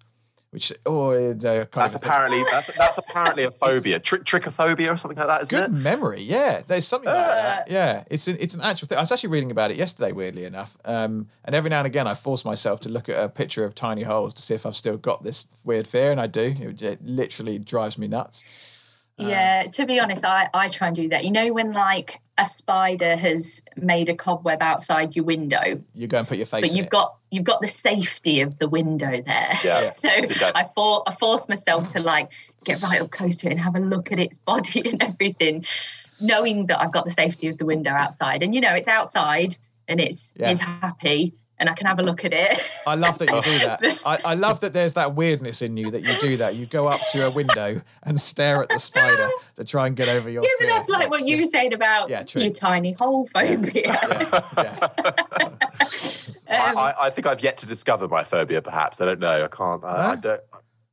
which 0.52 0.74
oh, 0.86 1.12
uh, 1.12 1.66
that's 1.74 1.96
apparently 1.96 2.44
that's 2.52 2.70
that's 2.78 2.98
apparently 2.98 3.44
a 3.44 3.52
phobia, 3.52 4.00
Tri- 4.00 4.20
trichophobia 4.20 4.92
or 4.92 4.98
something 4.98 5.18
like 5.18 5.28
that, 5.28 5.44
isn't 5.44 5.58
Good 5.58 5.70
it? 5.70 5.72
memory, 5.74 6.22
yeah. 6.24 6.62
There's 6.68 6.86
something 6.86 7.08
like 7.10 7.18
that. 7.26 7.72
Yeah, 7.72 8.04
it's 8.10 8.28
an 8.28 8.36
it's 8.38 8.54
an 8.54 8.60
actual 8.60 8.90
thing. 8.90 8.98
I 8.98 9.02
was 9.02 9.14
actually 9.14 9.30
reading 9.30 9.50
about 9.50 9.72
it 9.72 9.78
yesterday, 9.78 10.12
weirdly 10.12 10.44
enough. 10.44 10.78
Um, 10.84 11.30
and 11.46 11.56
every 11.56 11.70
now 11.70 11.80
and 11.80 11.88
again, 11.88 12.06
I 12.06 12.16
force 12.16 12.44
myself 12.44 12.82
to 12.82 12.90
look 12.90 13.08
at 13.08 13.18
a 13.18 13.30
picture 13.30 13.64
of 13.64 13.74
tiny 13.74 14.04
holes 14.04 14.34
to 14.34 14.42
see 14.42 14.54
if 14.54 14.66
I've 14.66 14.76
still 14.76 14.98
got 14.98 15.24
this 15.24 15.48
weird 15.64 15.88
fear, 15.88 16.12
and 16.12 16.20
I 16.20 16.28
do. 16.28 16.54
It, 16.60 16.82
it 16.82 17.06
literally 17.06 17.58
drives 17.58 17.98
me 17.98 18.10
nuts. 18.10 18.44
Um, 19.20 19.28
yeah, 19.28 19.64
to 19.74 19.86
be 19.86 20.00
honest, 20.00 20.26
I, 20.26 20.50
I 20.54 20.70
try 20.70 20.88
and 20.88 20.96
do 20.96 21.10
that. 21.10 21.24
You 21.26 21.32
know, 21.32 21.54
when 21.54 21.74
like 21.74 22.20
a 22.38 22.46
spider 22.46 23.16
has 23.16 23.62
made 23.76 24.10
a 24.10 24.16
cobweb 24.16 24.62
outside 24.62 25.16
your 25.16 25.26
window, 25.26 25.80
You 25.94 26.08
go 26.08 26.20
and 26.20 26.28
put 26.28 26.38
your 26.38 26.46
face. 26.48 26.62
but 26.62 26.70
in 26.72 26.78
you've 26.78 26.88
it. 26.88 26.92
got 26.92 27.16
you've 27.30 27.44
got 27.44 27.62
the 27.62 27.68
safety 27.68 28.42
of 28.42 28.58
the 28.60 28.68
window 28.68 29.22
there. 29.22 29.60
Yeah. 29.64 29.94
So 30.00 30.10
So 30.34 30.52
I 30.56 30.68
for 30.76 31.04
I 31.08 31.14
force 31.16 31.48
myself 31.48 31.92
to 31.94 32.02
like 32.02 32.30
get 32.66 32.82
right 32.82 33.02
up 33.02 33.12
close 33.12 33.36
to 33.38 33.48
it 33.48 33.52
and 33.52 33.60
have 33.60 33.76
a 33.76 33.80
look 33.80 34.12
at 34.12 34.20
its 34.20 34.38
body 34.40 34.82
and 34.90 35.02
everything, 35.04 35.66
knowing 36.20 36.66
that 36.68 36.80
I've 36.82 36.92
got 36.92 37.06
the 37.06 37.12
safety 37.14 37.48
of 37.48 37.58
the 37.58 37.66
window 37.66 37.92
outside. 37.92 38.42
And 38.44 38.56
you 38.56 38.62
know, 38.62 38.74
it's 38.74 38.88
outside 38.88 39.56
and 39.88 40.00
it's 40.00 40.34
Yeah. 40.36 40.50
it's 40.52 40.60
happy 40.60 41.34
and 41.62 41.70
I 41.70 41.74
can 41.76 41.86
have 41.88 42.00
a 42.00 42.04
look 42.04 42.26
at 42.26 42.34
it. 42.34 42.60
I 42.88 42.96
love 42.96 43.20
that 43.20 43.30
you 43.30 43.42
do 43.44 43.60
that. 43.60 43.82
I, 44.06 44.20
I 44.26 44.34
love 44.34 44.60
that 44.62 44.74
there's 44.74 44.94
that 44.96 45.14
weirdness 45.16 45.62
in 45.62 45.78
you 45.78 45.92
that 45.92 46.02
you 46.02 46.16
do 46.20 46.36
that. 46.38 46.56
You 46.56 46.66
go 46.66 46.88
up 46.88 47.08
to 47.10 47.26
a 47.28 47.30
window 47.32 47.82
and 48.04 48.20
stare 48.20 48.64
at 48.64 48.70
the 48.70 48.80
spider 48.90 49.30
to 49.58 49.64
try 49.64 49.86
and 49.86 49.96
get 49.96 50.10
over 50.10 50.28
your 50.30 50.44
Yeah, 50.44 50.50
but 50.60 50.66
fear. 50.68 50.76
that's 50.76 50.90
like 50.90 51.10
what 51.12 51.28
you 51.28 51.48
said 51.50 51.72
about 51.72 52.10
Yeah, 52.10 52.24
true. 52.24 52.42
your 52.42 52.52
tiny 52.52 52.94
hole 52.94 53.30
phobia. 53.32 54.00
Yeah, 54.04 54.40
yeah. 54.58 54.88
I, 56.50 56.70
Um, 56.72 56.78
I, 56.78 56.96
I 57.02 57.10
think 57.12 57.28
I've 57.28 57.42
yet 57.42 57.58
to 57.60 57.66
discover 57.68 58.08
my 58.08 58.24
phobia. 58.24 58.62
Perhaps 58.62 59.00
I 59.00 59.06
don't 59.06 59.20
know. 59.20 59.46
I 59.46 59.48
can't. 59.48 59.84
I, 59.84 59.88
I 59.88 60.02
Huh? 60.08 60.16
don't. 60.16 60.42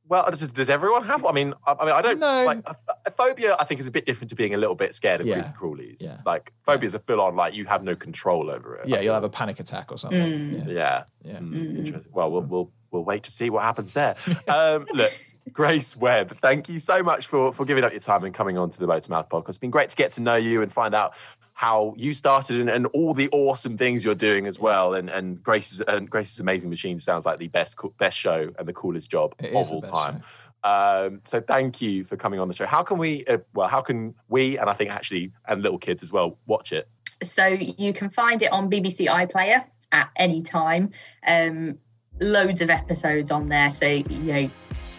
Well, 0.09 0.29
does, 0.31 0.47
does 0.49 0.69
everyone 0.69 1.05
have? 1.05 1.23
I 1.23 1.31
mean, 1.31 1.53
I, 1.65 1.75
I 1.79 1.85
mean, 1.85 1.93
I 1.93 2.01
don't. 2.01 2.19
No. 2.19 2.43
Like 2.45 2.67
a, 2.67 2.75
a 3.05 3.11
phobia, 3.11 3.55
I 3.59 3.63
think 3.63 3.79
is 3.79 3.87
a 3.87 3.91
bit 3.91 4.05
different 4.07 4.29
to 4.31 4.35
being 4.35 4.53
a 4.55 4.57
little 4.57 4.75
bit 4.75 4.93
scared 4.93 5.21
of 5.21 5.27
Yeah. 5.27 5.51
creepy 5.51 5.57
crawlies. 5.93 5.97
Yeah. 6.01 6.17
Like 6.25 6.51
phobias 6.65 6.95
are 6.95 6.99
full 6.99 7.21
on. 7.21 7.35
Like 7.35 7.53
you 7.53 7.65
have 7.65 7.83
no 7.83 7.95
control 7.95 8.49
over 8.49 8.75
it. 8.77 8.81
I 8.85 8.87
Yeah, 8.87 8.95
you'll 8.95 9.03
feel. 9.03 9.13
have 9.13 9.23
a 9.23 9.29
panic 9.29 9.59
attack 9.59 9.91
or 9.91 9.97
something. 9.99 10.19
Mm. 10.19 10.67
Yeah. 10.67 10.73
Yeah. 10.73 11.03
Yeah. 11.23 11.37
Mm, 11.39 11.77
interesting. 11.77 12.11
Well, 12.13 12.31
we'll 12.31 12.41
we'll 12.41 12.71
we'll 12.91 13.03
wait 13.05 13.23
to 13.23 13.31
see 13.31 13.49
what 13.49 13.63
happens 13.63 13.93
there. 13.93 14.15
Um, 14.47 14.87
look, 14.93 15.13
Grace 15.53 15.95
Webb, 15.95 16.37
thank 16.37 16.69
you 16.69 16.79
so 16.79 17.01
much 17.03 17.27
for 17.27 17.53
for 17.53 17.65
giving 17.65 17.83
up 17.83 17.91
your 17.91 17.99
time 18.01 18.23
and 18.23 18.33
coming 18.33 18.57
on 18.57 18.69
to 18.71 18.79
the 18.79 18.87
Motormouth 18.87 19.29
podcast. 19.29 19.49
It's 19.49 19.57
been 19.59 19.71
great 19.71 19.89
to 19.89 19.95
get 19.95 20.11
to 20.13 20.21
know 20.21 20.35
you 20.35 20.61
and 20.63 20.71
find 20.73 20.93
out 20.95 21.13
how 21.59 21.93
you 21.97 22.13
started 22.13 22.57
and, 22.57 22.69
and 22.69 22.85
all 22.93 23.13
the 23.13 23.27
awesome 23.33 23.75
things 23.75 24.05
you're 24.05 24.15
doing 24.15 24.47
as 24.47 24.57
well. 24.57 24.93
And 24.93 25.09
and 25.09 25.43
Grace's 25.43 25.81
and 25.81 26.09
Grace's 26.09 26.39
amazing 26.39 26.69
machine 26.69 26.97
sounds 26.99 27.25
like 27.25 27.37
the 27.37 27.49
best 27.49 27.77
best 27.97 28.17
show 28.17 28.49
and 28.57 28.65
the 28.65 28.71
coolest 28.71 29.11
job 29.11 29.35
It 29.39 29.53
of 29.53 29.63
is 29.63 29.69
all 29.69 29.81
best 29.81 29.93
time. 29.93 30.21
Um, 30.63 31.19
so 31.25 31.41
thank 31.41 31.81
you 31.81 32.05
for 32.05 32.15
coming 32.15 32.39
on 32.39 32.47
the 32.47 32.53
show. 32.53 32.65
How 32.65 32.81
can 32.81 32.97
we? 32.97 33.25
Uh, 33.25 33.39
well, 33.53 33.67
how 33.67 33.81
can 33.81 34.15
we 34.29 34.57
and 34.57 34.69
I 34.69 34.73
think 34.73 34.89
actually 34.89 35.33
and 35.49 35.61
little 35.61 35.77
kids 35.77 36.01
as 36.01 36.13
well 36.13 36.37
watch 36.47 36.71
it? 36.71 36.87
So 37.23 37.47
you 37.47 37.91
can 37.91 38.09
find 38.09 38.41
it 38.41 38.53
on 38.53 38.71
BBC 38.71 39.09
iPlayer 39.09 39.65
at 39.91 40.11
any 40.15 40.41
time. 40.41 40.91
Um, 41.27 41.77
loads 42.21 42.61
of 42.61 42.69
episodes 42.69 43.31
on 43.31 43.49
there, 43.49 43.69
so 43.69 43.85
you 43.85 44.33
know 44.33 44.49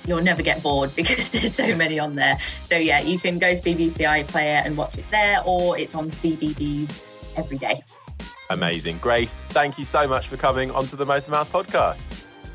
you'll 0.06 0.22
never 0.22 0.42
get 0.42 0.62
bored 0.62 0.90
because 0.96 1.28
there's 1.30 1.54
so 1.54 1.76
many 1.76 1.98
on 1.98 2.14
there. 2.14 2.38
So 2.66 2.76
yeah, 2.76 3.00
you 3.00 3.18
can 3.18 3.38
go 3.38 3.54
to 3.54 3.60
BBC 3.60 3.98
iPlayer 3.98 4.64
and 4.64 4.76
watch 4.76 4.98
it 4.98 5.08
there, 5.10 5.42
or 5.44 5.78
it's 5.78 5.94
on 5.94 6.10
CBBC 6.10 7.36
every 7.36 7.58
day. 7.58 7.82
Amazing, 8.50 8.98
Grace. 8.98 9.40
Thank 9.50 9.78
you 9.78 9.84
so 9.84 10.08
much 10.08 10.28
for 10.28 10.36
coming 10.36 10.70
onto 10.72 10.96
the 10.96 11.04
Motormouth 11.04 11.50
podcast. 11.50 12.00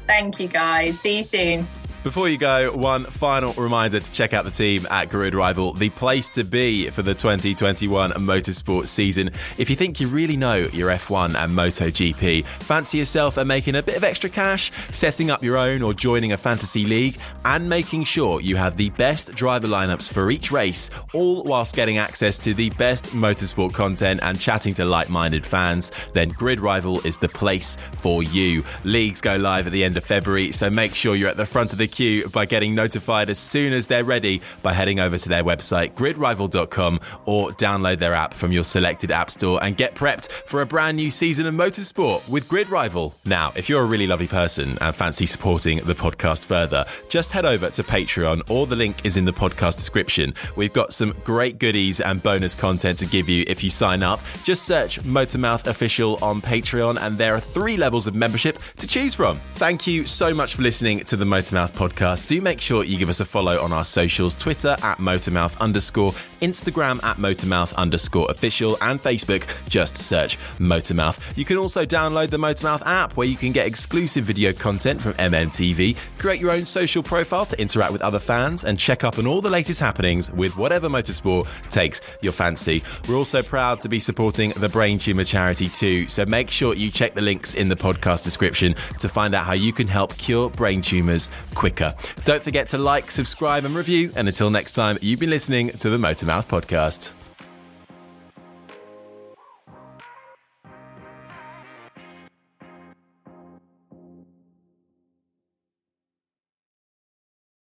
Thank 0.05 0.39
you 0.39 0.47
guys. 0.47 0.99
See 0.99 1.19
you 1.19 1.23
soon. 1.23 1.67
Before 2.05 2.29
you 2.29 2.37
go, 2.37 2.71
one 2.71 3.03
final 3.03 3.51
reminder 3.53 3.99
to 3.99 4.11
check 4.11 4.31
out 4.31 4.45
the 4.45 4.51
team 4.51 4.85
at 4.91 5.09
Grid 5.09 5.33
Rival, 5.33 5.73
the 5.73 5.89
place 5.89 6.29
to 6.29 6.43
be 6.43 6.87
for 6.91 7.01
the 7.01 7.15
2021 7.15 8.11
motorsport 8.11 8.85
season. 8.85 9.31
If 9.57 9.71
you 9.71 9.75
think 9.75 9.99
you 9.99 10.07
really 10.07 10.37
know 10.37 10.57
your 10.71 10.91
F1 10.91 11.33
and 11.33 11.51
MotoGP, 11.57 12.45
fancy 12.45 12.99
yourself 12.99 13.37
and 13.37 13.47
making 13.47 13.73
a 13.73 13.81
bit 13.81 13.97
of 13.97 14.03
extra 14.03 14.29
cash, 14.29 14.71
setting 14.91 15.31
up 15.31 15.41
your 15.43 15.57
own 15.57 15.81
or 15.81 15.95
joining 15.95 16.31
a 16.31 16.37
fantasy 16.37 16.85
league, 16.85 17.17
and 17.43 17.67
making 17.67 18.03
sure 18.03 18.39
you 18.39 18.55
have 18.55 18.77
the 18.77 18.91
best 18.91 19.33
driver 19.33 19.65
lineups 19.65 20.13
for 20.13 20.29
each 20.29 20.51
race, 20.51 20.91
all 21.15 21.41
whilst 21.41 21.75
getting 21.75 21.97
access 21.97 22.37
to 22.37 22.53
the 22.53 22.69
best 22.71 23.13
motorsport 23.13 23.73
content 23.73 24.19
and 24.21 24.39
chatting 24.39 24.75
to 24.75 24.85
like 24.85 25.09
minded 25.09 25.43
fans, 25.43 25.91
then 26.13 26.29
Grid 26.29 26.59
Rival 26.59 26.99
is 26.99 27.17
the 27.17 27.29
place 27.29 27.79
for 27.93 28.21
you. 28.21 28.63
Leagues 28.83 29.21
go 29.21 29.37
live 29.37 29.65
at 29.65 29.73
the 29.73 29.83
end 29.83 29.97
of 29.97 30.05
February, 30.05 30.51
so 30.51 30.69
make 30.69 30.93
sure 30.93 31.15
you're 31.15 31.29
at 31.29 31.37
the 31.37 31.47
front 31.47 31.73
of 31.73 31.79
the 31.79 31.94
queue 31.95 32.27
by 32.29 32.45
getting 32.45 32.75
notified 32.75 33.29
as 33.29 33.39
soon 33.39 33.73
as 33.73 33.87
they're 33.87 34.03
ready 34.03 34.41
by 34.61 34.73
heading 34.73 34.99
over 34.99 35.17
to 35.17 35.29
their 35.29 35.43
website, 35.43 35.93
gridrival.com, 35.93 36.99
or 37.25 37.51
download 37.51 37.97
their 37.97 38.13
app 38.13 38.33
from 38.33 38.51
your 38.51 38.63
selected 38.63 39.11
app 39.11 39.31
store 39.31 39.63
and 39.63 39.77
get 39.77 39.95
prepped 39.95 40.29
for 40.31 40.61
a 40.61 40.65
brand 40.65 40.97
new 40.97 41.09
season 41.09 41.47
of 41.47 41.53
motorsport 41.53 42.27
with 42.27 42.47
Grid 42.47 42.69
Rival. 42.69 43.15
Now, 43.25 43.53
if 43.55 43.69
you're 43.69 43.81
a 43.81 43.85
really 43.85 44.07
lovely 44.07 44.27
person 44.27 44.77
and 44.81 44.93
fancy 44.93 45.25
supporting 45.25 45.79
the 45.79 45.95
podcast 45.95 46.45
further, 46.45 46.85
just 47.09 47.31
head 47.31 47.45
over 47.45 47.69
to 47.69 47.83
Patreon, 47.83 48.49
or 48.49 48.67
the 48.67 48.75
link 48.75 49.05
is 49.05 49.15
in 49.15 49.25
the 49.25 49.33
podcast 49.33 49.75
description. 49.75 50.33
We've 50.57 50.73
got 50.73 50.93
some 50.93 51.15
great 51.23 51.59
goodies 51.59 52.01
and 52.01 52.21
bonus 52.21 52.55
content 52.55 52.99
to 52.99 53.05
give 53.05 53.29
you 53.29 53.45
if 53.47 53.63
you 53.63 53.69
sign 53.69 54.03
up. 54.03 54.19
Just 54.43 54.63
search 54.63 54.99
Motormouth 55.03 55.65
Official 55.67 56.19
on 56.21 56.41
Patreon, 56.41 56.97
and 56.99 57.17
there 57.17 57.33
are 57.35 57.39
three 57.39 57.77
levels 57.77 58.07
of 58.07 58.15
membership 58.15 58.59
to 58.77 58.87
choose 58.87 59.15
from. 59.15 59.39
Thank 59.53 59.87
you 59.87 60.05
so 60.05 60.33
much 60.33 60.55
for 60.55 60.61
listening 60.61 60.99
to 61.05 61.15
the 61.15 61.25
Motormouth 61.25 61.71
podcast. 61.71 61.84
Do 61.93 62.41
make 62.41 62.61
sure 62.61 62.83
you 62.83 62.97
give 62.97 63.09
us 63.09 63.19
a 63.19 63.25
follow 63.25 63.61
on 63.61 63.71
our 63.71 63.85
socials 63.85 64.35
Twitter 64.35 64.75
at 64.81 64.97
Motormouth 64.97 65.59
underscore, 65.59 66.11
Instagram 66.41 67.03
at 67.03 67.17
Motormouth 67.17 67.75
underscore 67.75 68.29
official, 68.31 68.77
and 68.81 69.01
Facebook. 69.01 69.45
Just 69.69 69.95
search 69.95 70.37
Motormouth. 70.57 71.19
You 71.37 71.45
can 71.45 71.57
also 71.57 71.85
download 71.85 72.29
the 72.29 72.37
Motormouth 72.37 72.81
app 72.85 73.17
where 73.17 73.27
you 73.27 73.35
can 73.35 73.51
get 73.51 73.67
exclusive 73.67 74.25
video 74.25 74.53
content 74.53 75.01
from 75.01 75.13
MMTV, 75.13 75.97
create 76.17 76.39
your 76.39 76.51
own 76.51 76.65
social 76.65 77.03
profile 77.03 77.45
to 77.45 77.59
interact 77.59 77.91
with 77.91 78.01
other 78.01 78.19
fans, 78.19 78.65
and 78.65 78.79
check 78.79 79.03
up 79.03 79.19
on 79.19 79.27
all 79.27 79.41
the 79.41 79.49
latest 79.49 79.79
happenings 79.79 80.31
with 80.31 80.57
whatever 80.57 80.89
motorsport 80.89 81.47
takes 81.69 82.01
your 82.21 82.33
fancy. 82.33 82.83
We're 83.07 83.17
also 83.17 83.43
proud 83.43 83.81
to 83.81 83.89
be 83.89 83.99
supporting 83.99 84.51
the 84.51 84.69
Brain 84.69 84.97
Tumor 84.97 85.23
charity 85.23 85.69
too, 85.69 86.07
so 86.07 86.25
make 86.25 86.49
sure 86.49 86.73
you 86.73 86.91
check 86.91 87.13
the 87.13 87.21
links 87.21 87.55
in 87.55 87.69
the 87.69 87.75
podcast 87.75 88.23
description 88.23 88.73
to 88.99 89.09
find 89.09 89.35
out 89.35 89.45
how 89.45 89.53
you 89.53 89.73
can 89.73 89.87
help 89.87 90.17
cure 90.17 90.49
brain 90.49 90.81
tumors 90.81 91.29
quicker. 91.65 91.95
Don't 92.25 92.43
forget 92.43 92.69
to 92.69 92.77
like, 92.77 93.09
subscribe, 93.09 93.65
and 93.65 93.75
review. 93.75 94.11
And 94.15 94.27
until 94.27 94.51
next 94.51 94.73
time, 94.73 94.99
you've 95.01 95.19
been 95.19 95.31
listening 95.31 95.69
to 95.69 95.89
the 95.89 95.97
Motormouth 95.97 96.47
podcast. 96.47 97.15